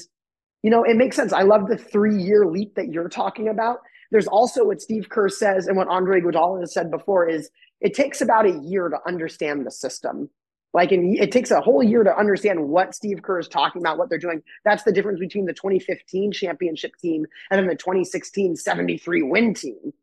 you 0.62 0.70
know 0.70 0.84
it 0.84 0.98
makes 0.98 1.16
sense. 1.16 1.34
I 1.34 1.42
love 1.42 1.68
the 1.68 1.78
three 1.78 2.22
year 2.22 2.46
leap 2.46 2.76
that 2.76 2.92
you're 2.92 3.10
talking 3.10 3.48
about. 3.48 3.80
There's 4.12 4.28
also 4.28 4.66
what 4.66 4.82
steve 4.82 5.10
kerr 5.10 5.30
says 5.30 5.68
and 5.68 5.78
what 5.78 5.88
andre 5.88 6.22
Iguodala 6.22 6.62
has 6.62 6.74
said 6.74 6.92
before 6.92 7.28
is 7.28 7.50
it 7.82 7.94
takes 7.94 8.22
about 8.22 8.46
a 8.46 8.60
year 8.64 8.90
to 8.90 8.98
understand 9.08 9.66
the 9.66 9.72
system 9.72 10.30
Like, 10.74 10.92
and 10.92 11.18
it 11.18 11.32
takes 11.32 11.50
a 11.52 11.62
whole 11.62 11.82
year 11.82 12.04
to 12.04 12.16
understand 12.16 12.68
what 12.68 12.94
Steve 12.94 13.24
Kerr 13.24 13.40
is 13.40 13.48
talking 13.48 13.82
about, 13.82 13.98
what 13.98 14.10
they're 14.10 14.20
doing. 14.20 14.44
That's 14.64 14.84
the 14.84 14.92
difference 14.92 15.20
between 15.20 15.46
the 15.46 15.54
2015 15.54 16.32
championship 16.32 16.96
team 16.98 17.26
and 17.50 17.60
then 17.60 17.68
the 17.68 17.76
2016 17.76 18.56
73 18.56 19.24
win 19.24 19.54
team. 19.54 19.94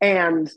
And 0.00 0.50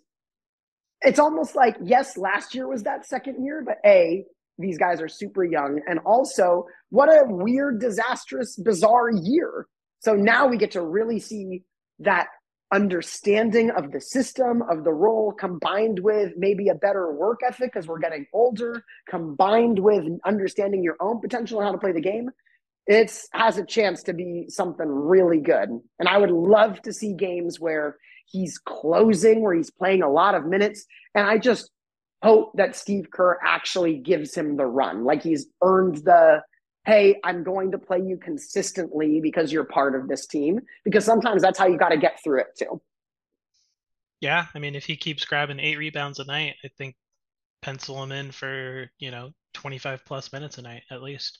it's 1.02 1.20
almost 1.20 1.56
like, 1.56 1.76
yes, 1.84 2.18
last 2.18 2.56
year 2.56 2.68
was 2.68 2.84
that 2.84 3.06
second 3.06 3.44
year, 3.44 3.64
but 3.66 3.78
A, 3.86 4.26
these 4.58 4.78
guys 4.78 5.02
are 5.02 5.08
super 5.08 5.44
young. 5.44 5.82
And 5.88 6.00
also, 6.00 6.66
what 6.90 7.08
a 7.08 7.24
weird, 7.26 7.80
disastrous, 7.80 8.56
bizarre 8.58 9.10
year. 9.12 9.68
So 10.00 10.14
now 10.14 10.48
we 10.48 10.58
get 10.58 10.72
to 10.72 10.82
really 10.82 11.20
see 11.20 11.64
that 12.00 12.28
understanding 12.72 13.72
of 13.72 13.92
the 13.92 14.02
system, 14.02 14.62
of 14.64 14.84
the 14.84 14.94
role, 14.94 15.32
combined 15.32 16.00
with 16.00 16.34
maybe 16.38 16.70
a 16.70 16.76
better 16.76 17.12
work 17.12 17.40
ethic 17.46 17.72
because 17.74 17.88
we're 17.88 18.00
getting 18.00 18.26
older, 18.34 18.84
combined 19.08 19.80
with 19.80 20.06
understanding 20.26 20.84
your 20.84 20.98
own 21.00 21.20
potential 21.20 21.60
and 21.60 21.66
how 21.66 21.72
to 21.72 21.78
play 21.78 21.92
the 21.92 22.02
game. 22.02 22.30
It 22.86 23.12
has 23.34 23.58
a 23.58 23.66
chance 23.66 24.04
to 24.04 24.14
be 24.14 24.46
something 24.50 24.88
really 24.88 25.40
good. 25.40 25.70
And 26.00 26.08
I 26.08 26.18
would 26.18 26.32
love 26.32 26.82
to 26.84 26.94
see 26.94 27.14
games 27.14 27.60
where 27.60 27.98
he's 28.26 28.58
closing, 28.58 29.42
where 29.42 29.54
he's 29.54 29.72
playing 29.72 30.02
a 30.02 30.10
lot 30.10 30.36
of 30.36 30.46
minutes. 30.46 30.86
And 31.16 31.28
I 31.28 31.38
just 31.38 31.72
hope 32.22 32.52
that 32.56 32.76
Steve 32.76 33.12
Kerr 33.12 33.40
actually 33.44 33.98
gives 33.98 34.36
him 34.36 34.58
the 34.58 34.66
run. 34.66 35.04
Like 35.04 35.24
he's 35.24 35.48
earned 35.64 35.98
the, 35.98 36.42
hey, 36.90 37.20
I'm 37.24 37.44
going 37.44 37.72
to 37.72 37.78
play 37.78 38.00
you 38.00 38.18
consistently 38.18 39.22
because 39.22 39.52
you're 39.52 39.64
part 39.64 39.94
of 39.94 40.08
this 40.08 40.26
team. 40.26 40.60
Because 40.84 41.06
sometimes 41.06 41.42
that's 41.42 41.60
how 41.60 41.68
you 41.68 41.78
got 41.78 41.90
to 41.90 41.98
get 41.98 42.22
through 42.24 42.42
it 42.42 42.58
too. 42.58 42.82
Yeah. 44.22 44.48
I 44.54 44.60
mean, 44.60 44.76
if 44.76 44.86
he 44.86 44.98
keeps 44.98 45.24
grabbing 45.24 45.60
eight 45.60 45.78
rebounds 45.78 46.20
a 46.20 46.26
night, 46.26 46.56
I 46.64 46.70
think 46.78 46.96
pencil 47.62 48.02
him 48.02 48.12
in 48.12 48.32
for, 48.32 48.90
you 48.98 49.12
know, 49.12 49.34
25 49.54 50.04
plus 50.04 50.34
minutes 50.34 50.58
a 50.58 50.64
night 50.64 50.84
at 50.90 51.04
least. 51.04 51.40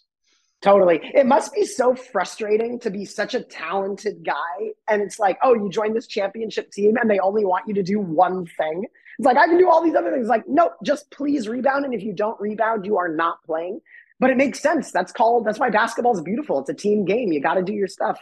Totally. 0.62 1.00
It 1.16 1.26
must 1.26 1.54
be 1.54 1.66
so 1.66 1.96
frustrating 1.96 2.80
to 2.82 2.90
be 2.90 3.06
such 3.06 3.34
a 3.34 3.42
talented 3.42 4.26
guy. 4.26 4.74
And 4.88 5.02
it's 5.02 5.18
like, 5.18 5.40
oh, 5.42 5.56
you 5.56 5.70
joined 5.70 5.96
this 5.96 6.06
championship 6.06 6.72
team 6.72 6.98
and 6.98 7.10
they 7.10 7.20
only 7.20 7.46
want 7.46 7.68
you 7.68 7.74
to 7.76 7.84
do 7.84 8.00
one 8.00 8.46
thing. 8.46 8.86
It's 9.18 9.26
like, 9.26 9.38
I 9.38 9.48
can 9.48 9.58
do 9.58 9.70
all 9.70 9.84
these 9.84 9.96
other 9.96 10.12
things. 10.12 10.28
Like, 10.28 10.48
no, 10.48 10.72
just 10.84 11.10
please 11.12 11.48
rebound. 11.48 11.86
And 11.86 11.94
if 11.94 12.04
you 12.04 12.14
don't 12.14 12.40
rebound, 12.40 12.86
you 12.86 12.98
are 12.98 13.08
not 13.08 13.44
playing. 13.44 13.80
But 14.20 14.30
it 14.32 14.38
makes 14.38 14.60
sense. 14.60 14.92
That's 14.92 15.12
called, 15.12 15.46
that's 15.46 15.60
why 15.60 15.70
basketball 15.70 16.14
is 16.14 16.22
beautiful. 16.22 16.60
It's 16.60 16.70
a 16.70 16.74
team 16.74 17.06
game. 17.06 17.32
You 17.32 17.42
got 17.42 17.54
to 17.54 17.64
do 17.64 17.74
your 17.74 17.88
stuff. 17.88 18.20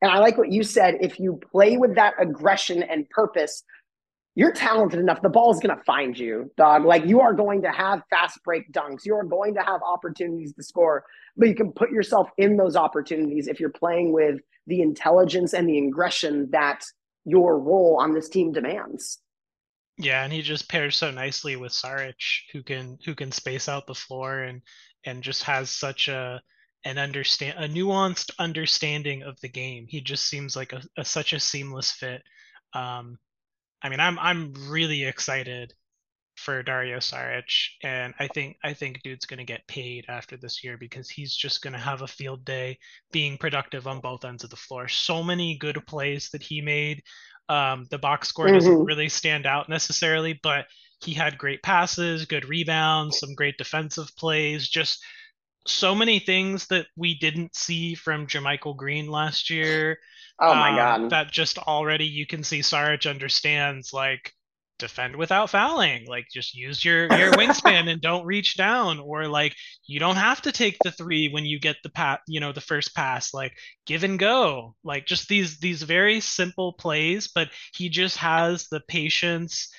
And 0.00 0.10
I 0.10 0.18
like 0.18 0.38
what 0.38 0.50
you 0.50 0.62
said. 0.62 0.98
If 1.00 1.18
you 1.18 1.40
play 1.50 1.76
with 1.76 1.96
that 1.96 2.14
aggression 2.18 2.82
and 2.82 3.08
purpose, 3.10 3.62
you're 4.34 4.52
talented 4.52 5.00
enough. 5.00 5.20
The 5.22 5.28
ball 5.28 5.52
is 5.52 5.60
going 5.60 5.76
to 5.76 5.82
find 5.84 6.16
you, 6.18 6.50
dog. 6.56 6.84
Like 6.84 7.04
you 7.04 7.20
are 7.20 7.34
going 7.34 7.62
to 7.62 7.70
have 7.70 8.02
fast 8.10 8.38
break 8.44 8.70
dunks. 8.72 9.04
You 9.04 9.16
are 9.16 9.24
going 9.24 9.54
to 9.54 9.60
have 9.60 9.80
opportunities 9.86 10.54
to 10.54 10.62
score, 10.62 11.04
but 11.36 11.48
you 11.48 11.54
can 11.54 11.72
put 11.72 11.90
yourself 11.90 12.30
in 12.38 12.56
those 12.56 12.76
opportunities 12.76 13.48
if 13.48 13.60
you're 13.60 13.70
playing 13.70 14.12
with 14.12 14.40
the 14.66 14.82
intelligence 14.82 15.52
and 15.52 15.68
the 15.68 15.78
aggression 15.78 16.48
that 16.52 16.84
your 17.24 17.58
role 17.58 17.98
on 18.00 18.14
this 18.14 18.28
team 18.28 18.52
demands. 18.52 19.18
Yeah, 19.98 20.24
and 20.24 20.32
he 20.32 20.40
just 20.40 20.70
pairs 20.70 20.96
so 20.96 21.10
nicely 21.10 21.56
with 21.56 21.72
Saric, 21.72 22.14
who 22.52 22.62
can 22.62 22.98
who 23.04 23.14
can 23.14 23.32
space 23.32 23.68
out 23.68 23.86
the 23.86 23.94
floor 23.94 24.40
and 24.40 24.62
and 25.04 25.22
just 25.22 25.42
has 25.44 25.70
such 25.70 26.08
a 26.08 26.40
an 26.84 26.98
understand 26.98 27.58
a 27.58 27.68
nuanced 27.68 28.30
understanding 28.38 29.22
of 29.22 29.38
the 29.40 29.48
game. 29.48 29.86
He 29.88 30.00
just 30.00 30.26
seems 30.26 30.56
like 30.56 30.72
a, 30.72 30.82
a 30.96 31.04
such 31.04 31.32
a 31.32 31.40
seamless 31.40 31.92
fit. 31.92 32.22
Um, 32.72 33.18
I 33.82 33.88
mean, 33.88 34.00
I'm 34.00 34.18
I'm 34.18 34.54
really 34.68 35.04
excited 35.04 35.74
for 36.36 36.62
Dario 36.62 36.98
Saric, 36.98 37.68
and 37.82 38.14
I 38.18 38.28
think 38.28 38.56
I 38.64 38.72
think 38.72 39.02
dude's 39.02 39.26
gonna 39.26 39.44
get 39.44 39.66
paid 39.66 40.06
after 40.08 40.36
this 40.36 40.64
year 40.64 40.78
because 40.78 41.10
he's 41.10 41.34
just 41.34 41.62
gonna 41.62 41.78
have 41.78 42.02
a 42.02 42.06
field 42.06 42.44
day, 42.44 42.78
being 43.12 43.36
productive 43.36 43.86
on 43.86 44.00
both 44.00 44.24
ends 44.24 44.44
of 44.44 44.50
the 44.50 44.56
floor. 44.56 44.88
So 44.88 45.22
many 45.22 45.58
good 45.58 45.84
plays 45.86 46.30
that 46.32 46.42
he 46.42 46.60
made. 46.60 47.02
Um, 47.48 47.86
the 47.90 47.98
box 47.98 48.28
score 48.28 48.46
mm-hmm. 48.46 48.54
doesn't 48.54 48.84
really 48.84 49.08
stand 49.08 49.44
out 49.44 49.68
necessarily, 49.68 50.38
but 50.42 50.66
he 51.02 51.14
had 51.14 51.38
great 51.38 51.62
passes, 51.62 52.26
good 52.26 52.48
rebounds, 52.48 53.18
some 53.18 53.34
great 53.34 53.56
defensive 53.56 54.14
plays, 54.16 54.68
just 54.68 55.02
so 55.66 55.94
many 55.94 56.18
things 56.18 56.66
that 56.68 56.86
we 56.96 57.18
didn't 57.18 57.54
see 57.54 57.94
from 57.94 58.26
JaMychal 58.26 58.76
Green 58.76 59.08
last 59.08 59.50
year. 59.50 59.98
Oh 60.38 60.54
my 60.54 60.70
um, 60.70 60.76
god. 60.76 61.10
That 61.10 61.30
just 61.30 61.58
already 61.58 62.06
you 62.06 62.26
can 62.26 62.42
see 62.42 62.60
Saric 62.60 63.08
understands 63.08 63.92
like 63.92 64.32
defend 64.78 65.16
without 65.16 65.50
fouling. 65.50 66.06
Like 66.06 66.26
just 66.32 66.54
use 66.54 66.84
your 66.84 67.02
your 67.18 67.32
wingspan 67.32 67.90
and 67.90 68.00
don't 68.00 68.26
reach 68.26 68.56
down 68.56 68.98
or 68.98 69.28
like 69.28 69.54
you 69.86 70.00
don't 70.00 70.16
have 70.16 70.42
to 70.42 70.52
take 70.52 70.76
the 70.82 70.90
3 70.90 71.28
when 71.28 71.44
you 71.44 71.60
get 71.60 71.76
the 71.82 71.90
pat, 71.90 72.20
you 72.26 72.40
know, 72.40 72.52
the 72.52 72.60
first 72.60 72.94
pass. 72.94 73.32
Like 73.32 73.52
give 73.86 74.02
and 74.02 74.18
go. 74.18 74.74
Like 74.82 75.06
just 75.06 75.28
these 75.28 75.58
these 75.58 75.82
very 75.82 76.20
simple 76.20 76.72
plays, 76.72 77.28
but 77.28 77.48
he 77.74 77.88
just 77.88 78.16
has 78.16 78.66
the 78.68 78.80
patience 78.80 79.70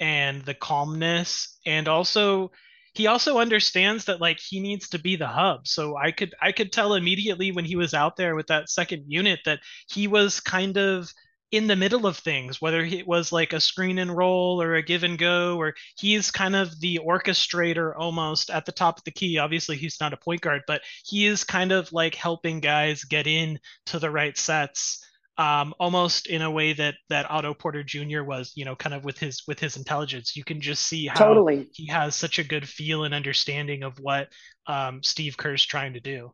and 0.00 0.42
the 0.44 0.54
calmness 0.54 1.58
and 1.66 1.88
also 1.88 2.50
he 2.94 3.08
also 3.08 3.38
understands 3.38 4.04
that 4.04 4.20
like 4.20 4.38
he 4.38 4.60
needs 4.60 4.88
to 4.90 4.98
be 4.98 5.16
the 5.16 5.26
hub. 5.26 5.66
So 5.66 5.96
i 5.96 6.10
could 6.10 6.34
i 6.40 6.52
could 6.52 6.72
tell 6.72 6.94
immediately 6.94 7.52
when 7.52 7.64
he 7.64 7.76
was 7.76 7.94
out 7.94 8.16
there 8.16 8.34
with 8.34 8.46
that 8.48 8.70
second 8.70 9.04
unit 9.08 9.40
that 9.44 9.60
he 9.88 10.06
was 10.08 10.40
kind 10.40 10.76
of 10.76 11.10
in 11.50 11.66
the 11.68 11.76
middle 11.76 12.04
of 12.04 12.16
things 12.16 12.60
whether 12.60 12.80
it 12.80 13.06
was 13.06 13.30
like 13.30 13.52
a 13.52 13.60
screen 13.60 13.98
and 13.98 14.16
roll 14.16 14.60
or 14.60 14.74
a 14.74 14.82
give 14.82 15.04
and 15.04 15.18
go 15.18 15.56
or 15.56 15.74
he's 15.96 16.32
kind 16.32 16.56
of 16.56 16.80
the 16.80 16.98
orchestrator 17.06 17.92
almost 17.96 18.50
at 18.50 18.66
the 18.66 18.72
top 18.72 18.98
of 18.98 19.04
the 19.04 19.12
key. 19.12 19.38
Obviously 19.38 19.76
he's 19.76 20.00
not 20.00 20.12
a 20.12 20.16
point 20.16 20.40
guard 20.40 20.62
but 20.66 20.82
he 21.04 21.26
is 21.26 21.44
kind 21.44 21.70
of 21.70 21.92
like 21.92 22.14
helping 22.16 22.60
guys 22.60 23.04
get 23.04 23.26
in 23.26 23.58
to 23.86 23.98
the 24.00 24.10
right 24.10 24.36
sets 24.36 25.04
um, 25.36 25.74
almost 25.80 26.28
in 26.28 26.42
a 26.42 26.50
way 26.50 26.72
that 26.74 26.94
that 27.08 27.30
Otto 27.30 27.54
Porter 27.54 27.82
Jr. 27.82 28.22
was, 28.22 28.52
you 28.54 28.64
know, 28.64 28.76
kind 28.76 28.94
of 28.94 29.04
with 29.04 29.18
his 29.18 29.42
with 29.48 29.58
his 29.58 29.76
intelligence. 29.76 30.36
You 30.36 30.44
can 30.44 30.60
just 30.60 30.86
see 30.86 31.06
how 31.06 31.26
totally. 31.26 31.68
he 31.72 31.86
has 31.88 32.14
such 32.14 32.38
a 32.38 32.44
good 32.44 32.68
feel 32.68 33.04
and 33.04 33.14
understanding 33.14 33.82
of 33.82 33.98
what 33.98 34.28
um, 34.66 35.02
Steve 35.02 35.36
Kerr's 35.36 35.64
trying 35.64 35.94
to 35.94 36.00
do. 36.00 36.32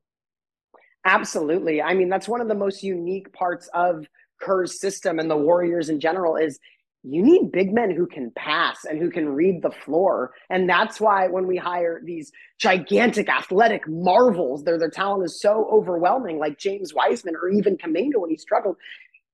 Absolutely. 1.04 1.80
I 1.80 1.94
mean, 1.94 2.10
that's 2.10 2.28
one 2.28 2.42
of 2.42 2.48
the 2.48 2.54
most 2.54 2.82
unique 2.82 3.32
parts 3.32 3.68
of 3.72 4.06
Kerr's 4.40 4.80
system 4.80 5.18
and 5.18 5.30
the 5.30 5.36
Warriors 5.36 5.88
in 5.88 5.98
general 5.98 6.36
is 6.36 6.58
you 7.02 7.22
need 7.22 7.50
big 7.50 7.72
men 7.72 7.90
who 7.90 8.06
can 8.06 8.30
pass 8.36 8.84
and 8.84 8.98
who 8.98 9.10
can 9.10 9.28
read 9.30 9.62
the 9.62 9.70
floor. 9.70 10.34
And 10.50 10.68
that's 10.68 11.00
why 11.00 11.28
when 11.28 11.46
we 11.46 11.56
hire 11.56 12.00
these 12.04 12.30
gigantic 12.58 13.28
athletic 13.28 13.88
marvels, 13.88 14.64
their 14.64 14.78
their 14.78 14.90
talent 14.90 15.24
is 15.24 15.40
so 15.40 15.66
overwhelming, 15.72 16.38
like 16.38 16.58
James 16.58 16.92
Wiseman 16.92 17.36
or 17.36 17.48
even 17.48 17.78
Kuminga 17.78 18.16
when 18.16 18.30
he 18.30 18.36
struggled. 18.36 18.76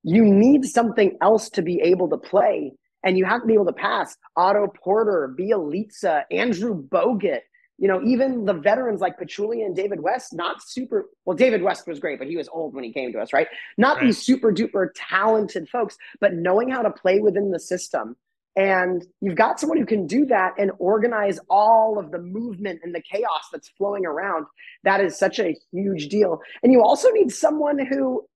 You 0.05 0.24
need 0.24 0.64
something 0.64 1.16
else 1.20 1.50
to 1.50 1.62
be 1.62 1.81
able 1.81 2.09
to 2.11 2.16
play. 2.16 2.72
And 3.02 3.18
you 3.18 3.24
have 3.24 3.40
to 3.40 3.46
be 3.46 3.55
able 3.55 3.66
to 3.66 3.72
pass. 3.72 4.16
Otto 4.37 4.68
Porter, 4.83 5.35
Bjelica, 5.38 6.22
Andrew 6.31 6.81
Bogut, 6.81 7.40
you 7.78 7.88
know, 7.88 8.02
even 8.02 8.44
the 8.44 8.54
veterans 8.54 9.00
like 9.00 9.18
Pachulia 9.18 9.66
and 9.66 9.76
David 9.76 10.00
West, 10.00 10.32
not 10.32 10.62
super 10.62 11.06
well, 11.24 11.36
David 11.36 11.62
West 11.62 11.86
was 11.86 11.98
great, 11.98 12.18
but 12.18 12.28
he 12.28 12.36
was 12.36 12.48
old 12.48 12.74
when 12.74 12.84
he 12.84 12.92
came 12.92 13.12
to 13.12 13.18
us, 13.18 13.32
right? 13.32 13.48
Not 13.76 13.96
right. 13.96 14.06
these 14.06 14.22
super 14.22 14.52
duper 14.52 14.88
talented 14.94 15.68
folks, 15.68 15.96
but 16.20 16.34
knowing 16.34 16.70
how 16.70 16.82
to 16.82 16.90
play 16.90 17.20
within 17.20 17.50
the 17.50 17.60
system. 17.60 18.16
And 18.56 19.04
you've 19.20 19.36
got 19.36 19.60
someone 19.60 19.76
who 19.76 19.84
can 19.84 20.06
do 20.06 20.24
that 20.26 20.54
and 20.58 20.70
organize 20.78 21.38
all 21.50 21.98
of 21.98 22.10
the 22.10 22.18
movement 22.18 22.80
and 22.82 22.94
the 22.94 23.02
chaos 23.02 23.48
that's 23.52 23.68
flowing 23.68 24.06
around. 24.06 24.46
That 24.82 25.02
is 25.02 25.18
such 25.18 25.38
a 25.38 25.54
huge 25.72 26.08
deal. 26.08 26.40
And 26.62 26.72
you 26.72 26.82
also 26.82 27.10
need 27.10 27.30
someone 27.30 27.78
who 27.78 28.26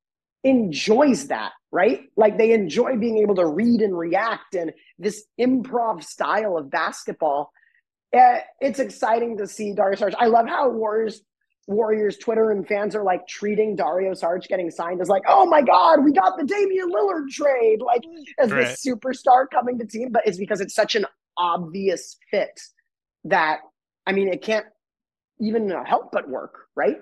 enjoys 0.45 1.29
that, 1.29 1.53
right? 1.73 2.03
Like 2.17 2.37
they 2.37 2.53
enjoy 2.53 2.99
being 2.99 3.17
able 3.17 3.37
to 3.37 3.47
read 3.47 3.81
and 3.81 3.97
react 3.97 4.55
and 4.55 4.73
this 4.99 5.25
improv 5.41 6.05
style 6.05 6.59
of 6.59 6.71
basketball 6.71 7.51
Eh, 8.13 8.41
it's 8.61 8.81
exciting 8.81 9.37
to 9.39 9.47
see 9.47 9.73
Dario 9.73 9.97
Saric. 9.97 10.15
I 10.19 10.27
love 10.27 10.49
how 10.49 10.69
Warriors 10.69 11.23
Warriors 11.67 12.17
Twitter 12.17 12.51
and 12.51 12.67
fans 12.67 12.97
are 12.97 13.05
like 13.05 13.27
treating 13.29 13.77
Dario 13.77 14.11
Saric 14.13 14.49
getting 14.49 14.71
signed 14.71 15.01
as 15.01 15.09
like, 15.09 15.23
oh 15.29 15.47
my 15.47 15.63
God, 15.63 16.05
we 16.05 16.13
got 16.13 16.37
the 16.37 16.45
Damian 16.45 16.91
Lillard 16.91 17.29
trade, 17.31 17.81
like 17.81 18.03
as 18.41 18.51
right. 18.51 18.67
this 18.67 18.85
superstar 18.85 19.45
coming 19.53 19.79
to 19.79 19.87
team. 19.87 20.11
But 20.11 20.27
it's 20.27 20.39
because 20.39 20.61
it's 20.61 20.75
such 20.75 20.97
an 20.97 21.07
obvious 21.37 22.17
fit 22.31 22.61
that 23.25 23.61
I 24.07 24.13
mean 24.13 24.29
it 24.29 24.43
can't 24.43 24.67
even 25.41 25.71
uh, 25.71 25.85
help 25.85 26.11
but 26.11 26.29
work, 26.29 26.67
right? 26.75 26.97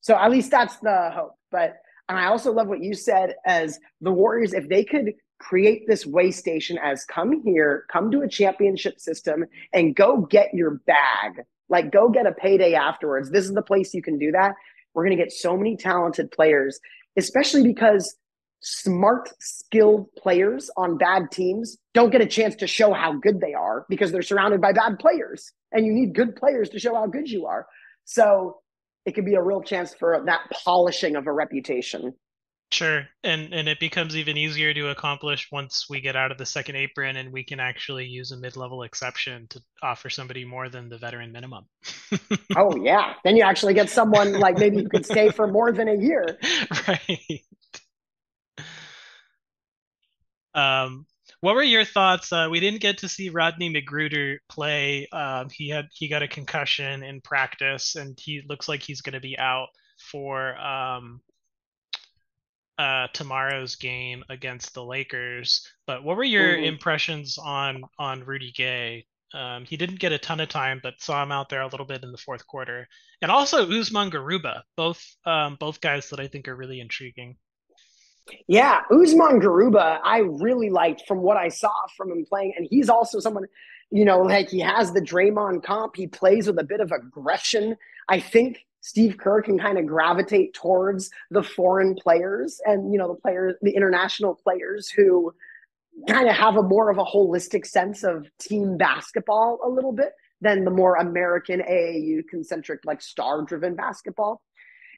So 0.00 0.16
at 0.16 0.30
least 0.30 0.50
that's 0.50 0.76
the 0.78 1.10
hope. 1.14 1.34
But 1.50 1.76
and 2.08 2.18
I 2.18 2.26
also 2.26 2.52
love 2.52 2.68
what 2.68 2.82
you 2.82 2.94
said 2.94 3.34
as 3.44 3.78
the 4.00 4.12
Warriors, 4.12 4.54
if 4.54 4.68
they 4.68 4.84
could 4.84 5.12
create 5.38 5.86
this 5.86 6.06
way 6.06 6.30
station 6.30 6.78
as 6.82 7.04
come 7.04 7.42
here, 7.44 7.84
come 7.90 8.10
to 8.10 8.22
a 8.22 8.28
championship 8.28 9.00
system 9.00 9.44
and 9.72 9.94
go 9.94 10.22
get 10.22 10.52
your 10.54 10.80
bag. 10.86 11.44
Like 11.68 11.92
go 11.92 12.08
get 12.08 12.26
a 12.26 12.32
payday 12.32 12.74
afterwards. 12.74 13.30
This 13.30 13.44
is 13.44 13.52
the 13.52 13.62
place 13.62 13.92
you 13.92 14.02
can 14.02 14.18
do 14.18 14.32
that. 14.32 14.54
We're 14.94 15.04
going 15.04 15.16
to 15.16 15.22
get 15.22 15.32
so 15.32 15.56
many 15.56 15.76
talented 15.76 16.30
players, 16.30 16.78
especially 17.16 17.62
because 17.62 18.16
smart, 18.60 19.30
skilled 19.40 20.06
players 20.16 20.70
on 20.76 20.96
bad 20.96 21.30
teams 21.30 21.76
don't 21.92 22.10
get 22.10 22.20
a 22.20 22.26
chance 22.26 22.56
to 22.56 22.66
show 22.66 22.92
how 22.92 23.12
good 23.12 23.40
they 23.40 23.52
are 23.52 23.84
because 23.88 24.10
they're 24.10 24.22
surrounded 24.22 24.60
by 24.60 24.72
bad 24.72 24.98
players. 24.98 25.52
And 25.72 25.84
you 25.84 25.92
need 25.92 26.14
good 26.14 26.36
players 26.36 26.70
to 26.70 26.78
show 26.78 26.94
how 26.94 27.06
good 27.06 27.28
you 27.28 27.46
are. 27.46 27.66
So 28.04 28.60
it 29.04 29.14
could 29.14 29.24
be 29.24 29.34
a 29.34 29.42
real 29.42 29.60
chance 29.60 29.94
for 29.94 30.22
that 30.26 30.40
polishing 30.64 31.16
of 31.16 31.26
a 31.26 31.32
reputation. 31.32 32.14
Sure. 32.72 33.06
And 33.22 33.54
and 33.54 33.68
it 33.68 33.78
becomes 33.78 34.16
even 34.16 34.36
easier 34.36 34.74
to 34.74 34.88
accomplish 34.88 35.48
once 35.52 35.86
we 35.88 36.00
get 36.00 36.16
out 36.16 36.32
of 36.32 36.38
the 36.38 36.46
second 36.46 36.76
apron 36.76 37.16
and 37.16 37.32
we 37.32 37.44
can 37.44 37.60
actually 37.60 38.06
use 38.06 38.32
a 38.32 38.36
mid-level 38.36 38.82
exception 38.82 39.46
to 39.50 39.62
offer 39.82 40.10
somebody 40.10 40.44
more 40.44 40.68
than 40.68 40.88
the 40.88 40.98
veteran 40.98 41.30
minimum. 41.30 41.64
oh 42.56 42.76
yeah. 42.76 43.14
Then 43.22 43.36
you 43.36 43.44
actually 43.44 43.74
get 43.74 43.88
someone 43.88 44.32
like 44.32 44.58
maybe 44.58 44.78
you 44.78 44.88
could 44.88 45.06
stay 45.06 45.30
for 45.30 45.46
more 45.46 45.72
than 45.72 45.88
a 45.88 45.96
year. 45.96 46.38
Right. 46.88 47.44
Um 50.54 51.06
what 51.40 51.54
were 51.54 51.62
your 51.62 51.84
thoughts? 51.84 52.32
Uh, 52.32 52.48
we 52.50 52.60
didn't 52.60 52.80
get 52.80 52.98
to 52.98 53.08
see 53.08 53.28
Rodney 53.28 53.72
McGruder 53.72 54.38
play. 54.48 55.06
Um, 55.12 55.48
he 55.52 55.68
had 55.68 55.86
he 55.92 56.08
got 56.08 56.22
a 56.22 56.28
concussion 56.28 57.02
in 57.02 57.20
practice, 57.20 57.94
and 57.94 58.18
he 58.18 58.42
looks 58.48 58.68
like 58.68 58.82
he's 58.82 59.02
going 59.02 59.12
to 59.12 59.20
be 59.20 59.38
out 59.38 59.68
for 60.10 60.56
um, 60.56 61.20
uh, 62.78 63.08
tomorrow's 63.12 63.76
game 63.76 64.24
against 64.28 64.74
the 64.74 64.84
Lakers. 64.84 65.66
But 65.86 66.04
what 66.04 66.16
were 66.16 66.24
your 66.24 66.54
mm-hmm. 66.54 66.64
impressions 66.64 67.38
on 67.38 67.82
on 67.98 68.24
Rudy 68.24 68.52
Gay? 68.52 69.06
Um, 69.34 69.64
he 69.64 69.76
didn't 69.76 69.98
get 69.98 70.12
a 70.12 70.18
ton 70.18 70.40
of 70.40 70.48
time, 70.48 70.80
but 70.82 71.00
saw 71.00 71.22
him 71.22 71.32
out 71.32 71.48
there 71.48 71.62
a 71.62 71.68
little 71.68 71.86
bit 71.86 72.04
in 72.04 72.12
the 72.12 72.18
fourth 72.18 72.46
quarter, 72.46 72.88
and 73.20 73.30
also 73.30 73.68
Usman 73.70 74.10
Garuba, 74.10 74.62
both 74.76 75.02
um, 75.24 75.56
both 75.58 75.80
guys 75.80 76.08
that 76.10 76.20
I 76.20 76.28
think 76.28 76.48
are 76.48 76.56
really 76.56 76.80
intriguing. 76.80 77.36
Yeah, 78.48 78.80
Usman 78.90 79.40
Garuba, 79.40 80.00
I 80.02 80.18
really 80.18 80.70
liked 80.70 81.04
from 81.06 81.18
what 81.18 81.36
I 81.36 81.48
saw 81.48 81.70
from 81.96 82.10
him 82.10 82.24
playing, 82.28 82.54
and 82.56 82.66
he's 82.68 82.88
also 82.88 83.20
someone, 83.20 83.44
you 83.90 84.04
know, 84.04 84.20
like 84.20 84.50
he 84.50 84.60
has 84.60 84.92
the 84.92 85.00
Draymond 85.00 85.62
comp. 85.64 85.96
He 85.96 86.06
plays 86.06 86.46
with 86.46 86.58
a 86.58 86.64
bit 86.64 86.80
of 86.80 86.90
aggression. 86.92 87.76
I 88.08 88.20
think 88.20 88.65
Steve 88.86 89.18
Kerr 89.18 89.42
can 89.42 89.58
kind 89.58 89.78
of 89.78 89.86
gravitate 89.86 90.54
towards 90.54 91.10
the 91.32 91.42
foreign 91.42 91.96
players 91.96 92.60
and 92.64 92.92
you 92.92 92.98
know 92.98 93.08
the 93.08 93.20
players, 93.20 93.56
the 93.60 93.74
international 93.74 94.36
players 94.36 94.88
who 94.88 95.34
kind 96.08 96.28
of 96.28 96.36
have 96.36 96.56
a 96.56 96.62
more 96.62 96.88
of 96.88 96.96
a 96.96 97.04
holistic 97.04 97.66
sense 97.66 98.04
of 98.04 98.28
team 98.38 98.76
basketball 98.76 99.58
a 99.64 99.68
little 99.68 99.90
bit 99.90 100.12
than 100.40 100.64
the 100.64 100.70
more 100.70 100.94
American 100.98 101.62
AAU 101.68 102.28
concentric 102.30 102.78
like 102.84 103.02
star 103.02 103.42
driven 103.42 103.74
basketball. 103.74 104.40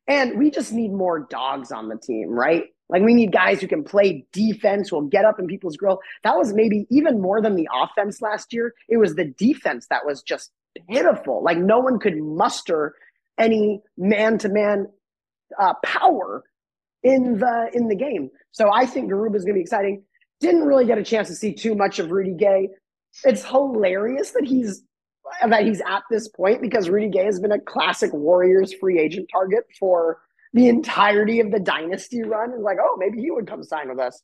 And 0.07 0.39
we 0.39 0.51
just 0.51 0.71
need 0.71 0.93
more 0.93 1.27
dogs 1.31 1.73
on 1.73 1.89
the 1.89 1.97
team, 1.97 2.29
right? 2.29 2.65
Like 2.91 3.03
we 3.03 3.15
need 3.15 3.33
guys 3.33 3.59
who 3.63 3.69
can 3.69 3.85
play 3.85 4.27
defense, 4.33 4.93
will 4.93 5.03
get 5.03 5.25
up 5.25 5.39
in 5.39 5.47
people's 5.47 5.79
grill. 5.79 6.01
That 6.25 6.37
was 6.37 6.53
maybe 6.53 6.87
even 6.91 7.23
more 7.23 7.41
than 7.41 7.57
the 7.57 7.69
offense 7.75 8.21
last 8.21 8.53
year. 8.53 8.75
It 8.87 8.99
was 8.99 9.15
the 9.15 9.25
defense 9.25 9.87
that 9.89 10.05
was 10.05 10.21
just 10.21 10.51
pitiful. 10.91 11.43
Like 11.43 11.57
no 11.57 11.79
one 11.79 11.99
could 11.99 12.19
muster 12.19 12.95
any 13.39 13.81
man 13.97 14.39
to 14.39 14.49
man 14.49 14.87
power 15.85 16.45
in 17.03 17.39
the 17.39 17.71
in 17.73 17.89
the 17.89 17.97
game. 17.97 18.31
So 18.51 18.71
I 18.73 18.87
think 18.87 19.11
Garuba 19.11 19.37
is 19.37 19.45
going 19.45 19.55
to 19.55 19.59
be 19.59 19.63
exciting. 19.63 20.03
Didn't 20.41 20.65
really 20.65 20.87
get 20.87 20.99
a 20.99 21.05
chance 21.05 21.29
to 21.29 21.35
see 21.35 21.53
too 21.53 21.75
much 21.75 21.99
of 21.99 22.11
Rudy 22.11 22.35
Gay. 22.35 22.69
It's 23.25 23.45
hilarious 23.45 24.33
that 24.33 24.45
he's 24.45 24.83
that 25.47 25.65
he's 25.65 25.81
at 25.81 26.03
this 26.11 26.29
point 26.29 26.63
because 26.63 26.89
Rudy 26.89 27.09
Gay 27.09 27.25
has 27.25 27.41
been 27.41 27.53
a 27.53 27.61
classic 27.61 28.13
Warriors 28.13 28.73
free 28.75 28.99
agent 28.99 29.29
target 29.33 29.65
for 29.79 30.21
the 30.53 30.69
entirety 30.69 31.41
of 31.41 31.51
the 31.51 31.61
dynasty 31.61 32.23
run. 32.23 32.53
And 32.53 32.63
like, 32.63 32.79
oh, 32.83 32.97
maybe 32.99 33.21
he 33.21 33.31
would 33.31 33.47
come 33.47 33.63
sign 33.63 33.89
with 33.89 33.99
us. 33.99 34.23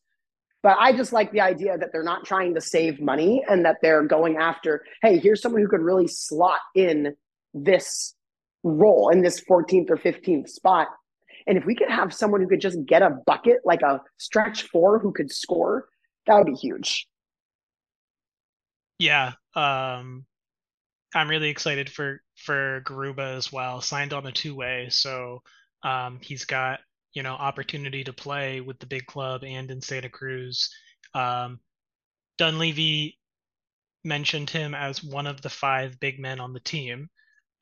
But 0.63 0.79
I 0.81 0.97
just 0.97 1.13
like 1.13 1.31
the 1.31 1.43
idea 1.43 1.77
that 1.77 1.91
they're 1.93 2.03
not 2.03 2.25
trying 2.25 2.55
to 2.55 2.61
save 2.61 2.99
money 2.99 3.45
and 3.47 3.67
that 3.67 3.77
they're 3.83 4.03
going 4.03 4.39
after, 4.39 4.83
hey, 5.03 5.19
here's 5.19 5.43
someone 5.43 5.61
who 5.61 5.69
could 5.69 5.83
really 5.83 6.09
slot 6.09 6.61
in 6.75 7.15
this 7.53 8.15
role 8.65 9.11
in 9.11 9.23
this 9.23 9.41
14th 9.41 9.91
or 9.91 9.97
15th 9.97 10.49
spot. 10.49 10.89
And 11.47 11.59
if 11.59 11.65
we 11.65 11.75
could 11.77 11.91
have 11.91 12.13
someone 12.13 12.41
who 12.41 12.49
could 12.49 12.61
just 12.61 12.85
get 12.87 13.03
a 13.03 13.19
bucket, 13.27 13.59
like 13.65 13.83
a 13.83 14.01
stretch 14.19 14.63
four 14.65 14.99
who 14.99 15.13
could 15.13 15.31
score, 15.31 15.87
that 16.27 16.37
would 16.37 16.47
be 16.47 16.55
huge. 16.55 17.07
Yeah. 18.99 19.33
Um, 19.55 20.25
I'm 21.15 21.29
really 21.29 21.51
excited 21.51 21.91
for, 21.91 22.23
for 22.37 22.83
Garuba 22.87 23.37
as 23.37 23.53
well. 23.53 23.81
Signed 23.81 24.15
on 24.15 24.27
a 24.27 24.33
two 24.33 24.55
way. 24.55 24.89
So 24.91 25.43
um, 25.83 26.19
he's 26.23 26.47
got, 26.47 26.81
you 27.13 27.23
know, 27.23 27.35
opportunity 27.35 28.03
to 28.05 28.13
play 28.13 28.61
with 28.63 28.79
the 28.79 28.87
big 28.87 29.07
club 29.07 29.45
and 29.45 29.71
in 29.71 29.83
Santa 29.83 30.09
Cruz. 30.09 30.71
Um, 31.15 31.61
Dunleavy 32.39 33.19
mentioned 34.03 34.51
him 34.51 34.75
as 34.75 35.05
one 35.05 35.27
of 35.27 35.43
the 35.43 35.51
five 35.51 36.01
big 36.01 36.19
men 36.19 36.41
on 36.41 36.53
the 36.53 36.61
team 36.61 37.11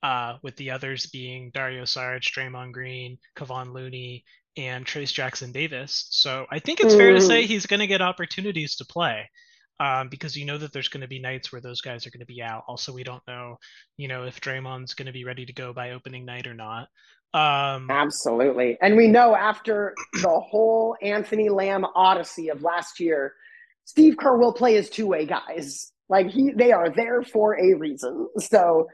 uh, 0.02 0.38
with 0.42 0.56
the 0.56 0.70
others 0.70 1.06
being 1.06 1.50
Dario 1.54 1.82
Saric, 1.82 2.22
Draymond 2.22 2.72
Green, 2.72 3.18
Kevon 3.36 3.72
Looney, 3.72 4.24
and 4.56 4.84
Trayce 4.84 5.12
Jackson 5.12 5.52
Davis. 5.52 6.06
So 6.10 6.46
I 6.50 6.58
think 6.58 6.80
it's 6.80 6.94
mm. 6.94 6.98
fair 6.98 7.12
to 7.12 7.20
say 7.20 7.44
mm. 7.44 7.46
he's 7.46 7.66
going 7.66 7.80
to 7.80 7.86
get 7.86 8.02
opportunities 8.02 8.76
to 8.76 8.84
play. 8.84 9.30
Um, 9.80 10.08
because 10.10 10.36
you 10.36 10.44
know 10.44 10.58
that 10.58 10.72
there's 10.72 10.88
going 10.88 11.00
to 11.00 11.08
be 11.08 11.18
nights 11.18 11.50
where 11.50 11.60
those 11.60 11.80
guys 11.80 12.06
are 12.06 12.10
going 12.10 12.20
to 12.20 12.26
be 12.26 12.40
out. 12.40 12.62
Also, 12.68 12.92
we 12.92 13.02
don't 13.02 13.22
know, 13.26 13.56
you 13.96 14.06
know, 14.06 14.24
if 14.24 14.40
Draymond's 14.40 14.94
going 14.94 15.06
to 15.06 15.12
be 15.12 15.24
ready 15.24 15.44
to 15.44 15.52
go 15.52 15.72
by 15.72 15.90
opening 15.90 16.24
night 16.24 16.46
or 16.46 16.54
not. 16.54 16.88
Um, 17.34 17.90
Absolutely, 17.90 18.76
and 18.80 18.96
we 18.96 19.08
know 19.08 19.34
after 19.34 19.94
the 20.12 20.28
whole 20.28 20.94
Anthony 21.02 21.48
Lamb 21.48 21.84
odyssey 21.96 22.50
of 22.50 22.62
last 22.62 23.00
year, 23.00 23.34
Steve 23.86 24.18
Kerr 24.18 24.36
will 24.36 24.52
play 24.52 24.74
his 24.74 24.88
two 24.88 25.06
way 25.06 25.26
guys. 25.26 25.90
Like 26.08 26.28
he, 26.28 26.52
they 26.52 26.70
are 26.72 26.90
there 26.90 27.22
for 27.22 27.58
a 27.58 27.74
reason. 27.74 28.28
So 28.38 28.86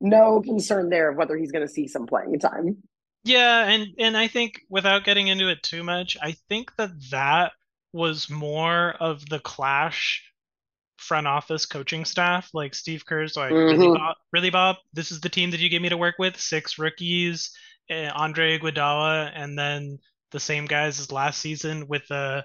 no 0.00 0.40
concern 0.40 0.88
there 0.90 1.10
of 1.10 1.16
whether 1.16 1.36
he's 1.36 1.52
going 1.52 1.66
to 1.66 1.72
see 1.72 1.88
some 1.88 2.06
playing 2.06 2.38
time. 2.38 2.82
Yeah, 3.24 3.68
and 3.68 3.88
and 3.98 4.16
I 4.16 4.28
think 4.28 4.60
without 4.68 5.04
getting 5.04 5.28
into 5.28 5.48
it 5.48 5.62
too 5.62 5.82
much, 5.82 6.16
I 6.20 6.32
think 6.48 6.72
that 6.76 6.90
that 7.10 7.52
was 7.92 8.28
more 8.28 8.92
of 9.00 9.26
the 9.28 9.38
clash 9.38 10.22
front 10.98 11.26
office 11.26 11.64
coaching 11.64 12.04
staff. 12.04 12.50
Like 12.52 12.74
Steve 12.74 13.06
Kerr's 13.06 13.36
like, 13.36 13.52
mm-hmm. 13.52 13.80
really, 13.80 13.98
Bob, 13.98 14.16
really, 14.32 14.50
Bob, 14.50 14.76
this 14.92 15.10
is 15.10 15.20
the 15.20 15.28
team 15.28 15.50
that 15.52 15.60
you 15.60 15.68
gave 15.68 15.82
me 15.82 15.88
to 15.88 15.96
work 15.96 16.16
with. 16.18 16.38
Six 16.38 16.78
rookies, 16.78 17.50
uh, 17.90 18.10
Andre 18.14 18.58
Iguodala, 18.58 19.30
and 19.34 19.58
then 19.58 19.98
the 20.32 20.40
same 20.40 20.66
guys 20.66 21.00
as 21.00 21.12
last 21.12 21.40
season 21.40 21.86
with 21.88 22.06
the 22.08 22.14
uh, 22.14 22.42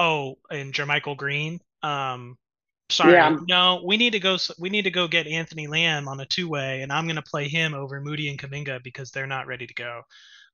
oh, 0.00 0.38
and 0.50 0.72
JaMychal 0.72 1.16
Green. 1.16 1.60
Um, 1.82 2.36
sorry, 2.90 3.12
yeah. 3.12 3.36
no, 3.48 3.82
we 3.84 3.96
need 3.96 4.12
to 4.12 4.20
go. 4.20 4.36
We 4.58 4.68
need 4.68 4.82
to 4.82 4.90
go 4.90 5.08
get 5.08 5.26
Anthony 5.26 5.66
Lamb 5.66 6.08
on 6.08 6.20
a 6.20 6.26
two 6.26 6.48
way, 6.48 6.82
and 6.82 6.92
I'm 6.92 7.04
going 7.04 7.16
to 7.16 7.22
play 7.22 7.48
him 7.48 7.74
over 7.74 8.00
Moody 8.00 8.28
and 8.28 8.38
Kuminga 8.38 8.82
because 8.82 9.10
they're 9.10 9.26
not 9.26 9.46
ready 9.46 9.66
to 9.66 9.74
go. 9.74 10.02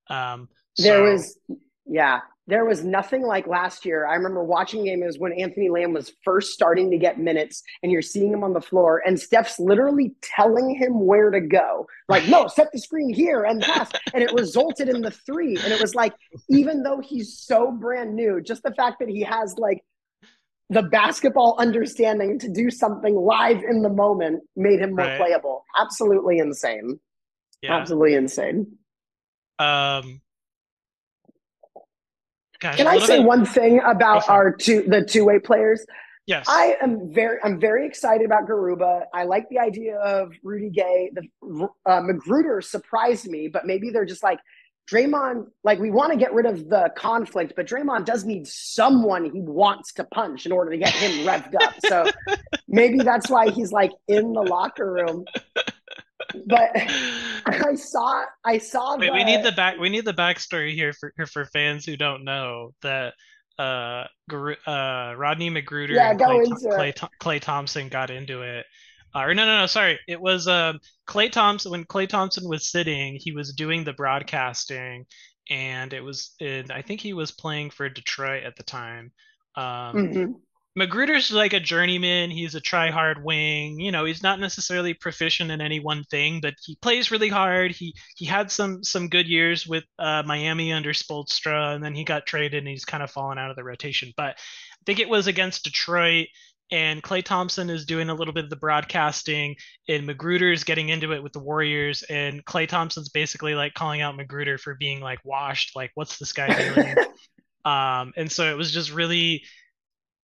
Um, 0.09 0.49
so... 0.75 0.83
There 0.83 1.03
was, 1.03 1.39
yeah, 1.87 2.21
there 2.47 2.65
was 2.65 2.83
nothing 2.83 3.23
like 3.23 3.47
last 3.47 3.85
year. 3.85 4.07
I 4.07 4.15
remember 4.15 4.43
watching 4.43 4.85
game. 4.85 5.03
It 5.03 5.07
was 5.07 5.19
when 5.19 5.33
Anthony 5.33 5.69
Lamb 5.69 5.93
was 5.93 6.13
first 6.25 6.53
starting 6.53 6.91
to 6.91 6.99
get 6.99 7.19
minutes, 7.19 7.63
and 7.83 7.93
you're 7.93 8.03
seeing 8.03 8.33
him 8.33 8.43
on 8.43 8.53
the 8.53 8.61
floor, 8.61 9.03
and 9.07 9.19
Steph's 9.19 9.59
literally 9.59 10.15
telling 10.23 10.75
him 10.75 11.07
where 11.07 11.31
to 11.31 11.41
go. 11.41 11.87
Like, 12.09 12.27
no, 12.29 12.49
set 12.49 12.73
the 12.73 12.79
screen 12.79 13.13
here 13.13 13.45
and 13.45 13.63
pass. 13.63 13.91
And 14.13 14.23
it 14.23 14.33
resulted 14.33 14.89
in 14.89 15.03
the 15.03 15.11
three. 15.11 15.57
And 15.57 15.73
it 15.73 15.81
was 15.81 15.95
like, 15.95 16.15
even 16.49 16.83
though 16.83 17.01
he's 17.01 17.39
so 17.39 17.71
brand 17.71 18.15
new, 18.15 18.41
just 18.41 18.63
the 18.63 18.75
fact 18.75 18.99
that 19.01 19.09
he 19.09 19.23
has 19.23 19.57
like 19.59 19.85
the 20.73 20.83
basketball 20.83 21.57
understanding 21.59 22.39
to 22.39 22.49
do 22.49 22.71
something 22.71 23.15
live 23.15 23.63
in 23.63 23.83
the 23.83 23.89
moment 23.89 24.43
made 24.57 24.81
him 24.81 24.91
more 24.91 25.07
right. 25.07 25.19
playable. 25.19 25.65
Absolutely 25.79 26.39
insane. 26.39 26.99
Yeah. 27.63 27.77
Absolutely 27.77 28.15
insane. 28.15 28.79
Um, 29.59 30.21
gosh, 32.61 32.77
Can 32.77 32.87
I 32.87 32.99
say 32.99 33.19
bit... 33.19 33.27
one 33.27 33.45
thing 33.45 33.81
about 33.87 34.29
our 34.29 34.53
two 34.53 34.83
the 34.83 35.05
two 35.05 35.25
way 35.25 35.39
players? 35.39 35.85
Yes. 36.27 36.47
I 36.49 36.77
am 36.81 37.13
very 37.13 37.39
I'm 37.45 37.61
very 37.61 37.87
excited 37.87 38.25
about 38.25 38.49
Garuba. 38.49 39.05
I 39.13 39.25
like 39.25 39.49
the 39.49 39.59
idea 39.59 39.99
of 39.99 40.33
Rudy 40.43 40.71
Gay. 40.71 41.11
The 41.13 41.69
uh, 41.87 42.01
McGruder 42.01 42.63
surprised 42.63 43.29
me, 43.29 43.49
but 43.49 43.67
maybe 43.67 43.91
they're 43.91 44.05
just 44.05 44.23
like 44.23 44.39
Draymond, 44.91 45.47
like 45.65 45.79
we 45.79 45.91
want 45.91 46.13
to 46.13 46.19
get 46.19 46.33
rid 46.33 46.47
of 46.47 46.69
the 46.69 46.91
conflict, 46.97 47.55
but 47.57 47.67
Draymond 47.67 48.05
does 48.05 48.25
need 48.25 48.47
someone 48.47 49.25
he 49.25 49.41
wants 49.41 49.93
to 49.95 50.05
punch 50.05 50.45
in 50.47 50.53
order 50.53 50.73
to 50.73 50.79
get 50.79 50.91
him 50.91 51.27
revved 51.27 51.55
up. 51.63 51.75
So 51.87 52.11
maybe 52.69 52.99
that's 52.99 53.31
why 53.31 53.51
he's 53.51 53.73
like 53.73 53.93
in 54.09 54.33
the 54.33 54.43
locker 54.43 54.93
room. 54.93 55.25
But 56.47 56.71
I 57.47 57.75
saw, 57.75 58.25
I 58.45 58.59
saw. 58.59 58.97
Wait, 58.97 59.09
the, 59.09 59.13
we 59.13 59.25
need 59.25 59.45
the 59.45 59.53
back. 59.53 59.79
We 59.79 59.89
need 59.89 60.05
the 60.05 60.15
backstory 60.15 60.75
here 60.75 60.93
for 60.93 61.13
for 61.27 61.45
fans 61.47 61.87
who 61.87 61.97
don't 61.97 62.25
know 62.25 62.75
that 62.83 63.15
uh, 63.59 64.07
uh 64.33 65.15
Rodney 65.17 65.51
McGruder 65.51 65.95
yeah, 65.95 66.11
and 66.11 66.21
Klay, 66.21 66.95
Klay, 66.95 67.09
Klay 67.21 67.41
Thompson 67.41 67.89
got 67.89 68.11
into 68.11 68.43
it 68.43 68.67
uh, 69.15 69.21
or 69.21 69.35
no, 69.35 69.45
no, 69.45 69.61
no, 69.61 69.67
sorry. 69.67 69.99
It 70.09 70.21
was 70.21 70.49
uh, 70.49 70.75
Klay 71.07 71.31
Thompson. 71.31 71.71
When 71.73 71.85
Klay 71.85 72.09
Thompson 72.09 72.49
was 72.49 72.71
sitting, 72.71 73.17
he 73.21 73.33
was 73.33 73.53
doing 73.55 73.85
the 73.85 73.93
broadcasting, 73.93 75.07
and 75.51 75.93
it 75.93 76.03
was 76.03 76.35
in, 76.41 76.71
I 76.71 76.83
think 76.83 77.01
he 77.01 77.13
was 77.13 77.31
playing 77.33 77.71
for 77.71 77.89
Detroit 77.89 78.45
at 78.45 78.57
the 78.57 78.63
time. 78.63 79.13
Um, 79.57 80.11
Mhm. 80.13 80.41
McGruder's 80.79 81.31
like 81.31 81.53
a 81.53 81.61
journeyman. 81.61 82.31
He's 82.31 82.55
a 82.55 82.61
try-hard 82.61 83.23
wing. 83.23 83.79
You 83.79 83.93
know, 83.93 84.07
he's 84.07 84.23
not 84.23 84.41
necessarily 84.41 84.95
proficient 84.95 85.51
in 85.51 85.61
any 85.61 85.81
one 85.81 86.05
thing, 86.05 86.41
but 86.41 86.55
he 86.65 86.77
plays 86.77 87.11
really 87.11 87.29
hard. 87.29 87.73
He 87.73 87.95
he 88.17 88.25
had 88.25 88.51
some 88.51 88.83
some 88.83 89.09
good 89.11 89.29
years 89.29 89.67
with 89.67 89.85
uh, 89.99 90.23
Miami 90.25 90.73
under 90.73 90.95
Spoelstra, 90.95 91.75
and 91.75 91.85
then 91.85 91.95
he 91.95 92.05
got 92.05 92.25
traded 92.25 92.61
and 92.61 92.69
he's 92.69 92.87
kind 92.87 93.03
of 93.03 93.11
fallen 93.11 93.37
out 93.37 93.51
of 93.51 93.57
the 93.57 93.65
rotation. 93.65 94.15
But 94.17 94.37
I 94.39 94.85
think 94.87 94.99
it 94.99 95.11
was 95.11 95.27
against 95.27 95.65
Detroit, 95.65 96.29
and 96.73 97.03
Klay 97.03 97.23
Thompson 97.23 97.69
is 97.69 97.85
doing 97.85 98.09
a 98.09 98.15
little 98.15 98.33
bit 98.33 98.45
of 98.45 98.51
the 98.51 98.57
broadcasting, 98.57 99.57
and 99.89 100.09
McGruder's 100.09 100.65
getting 100.65 100.89
into 100.89 101.13
it 101.13 101.23
with 101.23 101.35
the 101.35 101.39
Warriors, 101.39 102.03
and 102.05 102.43
Klay 102.47 102.67
Thompson's 102.67 103.11
basically 103.11 103.55
like 103.55 103.75
calling 103.75 104.01
out 104.01 104.17
McGruder 104.17 104.59
for 104.59 104.75
being 104.75 105.01
like 105.01 105.19
washed, 105.23 105.77
like 105.77 105.91
what's 105.95 106.19
this 106.19 106.33
guy 106.33 106.49
doing? 106.75 106.97
um, 107.67 108.15
and 108.17 108.33
so 108.33 108.51
it 108.51 108.57
was 108.57 108.73
just 108.73 108.91
really 108.91 109.45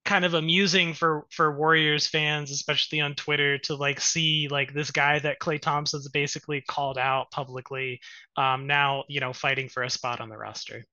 kind 0.07 0.25
of 0.25 0.33
amusing 0.33 0.95
for 0.95 1.27
for 1.31 1.55
Warriors 1.55 2.07
fans, 2.07 2.51
especially 2.51 3.01
on 3.01 3.15
Twitter, 3.15 3.59
to 3.59 3.75
like 3.77 4.01
see 4.01 4.49
like 4.51 4.73
this 4.73 4.91
guy 4.91 5.19
that 5.19 5.41
Klay 5.41 5.61
Thompson's 5.61 6.09
basically 6.09 6.63
called 6.67 6.97
out 6.97 7.31
publicly, 7.31 8.01
um, 8.39 8.67
now 8.67 9.05
you 9.09 9.21
know 9.21 9.35
fighting 9.35 9.69
for 9.69 9.83
a 9.83 9.91
spot 9.91 10.23
on 10.23 10.31
the 10.31 10.39
roster. 10.39 10.87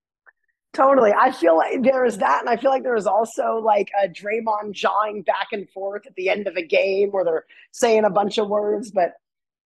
Totally. 0.75 1.13
I 1.13 1.31
feel 1.31 1.55
like 1.55 1.83
there 1.83 2.03
is 2.03 2.17
that, 2.17 2.41
and 2.41 2.49
I 2.49 2.57
feel 2.57 2.69
like 2.69 2.83
there 2.83 2.97
is 2.97 3.07
also 3.07 3.61
like 3.63 3.89
a 4.03 4.09
Draymond 4.09 4.73
jawing 4.73 5.21
back 5.21 5.47
and 5.53 5.69
forth 5.69 6.05
at 6.05 6.15
the 6.15 6.27
end 6.27 6.47
of 6.47 6.57
a 6.57 6.61
game 6.61 7.11
where 7.11 7.23
they're 7.23 7.45
saying 7.71 8.03
a 8.03 8.09
bunch 8.09 8.37
of 8.37 8.49
words, 8.49 8.91
but 8.91 9.13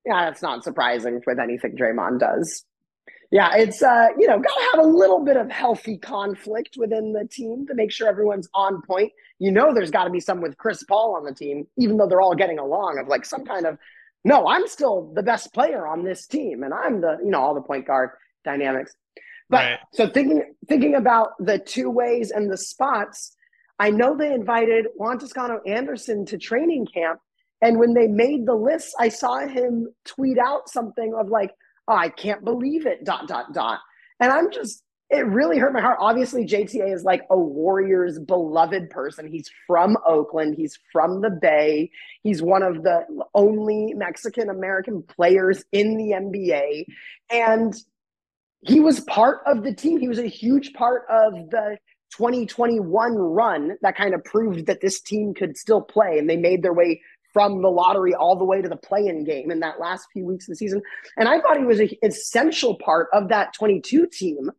yeah, 0.06 0.26
that's 0.26 0.44
not 0.44 0.64
surprising 0.64 1.20
with 1.26 1.40
anything 1.40 1.76
Draymond 1.76 2.20
does. 2.20 2.64
Yeah, 3.32 3.56
it's 3.56 3.82
uh, 3.82 4.10
you 4.20 4.28
know, 4.28 4.38
gotta 4.38 4.70
have 4.72 4.86
a 4.86 4.88
little 4.88 5.26
bit 5.26 5.36
of 5.36 5.50
healthy 5.50 5.98
conflict 5.98 6.78
within 6.78 7.14
the 7.14 7.28
team 7.28 7.66
to 7.66 7.74
make 7.74 7.92
sure 7.92 8.08
everyone's 8.08 8.48
on 8.54 8.84
point. 8.84 9.12
You 9.40 9.52
know, 9.52 9.74
there's 9.74 9.92
got 9.92 10.04
to 10.04 10.12
be 10.12 10.20
some 10.20 10.42
with 10.42 10.58
Chris 10.58 10.84
Paul 10.84 11.16
on 11.16 11.26
the 11.26 11.34
team, 11.34 11.66
even 11.78 11.98
though 11.98 12.08
they're 12.08 12.22
all 12.22 12.36
getting 12.36 12.60
along. 12.60 13.00
Of 13.00 13.08
like 13.08 13.26
some 13.26 13.46
kind 13.46 13.66
of, 13.66 13.80
no, 14.24 14.48
I'm 14.48 14.68
still 14.68 15.12
the 15.16 15.24
best 15.24 15.56
player 15.56 15.88
on 15.88 16.04
this 16.04 16.28
team, 16.28 16.62
and 16.62 16.72
I'm 16.72 17.02
the 17.02 17.18
you 17.24 17.32
know 17.32 17.40
all 17.40 17.56
the 17.56 17.62
point 17.62 17.88
guard 17.88 18.12
dynamics. 18.46 18.96
But 19.50 19.58
right. 19.58 19.80
so 19.94 20.08
thinking 20.08 20.54
thinking 20.68 20.96
about 20.96 21.32
the 21.40 21.58
two 21.58 21.90
ways 21.90 22.32
and 22.32 22.52
the 22.52 22.58
spots, 22.58 23.36
I 23.80 23.90
know 23.90 24.16
they 24.16 24.34
invited 24.34 24.88
Juan 24.96 25.18
Toscano 25.18 25.60
Anderson 25.66 26.26
to 26.28 26.38
training 26.38 26.88
camp, 26.94 27.20
and 27.62 27.80
when 27.80 27.94
they 27.94 28.08
made 28.08 28.46
the 28.46 28.56
list, 28.56 28.96
I 29.00 29.10
saw 29.10 29.48
him 29.48 29.88
tweet 30.06 30.38
out 30.38 30.70
something 30.70 31.14
of 31.20 31.30
like 31.30 31.52
oh, 31.90 31.96
I 31.96 32.10
can't 32.10 32.46
believe 32.46 32.86
it, 32.86 33.04
dot, 33.04 33.28
dot, 33.28 33.52
dot. 33.54 33.80
And 34.20 34.32
I'm 34.32 34.52
just, 34.52 34.84
it 35.10 35.26
really 35.26 35.58
hurt 35.58 35.74
my 35.74 35.82
heart. 35.82 35.98
Obviously, 36.00 36.46
JTA 36.46 36.94
is 36.94 37.04
like 37.04 37.24
a 37.32 37.38
Warriors 37.38 38.20
beloved 38.20 38.92
person. 38.92 39.28
He's 39.28 39.50
from 39.66 39.98
Oakland, 40.06 40.56
he's 40.56 40.78
from 40.94 41.22
the 41.22 41.32
Bay, 41.32 41.90
he's 42.22 42.44
one 42.44 42.62
of 42.62 42.84
the 42.84 43.06
only 43.34 43.94
Mexican 43.96 44.50
American 44.50 45.02
players 45.02 45.66
in 45.72 45.98
the 45.98 46.12
NBA. 46.12 46.86
And 47.32 47.74
he 48.62 48.80
was 48.80 49.00
part 49.02 49.40
of 49.46 49.64
the 49.64 49.74
team. 49.74 50.00
He 50.00 50.08
was 50.08 50.20
a 50.20 50.28
huge 50.28 50.74
part 50.74 51.04
of 51.10 51.34
the 51.50 51.78
2021 52.18 53.16
run 53.16 53.78
that 53.82 53.96
kind 53.96 54.14
of 54.14 54.24
proved 54.24 54.66
that 54.66 54.82
this 54.82 55.00
team 55.00 55.34
could 55.34 55.58
still 55.58 55.82
play 55.82 56.18
and 56.18 56.30
they 56.30 56.38
made 56.38 56.64
their 56.64 56.74
way 56.74 57.02
from 57.32 57.62
the 57.62 57.70
lottery 57.70 58.16
all 58.16 58.36
the 58.36 58.46
way 58.46 58.62
to 58.62 58.68
the 58.68 58.76
play-in 58.76 59.24
game 59.24 59.52
in 59.52 59.60
that 59.60 59.80
last 59.80 60.08
few 60.12 60.26
weeks 60.26 60.48
of 60.48 60.54
the 60.54 60.56
season. 60.56 60.82
And 61.16 61.30
I 61.30 61.40
thought 61.40 61.58
he 61.58 61.64
was 61.64 61.80
an 61.80 61.92
essential 62.04 62.76
part 62.76 63.08
of 63.14 63.30
that 63.30 63.54
22 63.54 64.08
team 64.08 64.50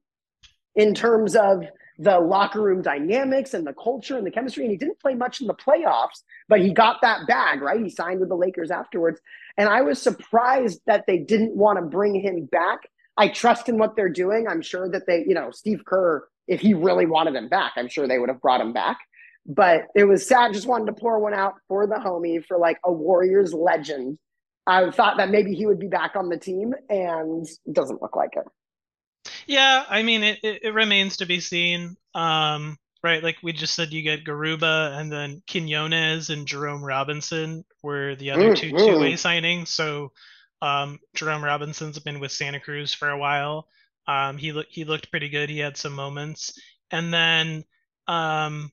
in 0.76 0.94
terms 0.94 1.34
of 1.34 1.64
the 1.98 2.18
locker 2.18 2.62
room 2.62 2.80
dynamics 2.80 3.52
and 3.52 3.66
the 3.66 3.74
culture 3.74 4.16
and 4.16 4.26
the 4.26 4.30
chemistry. 4.30 4.64
And 4.64 4.70
he 4.70 4.78
didn't 4.78 5.00
play 5.00 5.14
much 5.14 5.40
in 5.40 5.48
the 5.48 5.54
playoffs, 5.54 6.22
but 6.48 6.60
he 6.60 6.72
got 6.72 7.02
that 7.02 7.26
bag, 7.26 7.60
right? 7.60 7.82
He 7.82 7.90
signed 7.90 8.20
with 8.20 8.28
the 8.28 8.36
Lakers 8.36 8.70
afterwards. 8.70 9.20
And 9.58 9.68
I 9.68 9.82
was 9.82 10.00
surprised 10.00 10.80
that 10.86 11.04
they 11.06 11.18
didn't 11.18 11.56
want 11.56 11.78
to 11.78 11.84
bring 11.84 12.14
him 12.14 12.46
back. 12.46 12.78
I 13.20 13.28
trust 13.28 13.68
in 13.68 13.76
what 13.76 13.96
they're 13.96 14.08
doing. 14.08 14.48
I'm 14.48 14.62
sure 14.62 14.88
that 14.88 15.06
they, 15.06 15.26
you 15.28 15.34
know, 15.34 15.50
Steve 15.50 15.84
Kerr, 15.84 16.26
if 16.48 16.58
he 16.58 16.72
really 16.72 17.04
wanted 17.04 17.36
him 17.36 17.50
back, 17.50 17.74
I'm 17.76 17.86
sure 17.86 18.08
they 18.08 18.18
would 18.18 18.30
have 18.30 18.40
brought 18.40 18.62
him 18.62 18.72
back. 18.72 18.96
But 19.44 19.88
it 19.94 20.04
was 20.04 20.26
sad. 20.26 20.54
Just 20.54 20.66
wanted 20.66 20.86
to 20.86 20.94
pour 20.94 21.18
one 21.18 21.34
out 21.34 21.56
for 21.68 21.86
the 21.86 21.96
homie 21.96 22.42
for 22.42 22.56
like 22.56 22.78
a 22.82 22.90
Warriors 22.90 23.52
legend. 23.52 24.18
I 24.66 24.90
thought 24.90 25.18
that 25.18 25.28
maybe 25.28 25.54
he 25.54 25.66
would 25.66 25.78
be 25.78 25.88
back 25.88 26.16
on 26.16 26.30
the 26.30 26.38
team, 26.38 26.72
and 26.88 27.46
doesn't 27.70 28.00
look 28.00 28.16
like 28.16 28.36
it. 28.36 28.44
Yeah, 29.46 29.84
I 29.86 30.02
mean, 30.02 30.22
it, 30.22 30.38
it, 30.42 30.64
it 30.64 30.74
remains 30.74 31.18
to 31.18 31.26
be 31.26 31.40
seen. 31.40 31.96
Um, 32.14 32.78
right, 33.04 33.22
like 33.22 33.36
we 33.42 33.52
just 33.52 33.74
said, 33.74 33.92
you 33.92 34.00
get 34.00 34.24
Garuba, 34.24 34.98
and 34.98 35.12
then 35.12 35.42
Quinones 35.50 36.30
and 36.30 36.46
Jerome 36.46 36.82
Robinson 36.82 37.66
were 37.82 38.14
the 38.16 38.30
other 38.30 38.54
mm-hmm. 38.54 38.76
two 38.76 38.78
two 38.78 38.98
way 38.98 39.12
signings. 39.12 39.68
So 39.68 40.12
um, 40.62 40.98
Jerome 41.14 41.44
Robinson's 41.44 41.98
been 41.98 42.20
with 42.20 42.32
Santa 42.32 42.60
Cruz 42.60 42.92
for 42.94 43.10
a 43.10 43.18
while. 43.18 43.68
Um, 44.06 44.38
he 44.38 44.52
looked 44.52 44.72
he 44.72 44.84
looked 44.84 45.10
pretty 45.10 45.28
good. 45.28 45.50
He 45.50 45.58
had 45.58 45.76
some 45.76 45.92
moments, 45.92 46.58
and 46.90 47.12
then 47.12 47.64
um, 48.06 48.72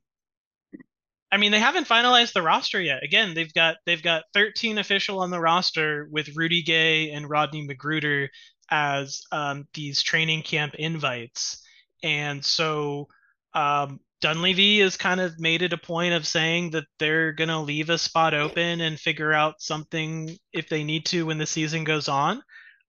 I 1.32 1.38
mean, 1.38 1.52
they 1.52 1.60
haven't 1.60 1.88
finalized 1.88 2.34
the 2.34 2.42
roster 2.42 2.82
yet. 2.82 3.04
Again, 3.04 3.34
they've 3.34 3.54
got 3.54 3.78
they've 3.86 4.02
got 4.02 4.24
13 4.34 4.78
official 4.78 5.20
on 5.20 5.30
the 5.30 5.40
roster 5.40 6.08
with 6.10 6.36
Rudy 6.36 6.62
Gay 6.64 7.12
and 7.12 7.30
Rodney 7.30 7.68
McGruder 7.68 8.30
as 8.70 9.22
um, 9.32 9.68
these 9.74 10.02
training 10.02 10.44
camp 10.44 10.76
invites, 10.76 11.62
and 12.04 12.44
so 12.44 13.08
um, 13.54 14.00
Dunleavy 14.22 14.80
has 14.80 14.98
kind 14.98 15.20
of 15.20 15.40
made 15.40 15.62
it 15.62 15.74
a 15.74 15.78
point 15.78 16.14
of 16.14 16.26
saying 16.26 16.72
that 16.72 16.86
they're 16.98 17.34
going 17.34 17.50
to 17.50 17.60
leave 17.60 17.90
a 17.90 17.98
spot 17.98 18.34
open 18.34 18.82
and 18.82 19.00
figure 19.00 19.32
out 19.32 19.62
something 19.62 20.38
if 20.54 20.70
they 20.70 20.84
need 20.84 21.06
to 21.08 21.26
when 21.26 21.38
the 21.38 21.46
season 21.46 21.84
goes 21.84 22.08
on. 22.08 22.42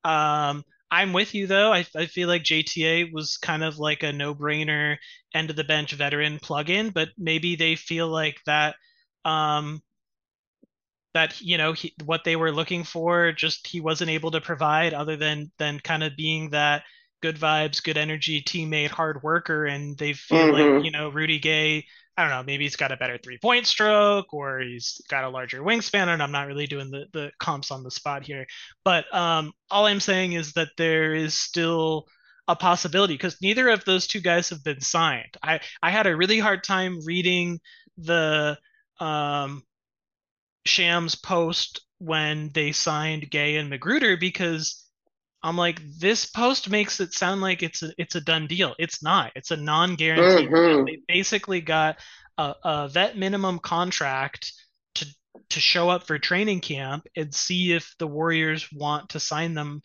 Um, 0.04 0.64
I'm 0.90 1.12
with 1.12 1.34
you 1.34 1.46
though. 1.46 1.72
I, 1.72 1.84
I 1.94 2.06
feel 2.06 2.28
like 2.28 2.44
JTA 2.44 3.12
was 3.12 3.36
kind 3.36 3.62
of 3.62 3.78
like 3.78 4.02
a 4.02 4.12
no 4.12 4.34
brainer 4.34 4.96
end 5.34 5.50
of 5.50 5.56
the 5.56 5.64
bench 5.64 5.92
veteran 5.92 6.38
plug-in, 6.38 6.90
but 6.90 7.10
maybe 7.18 7.56
they 7.56 7.76
feel 7.76 8.08
like 8.08 8.38
that 8.46 8.76
um, 9.24 9.82
that 11.14 11.40
you 11.40 11.58
know 11.58 11.72
he, 11.72 11.92
what 12.04 12.24
they 12.24 12.36
were 12.36 12.52
looking 12.52 12.84
for 12.84 13.32
just 13.32 13.66
he 13.66 13.80
wasn't 13.80 14.10
able 14.10 14.30
to 14.30 14.40
provide 14.40 14.94
other 14.94 15.16
than 15.16 15.50
than 15.58 15.80
kind 15.80 16.02
of 16.02 16.16
being 16.16 16.50
that 16.50 16.84
good 17.20 17.36
vibes, 17.36 17.82
good 17.82 17.96
energy 17.96 18.42
teammate, 18.42 18.90
hard 18.90 19.22
worker, 19.22 19.66
and 19.66 19.96
they 19.98 20.12
feel 20.12 20.38
mm-hmm. 20.38 20.76
like 20.76 20.84
you 20.84 20.90
know 20.90 21.08
Rudy 21.08 21.38
Gay 21.38 21.84
I 22.18 22.22
don't 22.22 22.30
know, 22.30 22.42
maybe 22.42 22.64
he's 22.64 22.74
got 22.74 22.90
a 22.90 22.96
better 22.96 23.16
three 23.16 23.38
point 23.38 23.64
stroke 23.64 24.34
or 24.34 24.58
he's 24.58 25.00
got 25.08 25.22
a 25.22 25.28
larger 25.28 25.60
wingspan. 25.60 26.08
And 26.08 26.20
I'm 26.20 26.32
not 26.32 26.48
really 26.48 26.66
doing 26.66 26.90
the, 26.90 27.04
the 27.12 27.30
comps 27.38 27.70
on 27.70 27.84
the 27.84 27.92
spot 27.92 28.24
here. 28.24 28.44
But 28.84 29.04
um, 29.14 29.52
all 29.70 29.86
I'm 29.86 30.00
saying 30.00 30.32
is 30.32 30.54
that 30.54 30.70
there 30.76 31.14
is 31.14 31.38
still 31.38 32.06
a 32.48 32.56
possibility 32.56 33.14
because 33.14 33.40
neither 33.40 33.68
of 33.68 33.84
those 33.84 34.08
two 34.08 34.20
guys 34.20 34.48
have 34.48 34.64
been 34.64 34.80
signed. 34.80 35.36
I, 35.44 35.60
I 35.80 35.90
had 35.90 36.08
a 36.08 36.16
really 36.16 36.40
hard 36.40 36.64
time 36.64 36.98
reading 37.06 37.60
the 37.98 38.58
um, 38.98 39.62
Shams 40.66 41.14
post 41.14 41.82
when 41.98 42.50
they 42.52 42.72
signed 42.72 43.30
Gay 43.30 43.58
and 43.58 43.70
McGruder 43.70 44.18
because 44.18 44.84
I'm 45.42 45.56
like, 45.56 45.80
this 45.98 46.26
post 46.26 46.68
makes 46.68 47.00
it 47.00 47.12
sound 47.12 47.40
like 47.40 47.62
it's 47.62 47.82
a 47.82 47.92
it's 47.96 48.16
a 48.16 48.20
done 48.20 48.46
deal. 48.46 48.74
It's 48.78 49.02
not. 49.02 49.32
It's 49.36 49.50
a 49.50 49.56
non-guaranteed 49.56 50.50
mm-hmm. 50.50 50.84
They 50.84 50.98
basically 51.06 51.60
got 51.60 51.98
a, 52.36 52.54
a 52.64 52.88
vet 52.88 53.16
minimum 53.16 53.58
contract 53.60 54.52
to 54.96 55.06
to 55.50 55.60
show 55.60 55.88
up 55.88 56.06
for 56.06 56.18
training 56.18 56.60
camp 56.60 57.06
and 57.16 57.32
see 57.32 57.72
if 57.72 57.94
the 57.98 58.06
Warriors 58.06 58.68
want 58.72 59.10
to 59.10 59.20
sign 59.20 59.54
them 59.54 59.82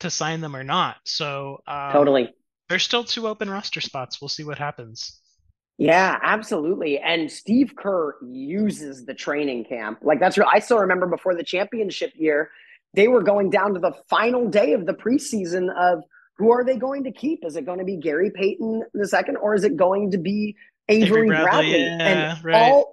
to 0.00 0.10
sign 0.10 0.40
them 0.40 0.56
or 0.56 0.64
not. 0.64 0.96
So 1.04 1.58
um, 1.66 1.92
totally, 1.92 2.32
there's 2.68 2.82
still 2.82 3.04
two 3.04 3.28
open 3.28 3.50
roster 3.50 3.80
spots. 3.82 4.20
We'll 4.20 4.28
see 4.28 4.44
what 4.44 4.58
happens. 4.58 5.20
Yeah, 5.78 6.18
absolutely. 6.22 6.98
And 6.98 7.30
Steve 7.30 7.74
Kerr 7.76 8.16
uses 8.22 9.04
the 9.04 9.12
training 9.12 9.66
camp. 9.66 9.98
Like 10.02 10.20
that's 10.20 10.38
real. 10.38 10.48
I 10.52 10.58
still 10.58 10.78
remember 10.78 11.06
before 11.06 11.34
the 11.34 11.44
championship 11.44 12.12
year, 12.16 12.50
they 12.96 13.08
were 13.08 13.22
going 13.22 13.50
down 13.50 13.74
to 13.74 13.80
the 13.80 13.92
final 14.08 14.48
day 14.48 14.72
of 14.72 14.86
the 14.86 14.94
preseason 14.94 15.68
of 15.78 16.02
who 16.38 16.50
are 16.50 16.64
they 16.64 16.76
going 16.76 17.04
to 17.04 17.12
keep? 17.12 17.44
Is 17.44 17.56
it 17.56 17.64
going 17.64 17.78
to 17.78 17.84
be 17.84 17.96
Gary 17.96 18.30
Payton 18.34 18.82
the 18.92 19.06
second, 19.06 19.36
or 19.36 19.54
is 19.54 19.64
it 19.64 19.76
going 19.76 20.10
to 20.10 20.18
be 20.18 20.56
Avery, 20.88 21.28
Bradley? 21.28 21.44
Bradley? 21.44 21.70
Yeah, 21.70 22.32
and 22.34 22.44
right. 22.44 22.72
all 22.72 22.92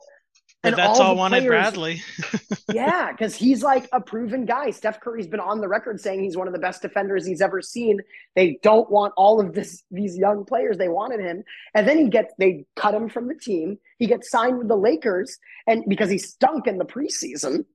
and 0.66 0.78
that's 0.78 0.99
all, 0.99 1.08
all 1.08 1.16
wanted 1.18 1.39
players, 1.39 1.49
Bradley. 1.49 2.01
yeah, 2.74 3.12
because 3.12 3.36
he's 3.36 3.62
like 3.64 3.89
a 3.91 3.99
proven 3.99 4.45
guy. 4.45 4.72
Steph 4.72 5.01
Curry's 5.01 5.28
been 5.28 5.41
on 5.41 5.60
the 5.60 5.68
record 5.68 5.99
saying 5.99 6.24
he's 6.24 6.38
one 6.38 6.47
of 6.47 6.54
the 6.54 6.60
best 6.60 6.82
defenders 6.82 7.26
he's 7.26 7.41
ever 7.41 7.62
seen. 7.62 7.99
They 8.36 8.60
don't 8.64 8.89
want 8.89 9.14
all 9.18 9.41
of 9.41 9.54
this 9.54 9.84
these 9.91 10.18
young 10.18 10.45
players. 10.45 10.78
They 10.78 10.88
wanted 10.88 11.20
him, 11.20 11.43
and 11.76 11.88
then 11.88 11.97
he 11.97 12.08
gets 12.10 12.34
they 12.39 12.66
cut 12.78 12.93
him 12.93 13.10
from 13.10 13.28
the 13.28 13.36
team. 13.36 13.78
He 13.99 14.08
gets 14.08 14.32
signed 14.32 14.58
with 14.58 14.70
the 14.70 14.78
Lakers, 14.78 15.38
and 15.68 15.84
because 15.88 16.10
he 16.10 16.18
stunk 16.18 16.66
in 16.66 16.78
the 16.78 16.86
preseason, 16.86 17.66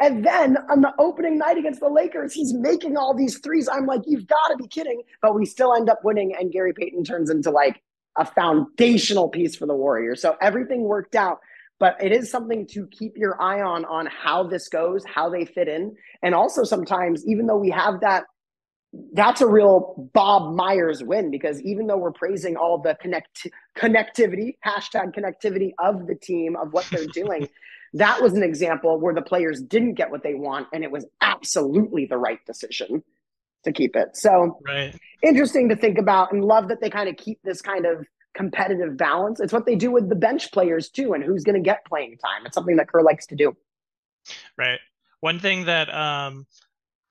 And 0.00 0.24
then 0.24 0.56
on 0.70 0.80
the 0.80 0.92
opening 0.98 1.38
night 1.38 1.58
against 1.58 1.80
the 1.80 1.88
Lakers, 1.88 2.32
he's 2.32 2.52
making 2.52 2.96
all 2.96 3.14
these 3.14 3.38
threes. 3.38 3.68
I'm 3.68 3.86
like, 3.86 4.02
you've 4.06 4.26
got 4.26 4.48
to 4.48 4.56
be 4.56 4.66
kidding. 4.66 5.02
But 5.20 5.34
we 5.34 5.44
still 5.44 5.74
end 5.74 5.88
up 5.88 6.00
winning, 6.02 6.34
and 6.38 6.50
Gary 6.50 6.72
Payton 6.72 7.04
turns 7.04 7.30
into 7.30 7.50
like 7.50 7.82
a 8.18 8.24
foundational 8.24 9.28
piece 9.28 9.54
for 9.54 9.66
the 9.66 9.74
Warriors. 9.74 10.20
So 10.20 10.36
everything 10.40 10.82
worked 10.82 11.14
out. 11.14 11.38
But 11.78 11.96
it 12.00 12.12
is 12.12 12.30
something 12.30 12.66
to 12.68 12.86
keep 12.88 13.16
your 13.16 13.40
eye 13.42 13.60
on 13.60 13.84
on 13.86 14.06
how 14.06 14.44
this 14.44 14.68
goes, 14.68 15.04
how 15.04 15.28
they 15.28 15.44
fit 15.44 15.68
in. 15.68 15.96
And 16.22 16.34
also 16.34 16.62
sometimes, 16.62 17.26
even 17.26 17.46
though 17.46 17.58
we 17.58 17.70
have 17.70 18.00
that 18.00 18.24
that's 19.14 19.40
a 19.40 19.46
real 19.46 20.10
Bob 20.12 20.54
Myers 20.54 21.02
win 21.02 21.30
because 21.30 21.60
even 21.62 21.86
though 21.86 21.96
we're 21.96 22.12
praising 22.12 22.56
all 22.56 22.78
the 22.78 22.94
connect 23.00 23.46
connectivity, 23.76 24.56
hashtag 24.64 25.14
connectivity 25.14 25.72
of 25.78 26.06
the 26.06 26.14
team 26.14 26.56
of 26.56 26.72
what 26.72 26.86
they're 26.90 27.06
doing, 27.14 27.48
that 27.94 28.22
was 28.22 28.34
an 28.34 28.42
example 28.42 28.98
where 28.98 29.14
the 29.14 29.22
players 29.22 29.60
didn't 29.60 29.94
get 29.94 30.10
what 30.10 30.22
they 30.22 30.34
want, 30.34 30.68
and 30.72 30.82
it 30.82 30.90
was 30.90 31.06
absolutely 31.20 32.06
the 32.06 32.16
right 32.16 32.44
decision 32.46 33.02
to 33.64 33.72
keep 33.72 33.94
it. 33.96 34.16
So 34.16 34.60
right. 34.66 34.94
interesting 35.22 35.68
to 35.68 35.76
think 35.76 35.98
about 35.98 36.32
and 36.32 36.44
love 36.44 36.68
that 36.68 36.80
they 36.80 36.90
kind 36.90 37.08
of 37.08 37.16
keep 37.16 37.38
this 37.44 37.60
kind 37.60 37.86
of 37.86 38.06
competitive 38.34 38.96
balance. 38.96 39.40
It's 39.40 39.52
what 39.52 39.66
they 39.66 39.76
do 39.76 39.90
with 39.90 40.08
the 40.08 40.14
bench 40.14 40.50
players 40.52 40.88
too, 40.88 41.12
and 41.12 41.22
who's 41.22 41.44
going 41.44 41.62
to 41.62 41.62
get 41.62 41.84
playing 41.84 42.18
time. 42.18 42.46
It's 42.46 42.54
something 42.54 42.76
that 42.76 42.88
Kerr 42.88 43.02
likes 43.02 43.26
to 43.26 43.36
do. 43.36 43.56
Right. 44.56 44.80
One 45.20 45.38
thing 45.38 45.66
that 45.66 45.92
um 45.94 46.46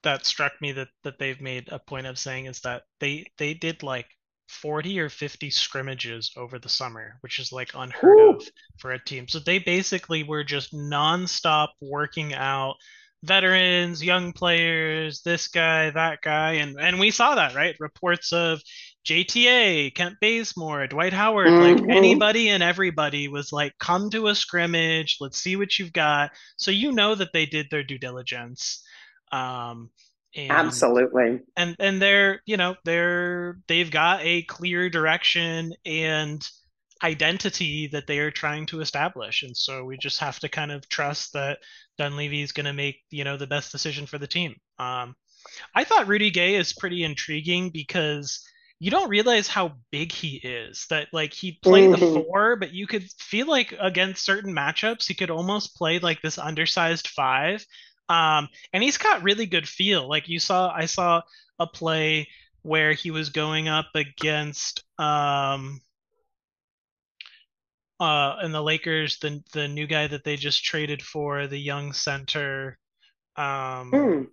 that 0.03 0.25
struck 0.25 0.53
me 0.61 0.71
that 0.73 0.89
that 1.03 1.19
they've 1.19 1.39
made 1.39 1.69
a 1.71 1.79
point 1.79 2.07
of 2.07 2.17
saying 2.17 2.45
is 2.45 2.61
that 2.61 2.83
they 2.99 3.25
they 3.37 3.53
did 3.53 3.83
like 3.83 4.07
40 4.51 4.99
or 4.99 5.09
50 5.09 5.49
scrimmages 5.49 6.31
over 6.35 6.59
the 6.59 6.69
summer, 6.69 7.17
which 7.21 7.39
is 7.39 7.51
like 7.51 7.71
unheard 7.73 8.19
Ooh. 8.19 8.35
of 8.35 8.47
for 8.77 8.91
a 8.91 9.03
team. 9.03 9.27
So 9.27 9.39
they 9.39 9.59
basically 9.59 10.23
were 10.23 10.43
just 10.43 10.73
nonstop 10.73 11.69
working 11.79 12.33
out 12.33 12.75
veterans, 13.23 14.03
young 14.03 14.33
players, 14.33 15.21
this 15.21 15.47
guy, 15.47 15.91
that 15.91 16.21
guy, 16.21 16.53
and 16.53 16.79
and 16.79 16.99
we 16.99 17.11
saw 17.11 17.35
that, 17.35 17.55
right? 17.55 17.75
Reports 17.79 18.33
of 18.33 18.61
JTA, 19.05 19.93
Kent 19.95 20.17
Bazemore, 20.19 20.87
Dwight 20.87 21.13
Howard, 21.13 21.47
mm-hmm. 21.47 21.85
like 21.85 21.95
anybody 21.95 22.49
and 22.49 22.61
everybody 22.61 23.27
was 23.27 23.53
like, 23.53 23.73
come 23.79 24.09
to 24.09 24.27
a 24.27 24.35
scrimmage, 24.35 25.17
let's 25.19 25.39
see 25.39 25.55
what 25.55 25.77
you've 25.79 25.93
got. 25.93 26.31
So 26.57 26.71
you 26.71 26.91
know 26.91 27.15
that 27.15 27.33
they 27.33 27.45
did 27.45 27.67
their 27.69 27.83
due 27.83 27.99
diligence. 27.99 28.83
Um, 29.31 29.89
and, 30.35 30.51
Absolutely. 30.51 31.41
And 31.57 31.75
and 31.79 32.01
they're 32.01 32.41
you 32.45 32.57
know 32.57 32.75
they're 32.85 33.57
they've 33.67 33.91
got 33.91 34.21
a 34.23 34.43
clear 34.43 34.89
direction 34.89 35.73
and 35.85 36.47
identity 37.03 37.87
that 37.87 38.07
they 38.07 38.19
are 38.19 38.31
trying 38.31 38.65
to 38.67 38.79
establish, 38.79 39.43
and 39.43 39.55
so 39.55 39.83
we 39.83 39.97
just 39.97 40.19
have 40.19 40.39
to 40.39 40.49
kind 40.49 40.71
of 40.71 40.87
trust 40.87 41.33
that 41.33 41.59
Dunleavy 41.97 42.41
is 42.41 42.53
going 42.53 42.65
to 42.65 42.73
make 42.73 43.01
you 43.09 43.23
know 43.23 43.37
the 43.37 43.47
best 43.47 43.71
decision 43.71 44.05
for 44.05 44.17
the 44.17 44.27
team. 44.27 44.55
Um, 44.79 45.15
I 45.75 45.83
thought 45.83 46.07
Rudy 46.07 46.31
Gay 46.31 46.55
is 46.55 46.73
pretty 46.73 47.03
intriguing 47.03 47.69
because 47.69 48.45
you 48.79 48.89
don't 48.89 49.09
realize 49.09 49.47
how 49.47 49.73
big 49.91 50.13
he 50.13 50.37
is. 50.37 50.85
That 50.89 51.09
like 51.11 51.33
he 51.33 51.59
played 51.61 51.89
mm-hmm. 51.89 52.13
the 52.13 52.23
four, 52.23 52.55
but 52.55 52.73
you 52.73 52.87
could 52.87 53.03
feel 53.19 53.47
like 53.47 53.73
against 53.81 54.23
certain 54.23 54.55
matchups 54.55 55.07
he 55.07 55.13
could 55.13 55.29
almost 55.29 55.75
play 55.75 55.99
like 55.99 56.21
this 56.21 56.37
undersized 56.37 57.09
five 57.09 57.65
um, 58.09 58.49
and 58.73 58.83
he's 58.83 58.97
got 58.97 59.23
really 59.23 59.45
good 59.45 59.67
feel. 59.67 60.07
Like 60.07 60.27
you 60.27 60.39
saw, 60.39 60.71
I 60.71 60.85
saw 60.85 61.21
a 61.59 61.67
play 61.67 62.27
where 62.63 62.93
he 62.93 63.11
was 63.11 63.29
going 63.29 63.67
up 63.67 63.87
against 63.95 64.83
um, 64.99 65.81
uh, 67.99 68.37
and 68.41 68.53
the 68.53 68.61
Lakers, 68.61 69.19
the 69.19 69.43
the 69.53 69.67
new 69.67 69.85
guy 69.85 70.07
that 70.07 70.23
they 70.23 70.35
just 70.35 70.63
traded 70.63 71.01
for, 71.01 71.47
the 71.47 71.57
young 71.59 71.93
center. 71.93 72.77
Um, 73.35 73.91
mm. 73.91 74.27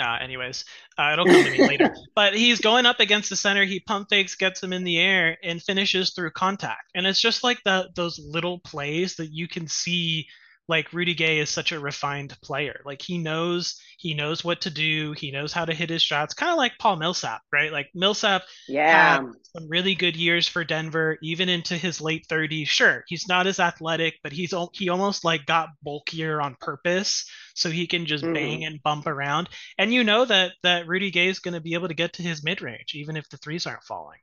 Uh, 0.00 0.16
anyways, 0.20 0.64
uh, 0.98 1.10
it'll 1.12 1.26
come 1.26 1.44
to 1.44 1.50
me 1.50 1.66
later. 1.66 1.94
But 2.14 2.34
he's 2.34 2.60
going 2.60 2.86
up 2.86 3.00
against 3.00 3.30
the 3.30 3.36
center. 3.36 3.64
He 3.64 3.80
pump 3.80 4.08
fakes, 4.08 4.34
gets 4.34 4.62
him 4.62 4.72
in 4.72 4.84
the 4.84 4.98
air, 4.98 5.36
and 5.42 5.62
finishes 5.62 6.10
through 6.10 6.30
contact. 6.30 6.90
And 6.94 7.06
it's 7.06 7.20
just 7.20 7.44
like 7.44 7.62
the 7.64 7.88
those 7.94 8.18
little 8.18 8.58
plays 8.60 9.16
that 9.16 9.32
you 9.32 9.48
can 9.48 9.68
see 9.68 10.26
like 10.68 10.92
Rudy 10.92 11.14
Gay 11.14 11.38
is 11.38 11.50
such 11.50 11.72
a 11.72 11.78
refined 11.78 12.36
player. 12.42 12.80
Like 12.84 13.00
he 13.00 13.18
knows 13.18 13.80
he 13.98 14.14
knows 14.14 14.44
what 14.44 14.62
to 14.62 14.70
do. 14.70 15.12
He 15.12 15.30
knows 15.30 15.52
how 15.52 15.64
to 15.64 15.74
hit 15.74 15.90
his 15.90 16.02
shots. 16.02 16.34
Kind 16.34 16.50
of 16.50 16.58
like 16.58 16.72
Paul 16.78 16.96
Millsap, 16.96 17.42
right? 17.52 17.72
Like 17.72 17.88
Millsap 17.94 18.42
yeah. 18.68 19.16
had 19.16 19.26
some 19.44 19.68
really 19.68 19.94
good 19.94 20.16
years 20.16 20.48
for 20.48 20.64
Denver, 20.64 21.18
even 21.22 21.48
into 21.48 21.76
his 21.76 22.00
late 22.00 22.26
30s. 22.28 22.66
Sure, 22.66 23.04
he's 23.06 23.28
not 23.28 23.46
as 23.46 23.60
athletic, 23.60 24.14
but 24.22 24.32
he's 24.32 24.52
he 24.72 24.88
almost 24.88 25.24
like 25.24 25.46
got 25.46 25.68
bulkier 25.82 26.40
on 26.40 26.56
purpose 26.60 27.28
so 27.56 27.70
he 27.70 27.86
can 27.86 28.06
just 28.06 28.22
mm. 28.22 28.34
bang 28.34 28.64
and 28.64 28.82
bump 28.82 29.06
around. 29.06 29.48
And 29.78 29.92
you 29.92 30.04
know 30.04 30.24
that 30.26 30.52
that 30.62 30.86
Rudy 30.86 31.10
Gay 31.10 31.26
is 31.26 31.40
going 31.40 31.54
to 31.54 31.60
be 31.60 31.74
able 31.74 31.88
to 31.88 31.94
get 31.94 32.12
to 32.14 32.22
his 32.22 32.44
mid 32.44 32.62
range 32.62 32.94
even 32.94 33.16
if 33.16 33.28
the 33.28 33.38
threes 33.38 33.66
aren't 33.66 33.82
falling. 33.82 34.20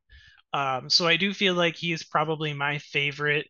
Um, 0.54 0.90
so 0.90 1.08
I 1.08 1.18
do 1.18 1.34
feel 1.34 1.56
like 1.56 1.76
he 1.76 1.92
is 1.92 2.04
probably 2.04 2.54
my 2.54 2.78
favorite 2.78 3.48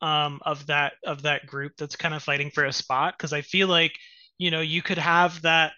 um, 0.00 0.40
of 0.44 0.66
that 0.66 0.94
of 1.04 1.22
that 1.22 1.46
group 1.46 1.72
that's 1.76 1.96
kind 1.96 2.14
of 2.14 2.22
fighting 2.22 2.50
for 2.50 2.64
a 2.64 2.72
spot 2.72 3.14
because 3.16 3.32
I 3.32 3.42
feel 3.42 3.68
like 3.68 3.92
you 4.38 4.50
know 4.50 4.62
you 4.62 4.80
could 4.80 4.98
have 4.98 5.42
that 5.42 5.72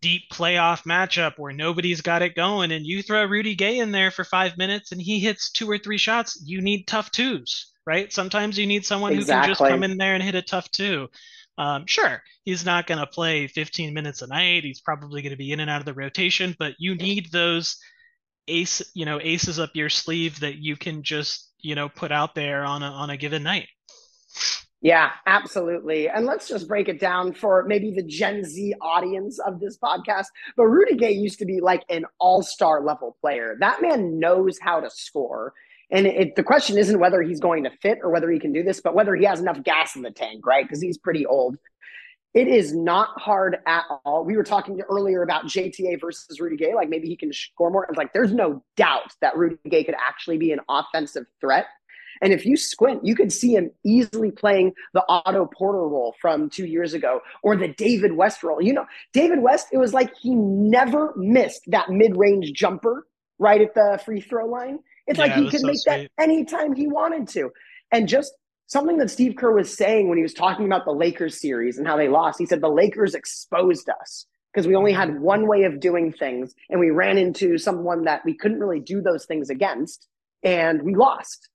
deep 0.00 0.22
playoff 0.32 0.84
matchup 0.84 1.38
where 1.38 1.52
nobody's 1.52 2.00
got 2.00 2.22
it 2.22 2.34
going 2.34 2.72
and 2.72 2.86
you 2.86 3.02
throw 3.02 3.24
Rudy 3.24 3.54
Gay 3.54 3.78
in 3.78 3.90
there 3.90 4.10
for 4.10 4.22
5 4.22 4.58
minutes 4.58 4.92
and 4.92 5.00
he 5.00 5.18
hits 5.18 5.50
two 5.50 5.68
or 5.68 5.78
three 5.78 5.96
shots 5.96 6.42
you 6.44 6.60
need 6.60 6.86
tough 6.86 7.10
twos 7.10 7.72
right 7.86 8.12
sometimes 8.12 8.58
you 8.58 8.66
need 8.66 8.84
someone 8.84 9.14
exactly. 9.14 9.34
who 9.34 9.40
can 9.40 9.50
just 9.50 9.70
come 9.70 9.82
in 9.82 9.96
there 9.96 10.14
and 10.14 10.22
hit 10.22 10.34
a 10.34 10.42
tough 10.42 10.70
two 10.70 11.08
um, 11.58 11.84
sure 11.86 12.22
he's 12.44 12.64
not 12.64 12.86
going 12.86 13.00
to 13.00 13.06
play 13.06 13.46
15 13.46 13.92
minutes 13.92 14.22
a 14.22 14.26
night 14.26 14.64
he's 14.64 14.80
probably 14.80 15.20
going 15.22 15.32
to 15.32 15.36
be 15.36 15.52
in 15.52 15.60
and 15.60 15.68
out 15.68 15.80
of 15.80 15.86
the 15.86 15.92
rotation 15.92 16.56
but 16.58 16.74
you 16.78 16.94
need 16.94 17.30
those 17.30 17.76
ace 18.48 18.82
you 18.94 19.04
know 19.04 19.20
aces 19.22 19.58
up 19.58 19.70
your 19.74 19.88
sleeve 19.90 20.40
that 20.40 20.56
you 20.56 20.76
can 20.76 21.02
just 21.02 21.52
you 21.60 21.74
know 21.74 21.88
put 21.88 22.10
out 22.10 22.34
there 22.34 22.64
on 22.64 22.82
a 22.82 22.86
on 22.86 23.10
a 23.10 23.16
given 23.16 23.42
night. 23.42 23.68
Yeah, 24.80 25.10
absolutely. 25.26 26.08
And 26.08 26.24
let's 26.24 26.46
just 26.46 26.68
break 26.68 26.88
it 26.88 27.00
down 27.00 27.32
for 27.32 27.64
maybe 27.66 27.90
the 27.90 28.04
Gen 28.04 28.44
Z 28.44 28.74
audience 28.80 29.40
of 29.40 29.58
this 29.58 29.76
podcast. 29.76 30.26
But 30.56 30.66
Rudy 30.66 30.94
Gay 30.94 31.10
used 31.10 31.40
to 31.40 31.44
be 31.44 31.60
like 31.60 31.84
an 31.88 32.04
all 32.20 32.42
star 32.42 32.84
level 32.84 33.16
player. 33.20 33.56
That 33.58 33.82
man 33.82 34.20
knows 34.20 34.56
how 34.60 34.78
to 34.78 34.88
score. 34.88 35.52
And 35.90 36.06
it, 36.06 36.36
the 36.36 36.42
question 36.42 36.76
isn't 36.76 36.98
whether 36.98 37.22
he's 37.22 37.40
going 37.40 37.64
to 37.64 37.70
fit 37.70 37.98
or 38.02 38.10
whether 38.10 38.30
he 38.30 38.38
can 38.38 38.52
do 38.52 38.62
this, 38.62 38.80
but 38.80 38.94
whether 38.94 39.14
he 39.14 39.24
has 39.24 39.40
enough 39.40 39.62
gas 39.62 39.96
in 39.96 40.02
the 40.02 40.10
tank, 40.10 40.44
right? 40.46 40.64
Because 40.64 40.82
he's 40.82 40.98
pretty 40.98 41.24
old. 41.24 41.56
It 42.34 42.46
is 42.46 42.74
not 42.74 43.18
hard 43.18 43.56
at 43.66 43.84
all. 44.04 44.24
We 44.24 44.36
were 44.36 44.44
talking 44.44 44.80
earlier 44.90 45.22
about 45.22 45.46
JTA 45.46 45.98
versus 46.00 46.38
Rudy 46.40 46.56
Gay. 46.56 46.74
Like 46.74 46.90
maybe 46.90 47.08
he 47.08 47.16
can 47.16 47.32
score 47.32 47.70
more. 47.70 47.86
It's 47.88 47.96
like 47.96 48.12
there's 48.12 48.34
no 48.34 48.62
doubt 48.76 49.14
that 49.22 49.36
Rudy 49.36 49.56
Gay 49.68 49.82
could 49.82 49.96
actually 49.98 50.36
be 50.36 50.52
an 50.52 50.60
offensive 50.68 51.24
threat. 51.40 51.66
And 52.20 52.32
if 52.32 52.44
you 52.44 52.56
squint, 52.56 53.04
you 53.04 53.14
could 53.14 53.32
see 53.32 53.54
him 53.54 53.70
easily 53.84 54.30
playing 54.30 54.74
the 54.92 55.04
Otto 55.08 55.46
Porter 55.46 55.86
role 55.86 56.14
from 56.20 56.50
two 56.50 56.66
years 56.66 56.92
ago 56.92 57.20
or 57.42 57.56
the 57.56 57.68
David 57.68 58.12
West 58.12 58.42
role. 58.42 58.60
You 58.60 58.72
know, 58.72 58.86
David 59.12 59.40
West, 59.40 59.68
it 59.72 59.78
was 59.78 59.94
like 59.94 60.14
he 60.16 60.34
never 60.34 61.14
missed 61.16 61.62
that 61.68 61.90
mid 61.90 62.16
range 62.16 62.52
jumper 62.52 63.06
right 63.38 63.60
at 63.60 63.74
the 63.74 64.00
free 64.04 64.20
throw 64.20 64.46
line. 64.46 64.80
It's 65.08 65.18
yeah, 65.18 65.24
like 65.24 65.34
he 65.34 65.50
could 65.50 65.60
so 65.60 65.66
make 65.66 65.78
sweet. 65.78 66.10
that 66.16 66.22
anytime 66.22 66.74
he 66.74 66.86
wanted 66.86 67.26
to. 67.28 67.50
And 67.90 68.06
just 68.06 68.32
something 68.66 68.98
that 68.98 69.10
Steve 69.10 69.34
Kerr 69.36 69.52
was 69.52 69.74
saying 69.74 70.08
when 70.08 70.18
he 70.18 70.22
was 70.22 70.34
talking 70.34 70.66
about 70.66 70.84
the 70.84 70.92
Lakers 70.92 71.40
series 71.40 71.78
and 71.78 71.86
how 71.86 71.96
they 71.96 72.08
lost. 72.08 72.38
He 72.38 72.46
said 72.46 72.60
the 72.60 72.68
Lakers 72.68 73.14
exposed 73.14 73.88
us 73.88 74.26
because 74.52 74.66
we 74.66 74.76
only 74.76 74.92
had 74.92 75.20
one 75.20 75.48
way 75.48 75.64
of 75.64 75.80
doing 75.80 76.12
things 76.12 76.54
and 76.68 76.78
we 76.78 76.90
ran 76.90 77.16
into 77.16 77.56
someone 77.58 78.04
that 78.04 78.24
we 78.24 78.34
couldn't 78.34 78.60
really 78.60 78.80
do 78.80 79.00
those 79.00 79.24
things 79.24 79.48
against 79.50 80.08
and 80.42 80.82
we 80.82 80.94
lost. 80.94 81.48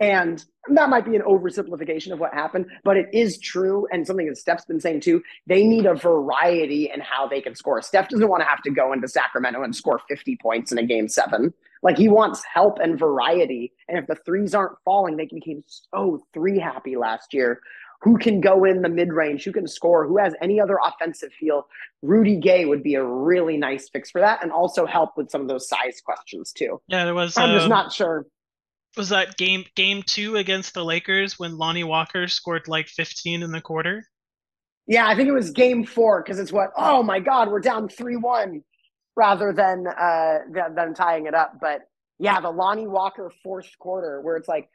And 0.00 0.44
that 0.70 0.90
might 0.90 1.06
be 1.06 1.16
an 1.16 1.22
oversimplification 1.22 2.12
of 2.12 2.18
what 2.18 2.34
happened, 2.34 2.66
but 2.82 2.96
it 2.96 3.06
is 3.12 3.38
true. 3.38 3.86
And 3.92 4.06
something 4.06 4.26
that 4.26 4.36
Steph's 4.36 4.64
been 4.66 4.80
saying 4.80 5.00
too, 5.00 5.22
they 5.46 5.64
need 5.64 5.86
a 5.86 5.94
variety 5.94 6.90
in 6.92 7.00
how 7.00 7.26
they 7.28 7.40
can 7.40 7.54
score. 7.54 7.80
Steph 7.80 8.08
doesn't 8.08 8.28
want 8.28 8.42
to 8.42 8.48
have 8.48 8.60
to 8.62 8.70
go 8.70 8.92
into 8.92 9.08
Sacramento 9.08 9.62
and 9.62 9.74
score 9.74 10.00
50 10.08 10.36
points 10.42 10.72
in 10.72 10.78
a 10.78 10.84
game 10.84 11.08
seven. 11.08 11.54
Like 11.84 11.98
he 11.98 12.08
wants 12.08 12.42
help 12.52 12.78
and 12.82 12.98
variety. 12.98 13.72
And 13.88 13.98
if 13.98 14.06
the 14.06 14.16
threes 14.24 14.54
aren't 14.54 14.78
falling, 14.84 15.16
they 15.16 15.28
became 15.30 15.62
so 15.68 16.26
three 16.32 16.58
happy 16.58 16.96
last 16.96 17.34
year. 17.34 17.60
Who 18.00 18.16
can 18.18 18.40
go 18.40 18.64
in 18.64 18.82
the 18.82 18.88
mid 18.88 19.12
range? 19.12 19.44
Who 19.44 19.52
can 19.52 19.68
score? 19.68 20.06
Who 20.06 20.18
has 20.18 20.34
any 20.42 20.60
other 20.60 20.78
offensive 20.82 21.30
feel? 21.38 21.66
Rudy 22.02 22.36
Gay 22.36 22.64
would 22.64 22.82
be 22.82 22.94
a 22.94 23.04
really 23.04 23.56
nice 23.56 23.88
fix 23.88 24.10
for 24.10 24.20
that, 24.20 24.42
and 24.42 24.50
also 24.50 24.84
help 24.84 25.16
with 25.16 25.30
some 25.30 25.42
of 25.42 25.48
those 25.48 25.68
size 25.68 26.02
questions 26.04 26.52
too. 26.52 26.80
Yeah, 26.88 27.04
there 27.04 27.14
was. 27.14 27.36
I'm 27.38 27.50
um, 27.50 27.56
just 27.56 27.68
not 27.68 27.92
sure. 27.92 28.26
Was 28.96 29.08
that 29.10 29.36
game 29.36 29.64
game 29.74 30.02
two 30.02 30.36
against 30.36 30.74
the 30.74 30.84
Lakers 30.84 31.38
when 31.38 31.56
Lonnie 31.56 31.84
Walker 31.84 32.28
scored 32.28 32.68
like 32.68 32.88
15 32.88 33.42
in 33.42 33.52
the 33.52 33.60
quarter? 33.60 34.04
Yeah, 34.86 35.06
I 35.06 35.16
think 35.16 35.28
it 35.28 35.32
was 35.32 35.50
game 35.50 35.84
four 35.84 36.22
because 36.22 36.38
it's 36.38 36.52
what. 36.52 36.70
Oh 36.76 37.02
my 37.02 37.20
God, 37.20 37.48
we're 37.48 37.60
down 37.60 37.88
three 37.88 38.16
one 38.16 38.62
rather 39.16 39.52
than 39.52 39.86
uh 39.86 40.38
than, 40.50 40.74
than 40.74 40.94
tying 40.94 41.26
it 41.26 41.34
up. 41.34 41.54
But 41.60 41.88
yeah, 42.18 42.40
the 42.40 42.50
Lonnie 42.50 42.86
Walker 42.86 43.30
fourth 43.42 43.70
quarter 43.78 44.20
where 44.20 44.36
it's 44.36 44.48
like 44.48 44.68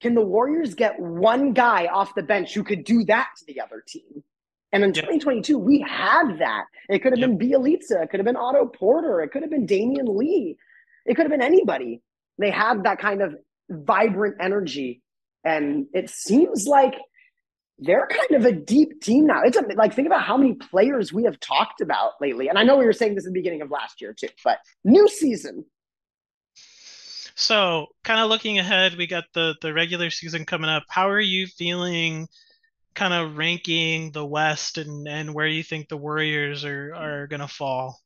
can 0.00 0.14
the 0.14 0.22
Warriors 0.22 0.74
get 0.74 1.00
one 1.00 1.52
guy 1.52 1.86
off 1.86 2.14
the 2.14 2.22
bench 2.22 2.52
who 2.52 2.62
could 2.62 2.84
do 2.84 3.04
that 3.04 3.28
to 3.38 3.44
the 3.46 3.60
other 3.60 3.82
team? 3.86 4.22
And 4.72 4.84
in 4.84 4.90
yep. 4.90 5.04
2022, 5.04 5.58
we 5.58 5.80
had 5.80 6.38
that. 6.38 6.64
It 6.88 6.98
could 6.98 7.12
have 7.12 7.18
yep. 7.18 7.38
been 7.38 7.50
Bjelica, 7.50 8.02
it 8.02 8.10
could 8.10 8.20
have 8.20 8.26
been 8.26 8.36
Otto 8.36 8.66
Porter, 8.66 9.22
it 9.22 9.30
could 9.30 9.42
have 9.42 9.50
been 9.50 9.66
Damion 9.66 10.16
Lee, 10.16 10.56
it 11.06 11.14
could 11.14 11.22
have 11.22 11.30
been 11.30 11.42
anybody. 11.42 12.02
They 12.38 12.50
had 12.50 12.84
that 12.84 12.98
kind 12.98 13.22
of 13.22 13.36
vibrant 13.70 14.36
energy. 14.40 15.02
And 15.44 15.86
it 15.94 16.10
seems 16.10 16.66
like 16.66 16.94
they're 17.78 18.08
kind 18.08 18.42
of 18.42 18.46
a 18.46 18.52
deep 18.52 19.02
team 19.02 19.26
now. 19.26 19.42
It's 19.44 19.56
a, 19.56 19.62
like 19.76 19.94
think 19.94 20.06
about 20.06 20.22
how 20.22 20.36
many 20.36 20.54
players 20.54 21.12
we 21.12 21.24
have 21.24 21.38
talked 21.40 21.80
about 21.80 22.12
lately. 22.20 22.48
And 22.48 22.58
I 22.58 22.62
know 22.62 22.76
we 22.76 22.86
were 22.86 22.92
saying 22.92 23.14
this 23.14 23.26
at 23.26 23.32
the 23.32 23.38
beginning 23.38 23.62
of 23.62 23.70
last 23.70 24.00
year 24.00 24.14
too, 24.14 24.28
but 24.44 24.58
new 24.84 25.08
season. 25.08 25.64
So, 27.38 27.88
kind 28.02 28.20
of 28.20 28.30
looking 28.30 28.58
ahead, 28.58 28.96
we 28.96 29.06
got 29.06 29.24
the 29.34 29.56
the 29.60 29.74
regular 29.74 30.08
season 30.08 30.46
coming 30.46 30.70
up. 30.70 30.84
How 30.88 31.10
are 31.10 31.20
you 31.20 31.46
feeling? 31.46 32.28
Kind 32.94 33.12
of 33.12 33.36
ranking 33.36 34.10
the 34.12 34.24
West 34.24 34.78
and 34.78 35.06
and 35.06 35.34
where 35.34 35.46
you 35.46 35.62
think 35.62 35.88
the 35.88 35.98
Warriors 35.98 36.64
are 36.64 36.94
are 36.94 37.26
gonna 37.26 37.48
fall. 37.48 38.00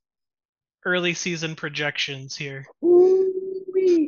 Early 0.84 1.14
season 1.14 1.54
projections 1.54 2.34
here. 2.34 2.66
Ooh 2.84 3.39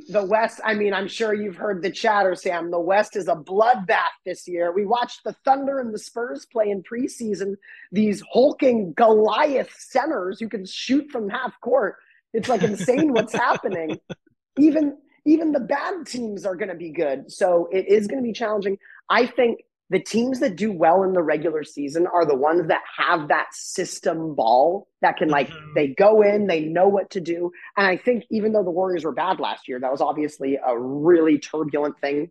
the 0.08 0.24
West, 0.24 0.60
I 0.64 0.74
mean, 0.74 0.94
I'm 0.94 1.08
sure 1.08 1.34
you've 1.34 1.56
heard 1.56 1.82
the 1.82 1.90
chatter, 1.90 2.34
Sam. 2.34 2.70
The 2.70 2.80
West 2.80 3.16
is 3.16 3.28
a 3.28 3.34
bloodbath 3.34 4.14
this 4.24 4.46
year. 4.48 4.72
We 4.72 4.86
watched 4.86 5.24
the 5.24 5.34
Thunder 5.44 5.78
and 5.78 5.92
the 5.92 5.98
Spurs 5.98 6.46
play 6.46 6.70
in 6.70 6.82
preseason, 6.82 7.56
these 7.90 8.22
hulking 8.32 8.92
Goliath 8.94 9.74
centers 9.78 10.40
who 10.40 10.48
can 10.48 10.64
shoot 10.66 11.10
from 11.10 11.28
half 11.28 11.58
court. 11.60 11.96
It's 12.32 12.48
like 12.48 12.62
insane 12.62 13.12
what's 13.12 13.32
happening. 13.32 13.98
Even 14.58 14.98
even 15.24 15.52
the 15.52 15.60
bad 15.60 16.06
teams 16.06 16.44
are 16.44 16.56
going 16.56 16.68
to 16.68 16.74
be 16.74 16.90
good. 16.90 17.30
So 17.30 17.68
it 17.72 17.86
is 17.88 18.06
going 18.06 18.22
to 18.22 18.26
be 18.26 18.32
challenging. 18.32 18.76
I 19.08 19.26
think 19.26 19.60
the 19.92 20.00
teams 20.00 20.40
that 20.40 20.56
do 20.56 20.72
well 20.72 21.02
in 21.02 21.12
the 21.12 21.22
regular 21.22 21.62
season 21.62 22.06
are 22.06 22.24
the 22.24 22.34
ones 22.34 22.66
that 22.66 22.80
have 22.96 23.28
that 23.28 23.48
system 23.52 24.34
ball 24.34 24.88
that 25.02 25.18
can 25.18 25.28
like 25.28 25.48
mm-hmm. 25.50 25.74
they 25.74 25.88
go 25.88 26.22
in 26.22 26.46
they 26.46 26.62
know 26.62 26.88
what 26.88 27.10
to 27.10 27.20
do 27.20 27.52
and 27.76 27.86
i 27.86 27.96
think 27.96 28.24
even 28.30 28.52
though 28.52 28.64
the 28.64 28.70
warriors 28.70 29.04
were 29.04 29.12
bad 29.12 29.38
last 29.38 29.68
year 29.68 29.78
that 29.78 29.92
was 29.92 30.00
obviously 30.00 30.58
a 30.66 30.78
really 30.78 31.38
turbulent 31.38 31.98
thing 32.00 32.30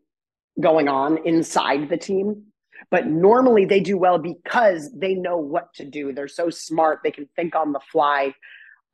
going 0.59 0.89
on 0.89 1.20
inside 1.26 1.88
the 1.88 1.97
team 1.97 2.43
but 2.89 3.05
normally 3.05 3.64
they 3.64 3.80
do 3.80 3.97
well 3.97 4.18
because 4.18 4.89
they 4.97 5.14
know 5.14 5.38
what 5.38 5.72
to 5.74 5.86
do 5.86 6.12
they're 6.12 6.28
so 6.28 6.49
smart 6.49 6.99
they 7.03 7.12
can 7.12 7.30
think 7.36 7.55
on 7.55 7.72
the 7.72 7.80
fly 7.91 8.34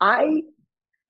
i 0.01 0.41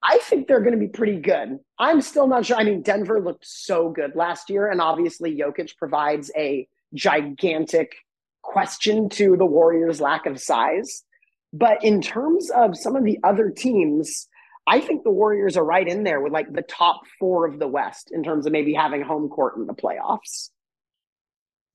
I 0.03 0.19
think 0.19 0.47
they're 0.47 0.61
going 0.61 0.75
to 0.75 0.79
be 0.79 0.87
pretty 0.87 1.19
good. 1.19 1.57
I'm 1.79 2.01
still 2.01 2.27
not 2.27 2.45
sure. 2.45 2.55
I 2.55 2.63
mean, 2.63 2.83
Denver 2.83 3.19
looked 3.19 3.47
so 3.47 3.89
good 3.89 4.15
last 4.15 4.47
year, 4.47 4.69
and 4.69 4.79
obviously 4.79 5.35
Jokic 5.35 5.75
provides 5.75 6.29
a 6.37 6.67
gigantic 6.93 7.95
question 8.41 9.09
to 9.09 9.35
the 9.37 9.45
Warriors' 9.45 10.01
lack 10.01 10.25
of 10.25 10.39
size. 10.39 11.03
But 11.53 11.83
in 11.83 12.01
terms 12.01 12.49
of 12.49 12.77
some 12.77 12.95
of 12.95 13.03
the 13.03 13.19
other 13.23 13.49
teams, 13.49 14.27
I 14.67 14.81
think 14.81 15.03
the 15.03 15.11
Warriors 15.11 15.55
are 15.55 15.63
right 15.63 15.87
in 15.87 16.03
there 16.03 16.19
with 16.21 16.33
like 16.33 16.51
the 16.51 16.61
top 16.61 17.01
four 17.19 17.47
of 17.47 17.57
the 17.57 17.67
West 17.67 18.11
in 18.11 18.23
terms 18.23 18.45
of 18.45 18.51
maybe 18.51 18.73
having 18.73 19.01
home 19.01 19.29
court 19.29 19.55
in 19.57 19.65
the 19.65 19.73
playoffs. 19.73 20.49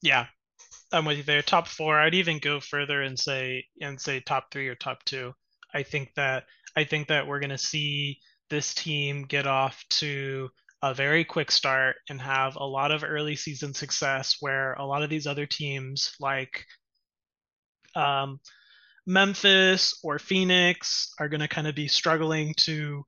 Yeah, 0.02 0.26
I'm 0.92 1.06
with 1.06 1.16
you 1.16 1.22
there. 1.22 1.42
Top 1.42 1.68
four. 1.68 1.98
I'd 1.98 2.14
even 2.14 2.38
go 2.38 2.60
further 2.60 3.00
and 3.00 3.18
say 3.18 3.64
and 3.80 4.00
say 4.00 4.20
top 4.20 4.50
three 4.50 4.68
or 4.68 4.74
top 4.74 5.04
two. 5.04 5.32
I 5.72 5.82
think 5.84 6.12
that 6.16 6.44
I 6.76 6.84
think 6.84 7.08
that 7.08 7.26
we're 7.26 7.40
going 7.40 7.50
to 7.50 7.58
see 7.58 8.18
this 8.50 8.74
team 8.74 9.22
get 9.22 9.46
off 9.46 9.82
to 9.88 10.50
a 10.82 10.92
very 10.92 11.24
quick 11.24 11.50
start 11.50 11.96
and 12.08 12.20
have 12.20 12.56
a 12.56 12.64
lot 12.64 12.90
of 12.90 13.04
early 13.04 13.36
season 13.36 13.72
success 13.72 14.36
where 14.40 14.74
a 14.74 14.84
lot 14.84 15.02
of 15.02 15.10
these 15.10 15.26
other 15.26 15.46
teams 15.46 16.12
like 16.18 16.66
um, 17.94 18.40
Memphis 19.06 19.98
or 20.02 20.18
Phoenix 20.18 21.12
are 21.20 21.28
going 21.28 21.40
to 21.40 21.48
kind 21.48 21.66
of 21.66 21.74
be 21.74 21.88
struggling 21.88 22.54
to 22.58 23.04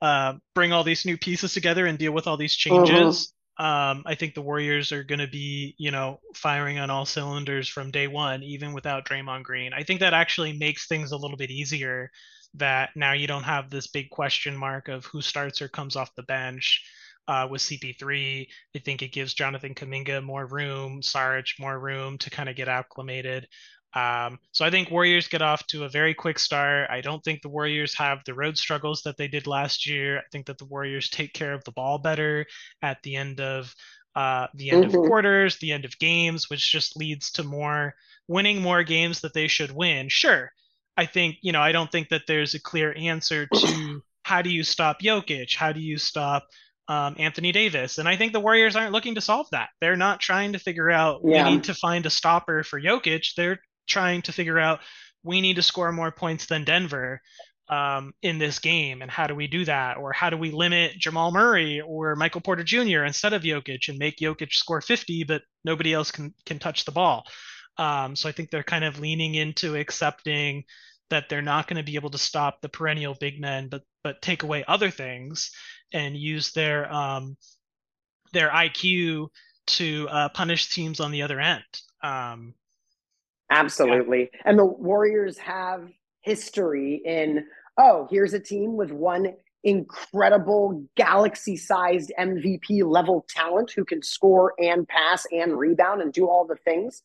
uh, 0.00 0.34
bring 0.54 0.72
all 0.72 0.82
these 0.82 1.04
new 1.04 1.16
pieces 1.16 1.52
together 1.52 1.86
and 1.86 1.98
deal 1.98 2.12
with 2.12 2.26
all 2.26 2.36
these 2.36 2.56
changes. 2.56 3.32
Mm-hmm. 3.60 3.64
Um, 3.64 4.02
I 4.06 4.14
think 4.14 4.34
the 4.34 4.42
Warriors 4.42 4.92
are 4.92 5.04
going 5.04 5.18
to 5.18 5.28
be, 5.28 5.74
you 5.78 5.90
know, 5.90 6.20
firing 6.34 6.78
on 6.78 6.90
all 6.90 7.04
cylinders 7.04 7.68
from 7.68 7.90
day 7.90 8.06
one, 8.06 8.42
even 8.42 8.72
without 8.72 9.06
Draymond 9.06 9.42
Green. 9.42 9.72
I 9.74 9.82
think 9.82 10.00
that 10.00 10.14
actually 10.14 10.54
makes 10.54 10.86
things 10.86 11.12
a 11.12 11.18
little 11.18 11.36
bit 11.36 11.50
easier 11.50 12.10
that 12.54 12.90
now 12.94 13.12
you 13.12 13.26
don't 13.26 13.44
have 13.44 13.70
this 13.70 13.86
big 13.86 14.10
question 14.10 14.56
mark 14.56 14.88
of 14.88 15.04
who 15.06 15.20
starts 15.20 15.62
or 15.62 15.68
comes 15.68 15.96
off 15.96 16.14
the 16.14 16.22
bench. 16.22 16.84
Uh, 17.28 17.46
with 17.48 17.62
CP3, 17.62 18.48
I 18.74 18.78
think 18.80 19.00
it 19.00 19.12
gives 19.12 19.32
Jonathan 19.32 19.76
Kuminga 19.76 20.24
more 20.24 20.44
room, 20.44 21.00
Saric 21.02 21.58
more 21.60 21.78
room 21.78 22.18
to 22.18 22.30
kind 22.30 22.48
of 22.48 22.56
get 22.56 22.66
acclimated. 22.66 23.46
Um, 23.94 24.38
so 24.52 24.64
I 24.64 24.70
think 24.70 24.90
Warriors 24.90 25.28
get 25.28 25.42
off 25.42 25.66
to 25.68 25.84
a 25.84 25.88
very 25.88 26.14
quick 26.14 26.38
start. 26.38 26.88
I 26.90 27.00
don't 27.00 27.22
think 27.22 27.42
the 27.42 27.48
Warriors 27.48 27.94
have 27.94 28.22
the 28.24 28.34
road 28.34 28.56
struggles 28.56 29.02
that 29.02 29.16
they 29.16 29.28
did 29.28 29.46
last 29.46 29.86
year. 29.86 30.18
I 30.18 30.22
think 30.32 30.46
that 30.46 30.58
the 30.58 30.64
Warriors 30.64 31.10
take 31.10 31.32
care 31.34 31.52
of 31.52 31.62
the 31.64 31.72
ball 31.72 31.98
better 31.98 32.46
at 32.80 33.02
the 33.02 33.16
end 33.16 33.40
of 33.40 33.74
uh, 34.14 34.46
the 34.54 34.70
end 34.70 34.86
mm-hmm. 34.86 34.98
of 34.98 35.06
quarters, 35.06 35.58
the 35.58 35.72
end 35.72 35.84
of 35.84 35.98
games, 35.98 36.48
which 36.48 36.70
just 36.70 36.96
leads 36.96 37.30
to 37.32 37.42
more 37.42 37.94
winning 38.28 38.62
more 38.62 38.82
games 38.82 39.20
that 39.20 39.34
they 39.34 39.48
should 39.48 39.72
win. 39.72 40.08
Sure, 40.08 40.50
I 40.96 41.06
think, 41.06 41.38
you 41.42 41.52
know, 41.52 41.60
I 41.60 41.72
don't 41.72 41.90
think 41.90 42.10
that 42.10 42.22
there's 42.26 42.54
a 42.54 42.60
clear 42.60 42.94
answer 42.96 43.46
to 43.46 44.02
how 44.22 44.42
do 44.42 44.50
you 44.50 44.62
stop 44.62 45.00
Jokic? 45.00 45.54
How 45.54 45.72
do 45.72 45.80
you 45.80 45.98
stop 45.98 46.46
um, 46.88 47.16
Anthony 47.18 47.52
Davis? 47.52 47.98
And 47.98 48.08
I 48.08 48.16
think 48.16 48.32
the 48.32 48.40
Warriors 48.40 48.76
aren't 48.76 48.92
looking 48.92 49.14
to 49.14 49.20
solve 49.20 49.46
that. 49.52 49.70
They're 49.80 49.96
not 49.96 50.20
trying 50.20 50.52
to 50.52 50.58
figure 50.58 50.90
out 50.90 51.20
yeah. 51.24 51.44
we 51.44 51.54
need 51.54 51.64
to 51.64 51.74
find 51.74 52.06
a 52.06 52.10
stopper 52.10 52.62
for 52.62 52.80
Jokic. 52.80 53.34
They're 53.36 53.60
trying 53.86 54.22
to 54.22 54.32
figure 54.32 54.58
out 54.58 54.80
we 55.24 55.40
need 55.40 55.56
to 55.56 55.62
score 55.62 55.92
more 55.92 56.10
points 56.10 56.46
than 56.46 56.64
Denver 56.64 57.20
um, 57.68 58.12
in 58.22 58.38
this 58.38 58.58
game. 58.58 59.02
And 59.02 59.10
how 59.10 59.26
do 59.26 59.34
we 59.34 59.46
do 59.46 59.64
that? 59.64 59.96
Or 59.96 60.12
how 60.12 60.30
do 60.30 60.36
we 60.36 60.50
limit 60.50 60.98
Jamal 60.98 61.32
Murray 61.32 61.80
or 61.80 62.16
Michael 62.16 62.40
Porter 62.40 62.64
Jr. 62.64 63.04
instead 63.04 63.32
of 63.32 63.42
Jokic 63.42 63.88
and 63.88 63.98
make 63.98 64.18
Jokic 64.18 64.52
score 64.52 64.80
50, 64.80 65.24
but 65.24 65.42
nobody 65.64 65.92
else 65.92 66.10
can, 66.10 66.34
can 66.44 66.58
touch 66.58 66.84
the 66.84 66.92
ball? 66.92 67.24
Um, 67.78 68.16
so 68.16 68.28
I 68.28 68.32
think 68.32 68.50
they're 68.50 68.62
kind 68.62 68.84
of 68.84 69.00
leaning 69.00 69.34
into 69.34 69.76
accepting 69.76 70.64
that 71.10 71.28
they're 71.28 71.42
not 71.42 71.68
going 71.68 71.76
to 71.76 71.82
be 71.82 71.96
able 71.96 72.10
to 72.10 72.18
stop 72.18 72.60
the 72.60 72.68
perennial 72.68 73.14
big 73.18 73.40
men, 73.40 73.68
but 73.68 73.82
but 74.02 74.22
take 74.22 74.42
away 74.42 74.64
other 74.66 74.90
things 74.90 75.52
and 75.92 76.16
use 76.16 76.52
their 76.52 76.92
um, 76.92 77.36
their 78.32 78.48
IQ 78.48 79.28
to 79.66 80.08
uh, 80.10 80.28
punish 80.30 80.70
teams 80.70 81.00
on 81.00 81.10
the 81.12 81.22
other 81.22 81.38
end. 81.38 81.62
Um, 82.02 82.54
Absolutely, 83.50 84.30
yeah. 84.32 84.40
and 84.46 84.58
the 84.58 84.64
Warriors 84.64 85.38
have 85.38 85.88
history 86.22 87.02
in 87.04 87.44
oh, 87.78 88.06
here's 88.10 88.32
a 88.32 88.40
team 88.40 88.76
with 88.76 88.90
one 88.90 89.34
incredible 89.64 90.84
galaxy 90.96 91.56
sized 91.56 92.12
MVP 92.18 92.84
level 92.84 93.24
talent 93.28 93.72
who 93.76 93.84
can 93.84 94.02
score 94.02 94.54
and 94.58 94.88
pass 94.88 95.24
and 95.30 95.56
rebound 95.56 96.02
and 96.02 96.12
do 96.12 96.26
all 96.26 96.46
the 96.46 96.56
things 96.64 97.02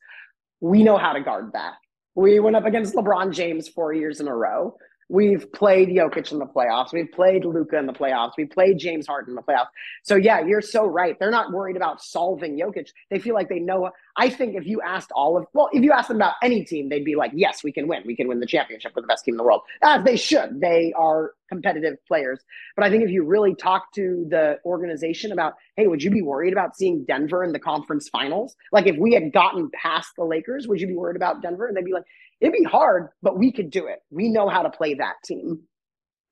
we 0.62 0.84
know 0.84 0.98
how 0.98 1.14
to 1.14 1.22
guard 1.22 1.52
that. 1.54 1.74
We 2.16 2.40
went 2.40 2.56
up 2.56 2.66
against 2.66 2.96
LeBron 2.96 3.34
James 3.34 3.68
four 3.70 3.94
years 3.94 4.20
in 4.20 4.28
a 4.28 4.36
row. 4.36 4.76
We've 5.10 5.50
played 5.54 5.88
Jokic 5.88 6.34
in 6.34 6.40
the 6.40 6.46
playoffs. 6.46 6.92
We've 6.92 7.12
played 7.12 7.46
Luka 7.46 7.78
in 7.78 7.86
the 7.86 7.94
playoffs. 7.94 8.32
We 8.38 8.46
played 8.46 8.78
James 8.78 9.08
Harden 9.08 9.32
in 9.32 9.36
the 9.36 9.42
playoffs. 9.42 9.70
So 10.04 10.16
yeah, 10.16 10.42
you're 10.42 10.62
so 10.62 10.86
right. 10.86 11.18
They're 11.18 11.32
not 11.32 11.54
worried 11.54 11.78
about 11.78 12.02
solving 12.04 12.60
Jokic. 12.60 12.90
They 13.10 13.20
feel 13.20 13.34
like 13.34 13.48
they 13.48 13.60
know. 13.60 13.90
I 14.18 14.30
think 14.30 14.56
if 14.56 14.66
you 14.66 14.82
asked 14.82 15.12
all 15.14 15.38
of, 15.38 15.46
well, 15.54 15.70
if 15.72 15.82
you 15.82 15.94
asked 15.94 16.10
them 16.10 16.18
about 16.18 16.34
any 16.44 16.66
team, 16.66 16.90
they'd 16.90 17.06
be 17.06 17.16
like, 17.16 17.32
yes, 17.34 17.64
we 17.64 17.72
can 17.72 17.88
win. 17.88 18.04
We 18.06 18.18
can 18.18 18.28
win 18.28 18.42
the 18.42 18.46
championship 18.46 18.94
with 18.96 19.04
the 19.04 19.08
best 19.08 19.24
team 19.24 19.36
in 19.36 19.38
the 19.38 19.44
world. 19.44 19.62
As 19.82 20.04
they 20.04 20.18
should. 20.18 20.60
They 20.60 20.92
are 20.98 21.32
competitive 21.48 21.96
players. 22.06 22.42
But 22.76 22.86
I 22.86 22.90
think 22.90 23.04
if 23.04 23.10
you 23.10 23.24
really 23.24 23.56
talk 23.56 23.94
to 23.94 24.26
the 24.30 24.60
organization 24.66 25.32
about, 25.32 25.54
hey, 25.78 25.88
would 25.88 26.04
you 26.04 26.12
be 26.12 26.22
worried 26.22 26.52
about 26.52 26.76
seeing 26.76 27.06
Denver 27.06 27.44
in 27.46 27.54
the 27.54 27.60
conference 27.60 28.10
finals? 28.10 28.58
Like 28.74 28.88
if 28.88 28.98
we 28.98 29.14
had 29.14 29.32
gotten 29.32 29.72
past 29.72 30.10
the 30.18 30.26
Lakers, 30.26 30.68
would 30.68 30.82
you 30.82 30.88
be 30.88 30.96
worried 30.96 31.16
about 31.16 31.42
Denver? 31.42 31.68
And 31.68 31.78
they'd 31.78 31.86
be 31.86 31.94
like, 31.94 32.04
it'd 32.42 32.54
be 32.54 32.64
hard, 32.64 33.10
but 33.22 33.38
we 33.38 33.52
could 33.52 33.70
do 33.70 33.88
it. 33.88 34.00
We 34.10 34.30
know 34.30 34.50
how 34.50 34.64
to 34.64 34.70
play 34.70 34.96
that 34.96 35.16
team. 35.26 35.62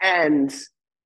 And 0.01 0.53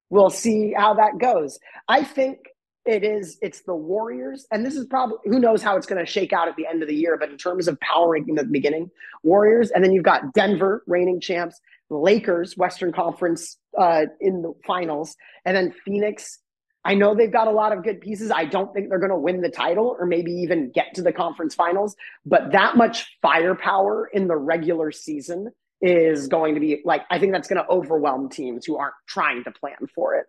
we'll 0.09 0.29
see 0.29 0.73
how 0.75 0.95
that 0.95 1.19
goes. 1.19 1.59
I 1.87 2.03
think 2.03 2.39
it 2.85 3.03
is 3.03 3.37
it's 3.41 3.61
the 3.61 3.75
Warriors, 3.75 4.47
and 4.51 4.65
this 4.65 4.75
is 4.75 4.85
probably 4.85 5.17
who 5.25 5.39
knows 5.39 5.61
how 5.61 5.77
it's 5.77 5.85
going 5.85 6.03
to 6.03 6.11
shake 6.11 6.33
out 6.33 6.47
at 6.47 6.55
the 6.55 6.65
end 6.65 6.81
of 6.81 6.87
the 6.87 6.95
year, 6.95 7.17
but 7.17 7.29
in 7.29 7.37
terms 7.37 7.67
of 7.67 7.79
power 7.81 8.09
ranking 8.09 8.37
at 8.39 8.45
the 8.45 8.51
beginning, 8.51 8.89
Warriors, 9.23 9.69
and 9.71 9.83
then 9.83 9.91
you've 9.91 10.05
got 10.05 10.33
Denver, 10.33 10.83
reigning 10.87 11.19
champs, 11.21 11.59
Lakers, 11.89 12.57
Western 12.57 12.91
Conference 12.91 13.57
uh, 13.77 14.05
in 14.19 14.41
the 14.41 14.53
finals, 14.65 15.15
and 15.45 15.55
then 15.55 15.73
Phoenix, 15.85 16.39
I 16.85 16.95
know 16.95 17.13
they've 17.13 17.31
got 17.31 17.47
a 17.47 17.51
lot 17.51 17.71
of 17.71 17.83
good 17.83 17.99
pieces. 17.99 18.31
I 18.31 18.45
don't 18.45 18.73
think 18.73 18.89
they're 18.89 18.99
going 18.99 19.11
to 19.11 19.17
win 19.17 19.41
the 19.41 19.49
title 19.49 19.95
or 19.99 20.05
maybe 20.05 20.31
even 20.31 20.71
get 20.71 20.95
to 20.95 21.01
the 21.01 21.11
conference 21.11 21.53
finals, 21.53 21.95
but 22.25 22.51
that 22.53 22.77
much 22.77 23.17
firepower 23.21 24.09
in 24.13 24.27
the 24.27 24.37
regular 24.37 24.91
season 24.91 25.51
is 25.81 26.27
going 26.27 26.55
to 26.55 26.61
be 26.61 26.81
like, 26.85 27.03
I 27.09 27.19
think 27.19 27.33
that's 27.33 27.47
going 27.47 27.61
to 27.61 27.69
overwhelm 27.69 28.29
teams 28.29 28.65
who 28.65 28.77
aren't 28.77 28.95
trying 29.07 29.43
to 29.43 29.51
plan 29.51 29.87
for 29.93 30.15
it. 30.15 30.25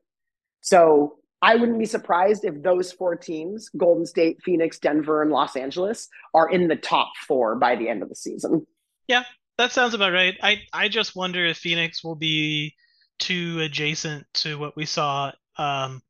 So 0.60 1.16
I 1.42 1.56
wouldn't 1.56 1.78
be 1.78 1.86
surprised 1.86 2.44
if 2.44 2.62
those 2.62 2.92
four 2.92 3.16
teams, 3.16 3.68
Golden 3.70 4.04
State, 4.04 4.38
Phoenix, 4.44 4.78
Denver, 4.78 5.22
and 5.22 5.30
Los 5.30 5.56
Angeles, 5.56 6.08
are 6.34 6.50
in 6.50 6.68
the 6.68 6.76
top 6.76 7.12
four 7.26 7.56
by 7.56 7.76
the 7.76 7.88
end 7.88 8.02
of 8.02 8.08
the 8.08 8.14
season. 8.14 8.66
Yeah, 9.06 9.24
that 9.56 9.72
sounds 9.72 9.94
about 9.94 10.12
right. 10.12 10.36
I, 10.42 10.62
I 10.72 10.88
just 10.88 11.16
wonder 11.16 11.44
if 11.44 11.56
Phoenix 11.56 12.04
will 12.04 12.16
be 12.16 12.74
too 13.18 13.60
adjacent 13.60 14.26
to 14.34 14.58
what 14.58 14.76
we 14.76 14.84
saw 14.84 15.32
um, 15.56 16.02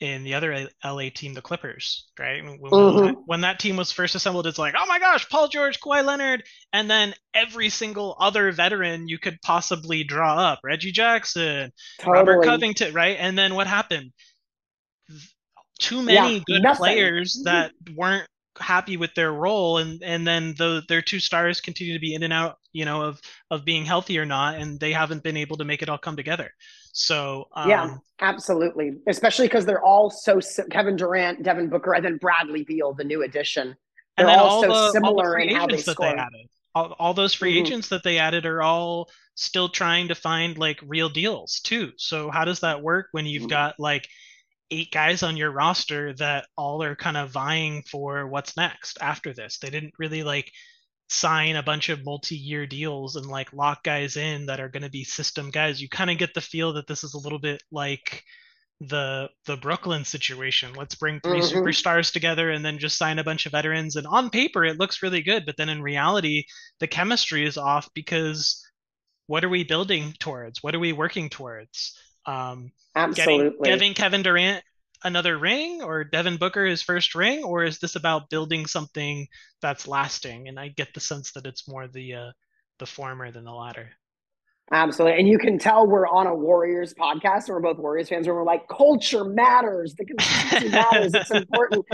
in 0.00 0.22
the 0.22 0.34
other 0.34 0.68
LA 0.84 1.08
team, 1.12 1.34
the 1.34 1.42
Clippers, 1.42 2.06
right? 2.18 2.44
When, 2.44 2.58
mm-hmm. 2.58 3.20
when, 3.26 3.40
that 3.40 3.58
team 3.58 3.76
was 3.76 3.90
first 3.90 4.14
assembled, 4.14 4.46
it's 4.46 4.58
like, 4.58 4.74
oh 4.78 4.86
my 4.86 4.98
gosh, 4.98 5.28
Paul 5.28 5.48
George, 5.48 5.80
Kawhi 5.80 6.04
Leonard, 6.04 6.44
and 6.72 6.88
then 6.88 7.14
every 7.34 7.68
single 7.68 8.16
other 8.20 8.52
veteran 8.52 9.08
you 9.08 9.18
could 9.18 9.38
possibly 9.42 10.04
draw 10.04 10.36
up, 10.36 10.60
Reggie 10.62 10.92
Jackson, 10.92 11.72
totally. 11.98 12.18
Robert 12.18 12.44
Covington, 12.44 12.94
right? 12.94 13.16
And 13.18 13.36
then 13.36 13.54
what 13.54 13.66
happened? 13.66 14.12
Too 15.80 16.02
many 16.02 16.36
yeah, 16.36 16.42
good 16.46 16.62
nothing. 16.62 16.78
players 16.78 17.36
mm-hmm. 17.36 17.44
that 17.44 17.72
weren't 17.96 18.28
happy 18.60 18.96
with 18.96 19.14
their 19.14 19.32
role 19.32 19.78
and 19.78 20.02
and 20.02 20.26
then 20.26 20.54
the 20.58 20.82
their 20.88 21.00
two 21.00 21.20
stars 21.20 21.60
continue 21.60 21.92
to 21.94 22.00
be 22.00 22.14
in 22.14 22.24
and 22.24 22.32
out 22.32 22.58
you 22.72 22.84
know 22.84 23.02
of 23.02 23.20
of 23.52 23.64
being 23.64 23.84
healthy 23.84 24.18
or 24.18 24.26
not 24.26 24.56
and 24.56 24.80
they 24.80 24.92
haven't 24.92 25.22
been 25.22 25.36
able 25.36 25.56
to 25.56 25.64
make 25.64 25.80
it 25.80 25.88
all 25.88 25.96
come 25.96 26.16
together 26.16 26.50
so 26.92 27.48
um, 27.54 27.68
yeah 27.68 27.96
absolutely 28.20 28.96
especially 29.06 29.46
because 29.46 29.64
they're 29.64 29.84
all 29.84 30.10
so 30.10 30.40
kevin 30.70 30.96
durant 30.96 31.42
devin 31.42 31.68
booker 31.68 31.94
and 31.94 32.04
then 32.04 32.16
bradley 32.16 32.64
beal 32.64 32.92
the 32.92 33.04
new 33.04 33.22
addition 33.22 33.76
they're 34.16 34.26
all, 34.28 34.38
all, 34.38 34.62
so 34.62 34.68
the, 34.68 34.92
similar 34.92 35.38
all 35.38 35.46
the 35.46 35.50
in 35.50 35.56
how 35.56 35.66
they 35.66 35.76
score 35.76 36.14
they 36.14 36.48
all, 36.74 36.96
all 36.98 37.14
those 37.14 37.34
free 37.34 37.54
mm-hmm. 37.56 37.66
agents 37.66 37.88
that 37.88 38.02
they 38.02 38.18
added 38.18 38.44
are 38.44 38.62
all 38.62 39.08
still 39.34 39.68
trying 39.68 40.08
to 40.08 40.14
find 40.14 40.58
like 40.58 40.80
real 40.86 41.08
deals 41.08 41.60
too 41.60 41.92
so 41.96 42.30
how 42.30 42.44
does 42.44 42.60
that 42.60 42.82
work 42.82 43.08
when 43.12 43.26
you've 43.26 43.42
mm-hmm. 43.42 43.50
got 43.50 43.78
like 43.78 44.08
eight 44.70 44.90
guys 44.90 45.22
on 45.22 45.36
your 45.36 45.50
roster 45.50 46.12
that 46.14 46.46
all 46.56 46.82
are 46.82 46.96
kind 46.96 47.16
of 47.16 47.30
vying 47.30 47.82
for 47.82 48.26
what's 48.26 48.56
next 48.56 48.98
after 49.00 49.32
this. 49.32 49.58
They 49.58 49.70
didn't 49.70 49.94
really 49.98 50.22
like 50.22 50.50
sign 51.08 51.56
a 51.56 51.62
bunch 51.62 51.88
of 51.88 52.04
multi-year 52.04 52.66
deals 52.66 53.16
and 53.16 53.26
like 53.26 53.52
lock 53.52 53.82
guys 53.82 54.16
in 54.16 54.46
that 54.46 54.60
are 54.60 54.68
going 54.68 54.82
to 54.82 54.90
be 54.90 55.04
system 55.04 55.50
guys. 55.50 55.80
You 55.80 55.88
kind 55.88 56.10
of 56.10 56.18
get 56.18 56.34
the 56.34 56.40
feel 56.40 56.74
that 56.74 56.86
this 56.86 57.02
is 57.02 57.14
a 57.14 57.18
little 57.18 57.38
bit 57.38 57.62
like 57.72 58.24
the 58.80 59.28
the 59.46 59.56
Brooklyn 59.56 60.04
situation. 60.04 60.74
Let's 60.74 60.94
bring 60.94 61.20
3 61.20 61.40
mm-hmm. 61.40 61.58
superstars 61.58 62.12
together 62.12 62.50
and 62.50 62.64
then 62.64 62.78
just 62.78 62.98
sign 62.98 63.18
a 63.18 63.24
bunch 63.24 63.46
of 63.46 63.52
veterans 63.52 63.96
and 63.96 64.06
on 64.06 64.30
paper 64.30 64.64
it 64.64 64.78
looks 64.78 65.02
really 65.02 65.22
good, 65.22 65.46
but 65.46 65.56
then 65.56 65.68
in 65.68 65.82
reality 65.82 66.44
the 66.78 66.86
chemistry 66.86 67.44
is 67.44 67.56
off 67.56 67.88
because 67.94 68.64
what 69.26 69.44
are 69.44 69.48
we 69.48 69.64
building 69.64 70.14
towards? 70.20 70.62
What 70.62 70.74
are 70.74 70.78
we 70.78 70.92
working 70.92 71.28
towards? 71.28 71.98
Um, 72.26 72.72
Absolutely. 72.94 73.48
Getting, 73.48 73.62
giving 73.64 73.94
Kevin 73.94 74.22
Durant 74.22 74.62
another 75.04 75.38
ring 75.38 75.82
or 75.82 76.04
Devin 76.04 76.36
Booker 76.38 76.64
his 76.64 76.82
first 76.82 77.14
ring, 77.14 77.44
or 77.44 77.64
is 77.64 77.78
this 77.78 77.96
about 77.96 78.30
building 78.30 78.66
something 78.66 79.28
that's 79.60 79.88
lasting? 79.88 80.48
And 80.48 80.58
I 80.58 80.68
get 80.68 80.94
the 80.94 81.00
sense 81.00 81.32
that 81.32 81.46
it's 81.46 81.68
more 81.68 81.88
the 81.88 82.14
uh, 82.14 82.32
the 82.78 82.86
former 82.86 83.30
than 83.30 83.44
the 83.44 83.52
latter. 83.52 83.90
Absolutely. 84.70 85.18
And 85.18 85.28
you 85.28 85.38
can 85.38 85.58
tell 85.58 85.86
we're 85.86 86.06
on 86.06 86.26
a 86.26 86.34
Warriors 86.34 86.92
podcast 86.92 87.46
and 87.46 87.54
we're 87.54 87.60
both 87.60 87.78
Warriors 87.78 88.10
fans 88.10 88.26
and 88.26 88.36
we're 88.36 88.44
like, 88.44 88.68
culture 88.68 89.24
matters. 89.24 89.94
The 89.94 90.04
consistency 90.04 90.68
matters. 90.70 91.14
It's 91.14 91.30
important. 91.30 91.86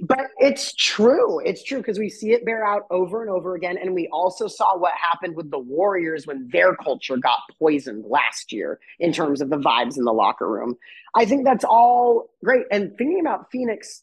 But 0.00 0.28
it's 0.38 0.74
true. 0.74 1.40
It's 1.40 1.62
true 1.62 1.78
because 1.78 1.98
we 1.98 2.08
see 2.08 2.32
it 2.32 2.44
bear 2.46 2.64
out 2.64 2.86
over 2.90 3.20
and 3.20 3.30
over 3.30 3.54
again. 3.54 3.76
And 3.76 3.94
we 3.94 4.08
also 4.08 4.48
saw 4.48 4.78
what 4.78 4.92
happened 4.94 5.36
with 5.36 5.50
the 5.50 5.58
Warriors 5.58 6.26
when 6.26 6.48
their 6.50 6.74
culture 6.74 7.18
got 7.18 7.40
poisoned 7.58 8.06
last 8.08 8.50
year 8.50 8.80
in 8.98 9.12
terms 9.12 9.42
of 9.42 9.50
the 9.50 9.58
vibes 9.58 9.98
in 9.98 10.04
the 10.04 10.12
locker 10.12 10.48
room. 10.48 10.76
I 11.14 11.26
think 11.26 11.44
that's 11.44 11.64
all 11.64 12.30
great. 12.42 12.64
And 12.70 12.96
thinking 12.96 13.20
about 13.20 13.50
Phoenix, 13.50 14.02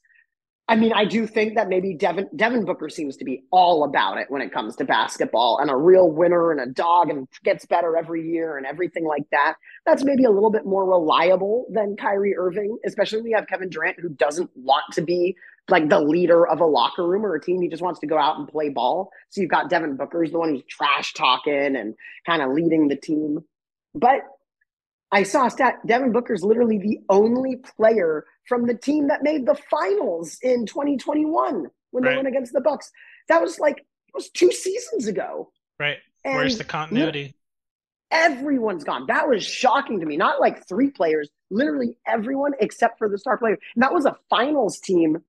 I 0.69 0.77
mean, 0.77 0.93
I 0.93 1.03
do 1.03 1.27
think 1.27 1.55
that 1.55 1.67
maybe 1.67 1.93
Devin 1.93 2.29
Devin 2.37 2.63
Booker 2.63 2.87
seems 2.87 3.17
to 3.17 3.25
be 3.25 3.43
all 3.51 3.83
about 3.83 4.17
it 4.17 4.31
when 4.31 4.41
it 4.41 4.53
comes 4.53 4.77
to 4.77 4.85
basketball 4.85 5.59
and 5.59 5.69
a 5.69 5.75
real 5.75 6.09
winner 6.09 6.51
and 6.51 6.61
a 6.61 6.65
dog 6.65 7.09
and 7.09 7.27
gets 7.43 7.65
better 7.65 7.97
every 7.97 8.25
year 8.25 8.57
and 8.57 8.65
everything 8.65 9.05
like 9.05 9.23
that. 9.31 9.55
That's 9.85 10.05
maybe 10.05 10.23
a 10.23 10.31
little 10.31 10.49
bit 10.49 10.65
more 10.65 10.89
reliable 10.89 11.65
than 11.69 11.97
Kyrie 11.97 12.37
Irving, 12.37 12.77
especially 12.85 13.19
when 13.19 13.31
you 13.31 13.35
have 13.35 13.47
Kevin 13.47 13.69
Durant 13.69 13.99
who 13.99 14.09
doesn't 14.09 14.49
want 14.55 14.85
to 14.93 15.01
be 15.01 15.35
like 15.69 15.89
the 15.89 15.99
leader 15.99 16.47
of 16.47 16.61
a 16.61 16.65
locker 16.65 17.05
room 17.07 17.25
or 17.25 17.35
a 17.35 17.41
team. 17.41 17.61
He 17.61 17.67
just 17.67 17.83
wants 17.83 17.99
to 17.99 18.07
go 18.07 18.17
out 18.17 18.39
and 18.39 18.47
play 18.47 18.69
ball. 18.69 19.09
So 19.31 19.41
you've 19.41 19.51
got 19.51 19.69
Devin 19.69 19.97
Booker, 19.97 20.25
the 20.25 20.39
one 20.39 20.49
who's 20.49 20.63
trash 20.69 21.13
talking 21.13 21.75
and 21.75 21.93
kind 22.25 22.41
of 22.41 22.51
leading 22.51 22.87
the 22.87 22.95
team. 22.95 23.39
But 23.93 24.21
I 25.13 25.21
saw 25.21 25.45
a 25.45 25.51
stat. 25.51 25.75
Devin 25.85 26.11
Booker's 26.11 26.43
literally 26.43 26.79
the 26.79 26.99
only 27.07 27.57
player 27.57 28.25
from 28.47 28.65
the 28.65 28.73
team 28.73 29.07
that 29.09 29.21
made 29.21 29.45
the 29.45 29.55
finals 29.69 30.39
in 30.41 30.65
2021 30.65 31.67
when 31.91 32.03
right. 32.03 32.09
they 32.09 32.15
went 32.15 32.27
against 32.27 32.51
the 32.51 32.61
Bucks. 32.61 32.91
That 33.29 33.39
was 33.39 33.59
like 33.59 33.77
it 33.77 34.13
was 34.15 34.29
two 34.29 34.51
seasons 34.51 35.07
ago. 35.07 35.51
Right. 35.79 35.97
And 36.25 36.35
Where's 36.35 36.57
the 36.57 36.63
continuity? 36.63 37.35
Everyone's 38.09 38.83
gone. 38.83 39.05
That 39.07 39.29
was 39.29 39.43
shocking 39.45 39.99
to 39.99 40.05
me. 40.05 40.17
Not 40.17 40.41
like 40.41 40.67
three 40.67 40.89
players, 40.89 41.29
literally 41.51 41.95
everyone 42.07 42.53
except 42.59 42.97
for 42.97 43.07
the 43.07 43.19
star 43.19 43.37
player. 43.37 43.57
And 43.75 43.83
that 43.83 43.93
was 43.93 44.05
a 44.05 44.17
finals 44.31 44.79
team. 44.79 45.19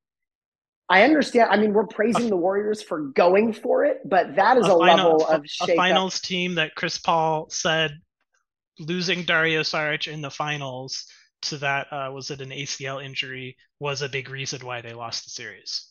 I 0.89 1.05
understand. 1.05 1.51
I 1.51 1.59
mean, 1.59 1.75
we're 1.75 1.87
praising 1.87 2.29
the 2.29 2.37
Warriors 2.37 2.83
for 2.83 3.01
going 3.01 3.53
for 3.53 3.85
it, 3.85 4.01
but 4.05 4.37
that 4.37 4.57
is 4.57 4.67
a, 4.67 4.75
a 4.75 4.79
final, 4.79 5.19
level 5.19 5.27
of 5.27 5.45
a 5.69 5.77
finals 5.77 6.21
team 6.21 6.55
that 6.55 6.75
Chris 6.75 6.99
Paul 6.99 7.49
said 7.51 8.01
losing 8.79 9.25
Dario 9.25 9.61
Saric 9.61 10.13
in 10.13 10.21
the 10.21 10.31
finals 10.31 11.07
to 11.43 11.59
that 11.59 11.87
uh, 11.93 12.11
was 12.13 12.31
it 12.31 12.41
an 12.41 12.51
ACL 12.51 13.05
injury 13.05 13.57
was 13.79 14.03
a 14.03 14.09
big 14.09 14.31
reason 14.31 14.65
why 14.65 14.81
they 14.81 14.93
lost 14.93 15.25
the 15.25 15.31
series. 15.31 15.91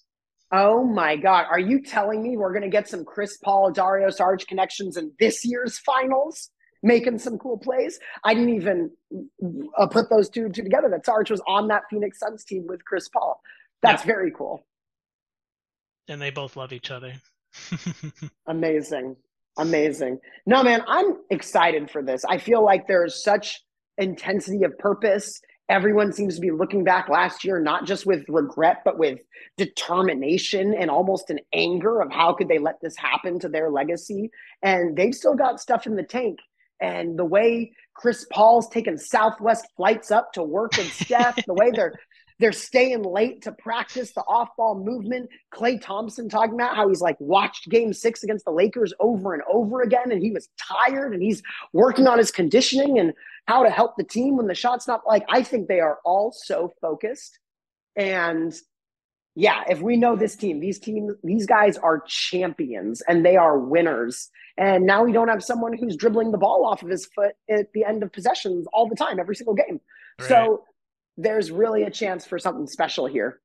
Oh 0.52 0.84
my 0.84 1.16
God. 1.16 1.46
Are 1.50 1.60
you 1.60 1.82
telling 1.82 2.22
me 2.22 2.38
we're 2.38 2.52
going 2.52 2.64
to 2.64 2.70
get 2.70 2.88
some 2.88 3.06
Chris 3.06 3.38
Paul, 3.38 3.72
Dario 3.72 4.10
Saric 4.10 4.48
connections 4.48 4.98
in 4.98 5.12
this 5.20 5.44
year's 5.44 5.80
finals? 5.80 6.50
Making 6.86 7.18
some 7.18 7.38
cool 7.38 7.58
plays. 7.58 7.98
I 8.26 8.34
didn't 8.34 8.56
even 8.56 8.92
uh, 9.78 9.88
put 9.88 10.10
those 10.10 10.30
two, 10.30 10.50
two 10.50 10.64
together. 10.64 10.90
That 10.90 11.06
Saric 11.06 11.32
was 11.32 11.42
on 11.48 11.70
that 11.70 11.84
Phoenix 11.90 12.20
Suns 12.20 12.44
team 12.44 12.66
with 12.68 12.84
Chris 12.84 13.08
Paul. 13.08 13.40
That's 13.82 14.02
yep. 14.02 14.16
very 14.16 14.32
cool. 14.32 14.66
And 16.10 16.22
they 16.22 16.30
both 16.30 16.58
love 16.58 16.74
each 16.74 16.92
other. 16.92 17.14
Amazing. 18.48 19.16
Amazing. 19.58 20.20
No, 20.46 20.64
man, 20.64 20.84
I'm 20.88 21.18
excited 21.30 21.92
for 21.92 22.02
this. 22.02 22.26
I 22.26 22.38
feel 22.38 22.64
like 22.64 22.88
there's 22.88 23.24
such 23.24 23.62
intensity 23.98 24.64
of 24.64 24.78
purpose. 24.80 25.40
Everyone 25.70 26.12
seems 26.12 26.36
to 26.36 26.42
be 26.42 26.52
looking 26.52 26.84
back 26.84 27.08
last 27.08 27.44
year, 27.44 27.60
not 27.60 27.86
just 27.86 28.06
with 28.06 28.26
regret, 28.28 28.82
but 28.84 28.98
with 28.98 29.20
determination 29.58 30.74
and 30.74 30.90
almost 30.90 31.30
an 31.30 31.40
anger 31.54 32.02
of 32.02 32.12
how 32.12 32.34
could 32.34 32.48
they 32.48 32.58
let 32.58 32.82
this 32.82 32.98
happen 32.98 33.40
to 33.40 33.50
their 33.50 33.70
legacy. 33.70 34.30
And 34.62 34.98
they've 34.98 35.16
still 35.16 35.36
got 35.36 35.62
stuff 35.62 35.86
in 35.86 35.96
the 35.96 36.04
tank. 36.04 36.40
And 36.82 37.18
the 37.18 37.26
way 37.26 37.72
Chris 37.94 38.26
Paul's 38.32 38.68
taken 38.68 38.98
Southwest 38.98 39.68
flights 39.78 40.12
up 40.12 40.34
to 40.34 40.44
work 40.44 40.76
with 40.76 40.92
Steph, 40.92 41.46
the 41.46 41.54
way 41.54 41.72
they're 41.72 41.94
they're 42.44 42.52
staying 42.52 43.04
late 43.04 43.42
to 43.44 43.54
practice 43.54 44.12
the 44.12 44.22
off 44.28 44.50
ball 44.58 44.76
movement. 44.76 45.30
Klay 45.54 45.82
Thompson 45.82 46.28
talking 46.28 46.56
about 46.56 46.76
how 46.76 46.90
he's 46.90 47.00
like 47.00 47.16
watched 47.22 47.70
game 47.70 47.94
six 47.94 48.22
against 48.22 48.44
the 48.44 48.52
Lakers 48.52 48.94
over 49.00 49.34
and 49.34 49.42
over 49.50 49.82
again, 49.82 50.12
and 50.12 50.22
he 50.22 50.32
was 50.32 50.50
tired 50.58 51.14
and 51.14 51.24
he's 51.24 51.42
working 51.72 52.06
on 52.06 52.18
his 52.18 52.32
conditioning 52.32 53.00
and 53.00 53.14
how 53.48 53.64
to 53.64 53.70
help 53.70 53.96
the 53.96 54.04
team 54.04 54.36
when 54.36 54.48
the 54.48 54.54
shot's 54.56 54.90
not 54.90 55.08
like. 55.08 55.24
I 55.30 55.42
think 55.42 55.70
they 55.70 55.80
are 55.80 56.00
all 56.04 56.34
so 56.34 56.74
focused. 56.82 57.40
And 57.96 58.54
yeah, 59.36 59.64
if 59.70 59.80
we 59.80 59.96
know 59.96 60.18
this 60.18 60.36
team, 60.36 60.60
these 60.60 60.80
team, 60.80 61.16
these 61.24 61.46
guys 61.46 61.78
are 61.78 62.04
champions 62.08 63.02
and 63.08 63.26
they 63.26 63.38
are 63.38 63.58
winners. 63.58 64.30
And 64.58 64.86
now 64.86 65.06
we 65.06 65.14
don't 65.14 65.30
have 65.30 65.44
someone 65.44 65.78
who's 65.78 65.96
dribbling 65.96 66.32
the 66.32 66.38
ball 66.38 66.66
off 66.66 66.84
of 66.84 66.90
his 66.90 67.06
foot 67.06 67.36
at 67.50 67.72
the 67.74 67.86
end 67.86 68.04
of 68.04 68.12
possessions 68.12 68.68
all 68.74 68.90
the 68.90 68.96
time, 68.98 69.18
every 69.18 69.36
single 69.38 69.56
game. 69.56 69.80
Right. 70.20 70.28
So 70.28 70.66
there's 71.18 71.52
really 71.52 71.84
a 71.84 71.92
chance 71.92 72.26
for 72.26 72.40
something 72.40 72.68
special 72.68 73.06
here. 73.06 73.40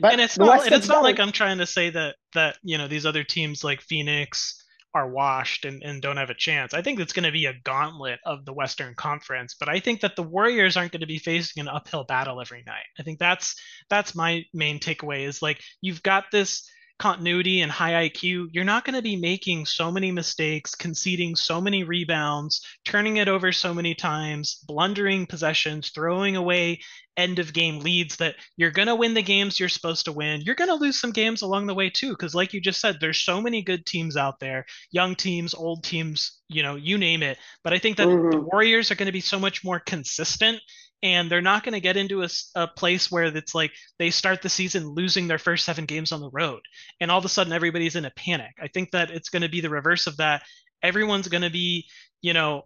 But 0.00 0.12
and 0.12 0.20
it's 0.20 0.36
not, 0.36 0.66
and 0.66 0.74
it's 0.74 0.88
not 0.88 1.04
like 1.04 1.20
I'm 1.20 1.32
trying 1.32 1.58
to 1.58 1.66
say 1.66 1.90
that 1.90 2.16
that 2.34 2.58
you 2.62 2.76
know 2.76 2.88
these 2.88 3.06
other 3.06 3.22
teams 3.22 3.62
like 3.62 3.80
Phoenix 3.80 4.62
are 4.96 5.08
washed 5.08 5.66
and, 5.66 5.82
and 5.82 6.00
don't 6.00 6.16
have 6.16 6.30
a 6.30 6.34
chance. 6.34 6.72
I 6.72 6.80
think 6.80 6.98
it's 6.98 7.12
going 7.12 7.26
to 7.26 7.30
be 7.30 7.44
a 7.44 7.54
gauntlet 7.64 8.18
of 8.24 8.46
the 8.46 8.52
Western 8.54 8.94
Conference, 8.94 9.54
but 9.58 9.68
I 9.68 9.78
think 9.78 10.00
that 10.00 10.16
the 10.16 10.22
Warriors 10.22 10.76
aren't 10.76 10.90
going 10.90 11.02
to 11.02 11.06
be 11.06 11.18
facing 11.18 11.60
an 11.60 11.68
uphill 11.68 12.04
battle 12.04 12.40
every 12.40 12.64
night. 12.66 12.86
I 12.98 13.02
think 13.02 13.18
that's 13.18 13.54
that's 13.90 14.14
my 14.14 14.44
main 14.54 14.80
takeaway 14.80 15.26
is 15.26 15.42
like 15.42 15.60
you've 15.82 16.02
got 16.02 16.24
this 16.32 16.68
continuity 16.98 17.60
and 17.60 17.70
high 17.70 18.08
IQ, 18.08 18.48
you're 18.52 18.64
not 18.64 18.84
going 18.84 18.96
to 18.96 19.02
be 19.02 19.16
making 19.16 19.66
so 19.66 19.90
many 19.92 20.10
mistakes, 20.10 20.74
conceding 20.74 21.36
so 21.36 21.60
many 21.60 21.84
rebounds, 21.84 22.64
turning 22.84 23.18
it 23.18 23.28
over 23.28 23.52
so 23.52 23.74
many 23.74 23.94
times, 23.94 24.62
blundering 24.66 25.26
possessions, 25.26 25.90
throwing 25.90 26.36
away 26.36 26.80
end 27.16 27.38
of 27.38 27.52
game 27.52 27.78
leads 27.78 28.16
that 28.16 28.36
you're 28.56 28.70
going 28.70 28.88
to 28.88 28.94
win 28.94 29.14
the 29.14 29.22
games 29.22 29.58
you're 29.58 29.68
supposed 29.68 30.04
to 30.04 30.12
win. 30.12 30.42
You're 30.42 30.54
going 30.54 30.68
to 30.68 30.74
lose 30.74 31.00
some 31.00 31.12
games 31.12 31.42
along 31.42 31.66
the 31.66 31.74
way 31.74 31.90
too 31.90 32.10
because 32.10 32.34
like 32.34 32.52
you 32.52 32.60
just 32.60 32.80
said 32.80 32.98
there's 33.00 33.22
so 33.22 33.40
many 33.40 33.62
good 33.62 33.86
teams 33.86 34.16
out 34.16 34.38
there, 34.38 34.66
young 34.90 35.14
teams, 35.14 35.54
old 35.54 35.84
teams, 35.84 36.38
you 36.48 36.62
know, 36.62 36.76
you 36.76 36.98
name 36.98 37.22
it. 37.22 37.38
But 37.64 37.72
I 37.72 37.78
think 37.78 37.96
that 37.96 38.08
mm-hmm. 38.08 38.30
the 38.30 38.40
Warriors 38.40 38.90
are 38.90 38.96
going 38.96 39.06
to 39.06 39.12
be 39.12 39.20
so 39.20 39.38
much 39.38 39.64
more 39.64 39.80
consistent 39.80 40.60
and 41.02 41.30
they're 41.30 41.42
not 41.42 41.62
going 41.62 41.74
to 41.74 41.80
get 41.80 41.96
into 41.96 42.22
a, 42.22 42.28
a, 42.54 42.66
place 42.66 43.10
where 43.10 43.24
it's 43.24 43.54
like 43.54 43.72
they 43.98 44.10
start 44.10 44.42
the 44.42 44.48
season 44.48 44.88
losing 44.88 45.28
their 45.28 45.38
first 45.38 45.64
seven 45.64 45.84
games 45.84 46.12
on 46.12 46.20
the 46.20 46.30
road 46.30 46.60
and 47.00 47.10
all 47.10 47.18
of 47.18 47.24
a 47.24 47.28
sudden 47.28 47.52
everybody's 47.52 47.96
in 47.96 48.04
a 48.04 48.10
panic. 48.10 48.54
I 48.60 48.68
think 48.68 48.92
that 48.92 49.10
it's 49.10 49.28
going 49.28 49.42
to 49.42 49.48
be 49.48 49.60
the 49.60 49.70
reverse 49.70 50.06
of 50.06 50.16
that. 50.16 50.42
Everyone's 50.82 51.28
going 51.28 51.42
to 51.42 51.50
be 51.50 51.86
you 52.22 52.32
know 52.32 52.64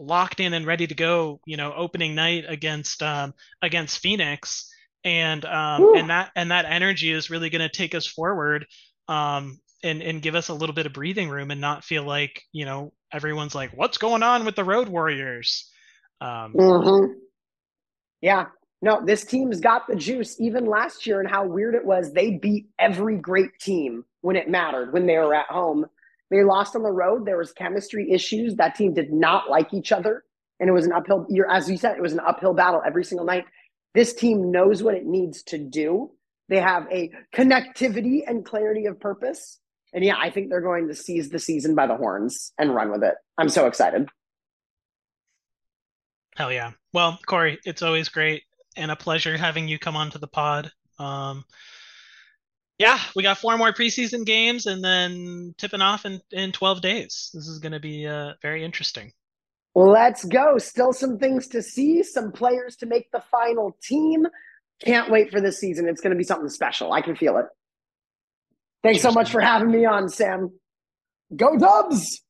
locked 0.00 0.40
in 0.40 0.54
and 0.54 0.66
ready 0.66 0.86
to 0.86 0.94
go 0.94 1.40
you 1.44 1.56
know 1.56 1.72
opening 1.74 2.14
night 2.14 2.44
against 2.48 3.02
um 3.02 3.34
against 3.62 3.98
phoenix 3.98 4.72
and 5.04 5.44
um 5.44 5.96
and 5.96 6.10
that 6.10 6.30
and 6.36 6.50
that 6.50 6.64
energy 6.64 7.10
is 7.10 7.30
really 7.30 7.50
going 7.50 7.60
to 7.60 7.68
take 7.68 7.94
us 7.94 8.06
forward 8.06 8.64
um 9.08 9.58
and 9.82 10.02
and 10.02 10.22
give 10.22 10.34
us 10.34 10.48
a 10.48 10.54
little 10.54 10.74
bit 10.74 10.86
of 10.86 10.92
breathing 10.92 11.28
room 11.28 11.50
and 11.50 11.60
not 11.60 11.84
feel 11.84 12.04
like 12.04 12.42
you 12.52 12.64
know 12.64 12.92
everyone's 13.12 13.54
like 13.54 13.70
what's 13.76 13.98
going 13.98 14.22
on 14.22 14.44
with 14.44 14.56
the 14.56 14.64
road 14.64 14.88
warriors? 14.88 15.70
Um 16.20 16.54
mm-hmm. 16.54 17.12
Yeah. 18.20 18.46
No, 18.80 19.04
this 19.04 19.24
team's 19.24 19.60
got 19.60 19.88
the 19.88 19.96
juice 19.96 20.40
even 20.40 20.64
last 20.64 21.06
year 21.06 21.20
and 21.20 21.28
how 21.28 21.46
weird 21.46 21.74
it 21.74 21.84
was. 21.84 22.12
They 22.12 22.32
beat 22.32 22.68
every 22.78 23.16
great 23.16 23.58
team 23.60 24.04
when 24.20 24.36
it 24.36 24.48
mattered, 24.48 24.92
when 24.92 25.06
they 25.06 25.18
were 25.18 25.34
at 25.34 25.46
home. 25.46 25.86
They 26.30 26.44
lost 26.44 26.76
on 26.76 26.82
the 26.82 26.92
road. 26.92 27.26
There 27.26 27.38
was 27.38 27.52
chemistry 27.52 28.12
issues. 28.12 28.54
That 28.56 28.76
team 28.76 28.94
did 28.94 29.12
not 29.12 29.50
like 29.50 29.74
each 29.74 29.90
other. 29.90 30.24
And 30.60 30.68
it 30.68 30.72
was 30.72 30.86
an 30.86 30.92
uphill, 30.92 31.26
as 31.50 31.70
you 31.70 31.76
said, 31.76 31.96
it 31.96 32.02
was 32.02 32.12
an 32.12 32.20
uphill 32.20 32.54
battle 32.54 32.82
every 32.86 33.04
single 33.04 33.26
night. 33.26 33.44
This 33.94 34.12
team 34.12 34.50
knows 34.50 34.82
what 34.82 34.94
it 34.94 35.06
needs 35.06 35.42
to 35.44 35.58
do. 35.58 36.10
They 36.48 36.60
have 36.60 36.86
a 36.90 37.10
connectivity 37.34 38.20
and 38.26 38.44
clarity 38.44 38.86
of 38.86 39.00
purpose. 39.00 39.58
And 39.92 40.04
yeah, 40.04 40.16
I 40.18 40.30
think 40.30 40.50
they're 40.50 40.60
going 40.60 40.88
to 40.88 40.94
seize 40.94 41.30
the 41.30 41.38
season 41.38 41.74
by 41.74 41.86
the 41.86 41.96
horns 41.96 42.52
and 42.58 42.74
run 42.74 42.90
with 42.90 43.02
it. 43.02 43.14
I'm 43.38 43.48
so 43.48 43.66
excited. 43.66 44.08
Hell 46.38 46.52
yeah. 46.52 46.70
Well, 46.92 47.18
Corey, 47.26 47.58
it's 47.64 47.82
always 47.82 48.08
great 48.08 48.44
and 48.76 48.92
a 48.92 48.96
pleasure 48.96 49.36
having 49.36 49.66
you 49.66 49.76
come 49.76 49.96
onto 49.96 50.20
the 50.20 50.28
pod. 50.28 50.70
Um, 51.00 51.44
yeah, 52.78 53.00
we 53.16 53.24
got 53.24 53.38
four 53.38 53.58
more 53.58 53.72
preseason 53.72 54.24
games 54.24 54.66
and 54.66 54.82
then 54.82 55.56
tipping 55.58 55.80
off 55.80 56.06
in, 56.06 56.20
in 56.30 56.52
12 56.52 56.80
days. 56.80 57.30
This 57.34 57.48
is 57.48 57.58
going 57.58 57.72
to 57.72 57.80
be 57.80 58.06
uh, 58.06 58.34
very 58.40 58.64
interesting. 58.64 59.10
Let's 59.74 60.24
go. 60.24 60.58
Still 60.58 60.92
some 60.92 61.18
things 61.18 61.48
to 61.48 61.60
see, 61.60 62.04
some 62.04 62.30
players 62.30 62.76
to 62.76 62.86
make 62.86 63.10
the 63.10 63.22
final 63.32 63.76
team. 63.82 64.24
Can't 64.80 65.10
wait 65.10 65.32
for 65.32 65.40
this 65.40 65.58
season. 65.58 65.88
It's 65.88 66.00
going 66.00 66.12
to 66.12 66.16
be 66.16 66.22
something 66.22 66.48
special. 66.48 66.92
I 66.92 67.00
can 67.00 67.16
feel 67.16 67.36
it. 67.38 67.46
Thanks 68.84 69.02
so 69.02 69.10
much 69.10 69.32
for 69.32 69.40
having 69.40 69.72
me 69.72 69.86
on, 69.86 70.08
Sam. 70.08 70.52
Go 71.34 71.58
Dubs! 71.58 72.22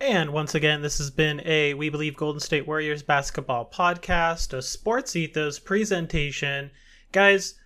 And 0.00 0.32
once 0.32 0.54
again, 0.54 0.80
this 0.80 0.96
has 0.96 1.10
been 1.10 1.42
a 1.44 1.74
We 1.74 1.90
Believe 1.90 2.16
Golden 2.16 2.40
State 2.40 2.66
Warriors 2.66 3.02
basketball 3.02 3.70
podcast, 3.70 4.54
a 4.54 4.62
sports 4.62 5.14
ethos 5.14 5.58
presentation. 5.58 6.70
Guys, 7.12 7.56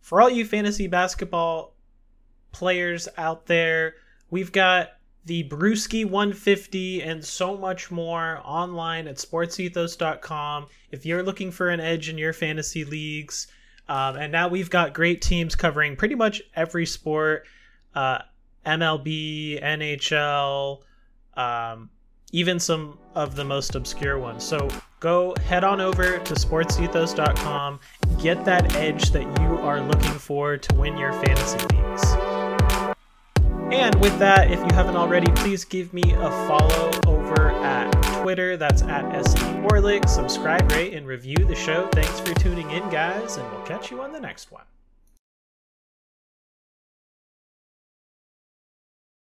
for 0.00 0.20
all 0.20 0.28
you 0.28 0.44
fantasy 0.44 0.88
basketball 0.88 1.76
players 2.50 3.06
out 3.16 3.46
there, 3.46 3.94
we've 4.28 4.50
got 4.50 4.94
the 5.24 5.48
Brewski 5.48 6.04
150 6.04 7.00
and 7.00 7.24
so 7.24 7.56
much 7.56 7.92
more 7.92 8.40
online 8.44 9.06
at 9.06 9.16
sportsethos.com. 9.16 10.66
If 10.90 11.06
you're 11.06 11.22
looking 11.22 11.52
for 11.52 11.68
an 11.68 11.78
edge 11.78 12.08
in 12.08 12.18
your 12.18 12.32
fantasy 12.32 12.84
leagues, 12.84 13.46
um, 13.88 14.16
and 14.16 14.32
now 14.32 14.48
we've 14.48 14.68
got 14.68 14.94
great 14.94 15.22
teams 15.22 15.54
covering 15.54 15.94
pretty 15.94 16.16
much 16.16 16.42
every 16.56 16.86
sport 16.86 17.46
uh, 17.94 18.18
MLB, 18.66 19.62
NHL 19.62 20.80
um, 21.36 21.90
even 22.32 22.58
some 22.58 22.98
of 23.14 23.36
the 23.36 23.44
most 23.44 23.74
obscure 23.74 24.18
ones. 24.18 24.42
So 24.44 24.68
go 25.00 25.34
head 25.46 25.62
on 25.62 25.80
over 25.80 26.18
to 26.18 26.34
sportsethos.com, 26.34 27.80
get 28.20 28.44
that 28.44 28.74
edge 28.74 29.10
that 29.10 29.22
you 29.40 29.58
are 29.58 29.80
looking 29.80 30.12
for 30.12 30.56
to 30.56 30.74
win 30.74 30.96
your 30.96 31.12
fantasy 31.12 31.58
leagues. 31.58 32.04
And 33.72 33.94
with 34.00 34.18
that, 34.18 34.50
if 34.50 34.58
you 34.60 34.68
haven't 34.72 34.96
already, 34.96 35.30
please 35.32 35.64
give 35.64 35.92
me 35.92 36.12
a 36.12 36.30
follow 36.46 36.90
over 37.06 37.50
at 37.50 37.90
Twitter. 38.22 38.56
That's 38.56 38.82
at 38.82 39.04
SD 39.04 39.68
Orlik. 39.68 40.08
Subscribe, 40.08 40.70
rate, 40.70 40.94
and 40.94 41.06
review 41.06 41.44
the 41.44 41.54
show. 41.54 41.88
Thanks 41.92 42.20
for 42.20 42.34
tuning 42.34 42.70
in, 42.70 42.88
guys, 42.90 43.36
and 43.36 43.50
we'll 43.50 43.62
catch 43.62 43.90
you 43.90 44.00
on 44.00 44.12
the 44.12 44.20
next 44.20 44.52
one. 44.52 44.64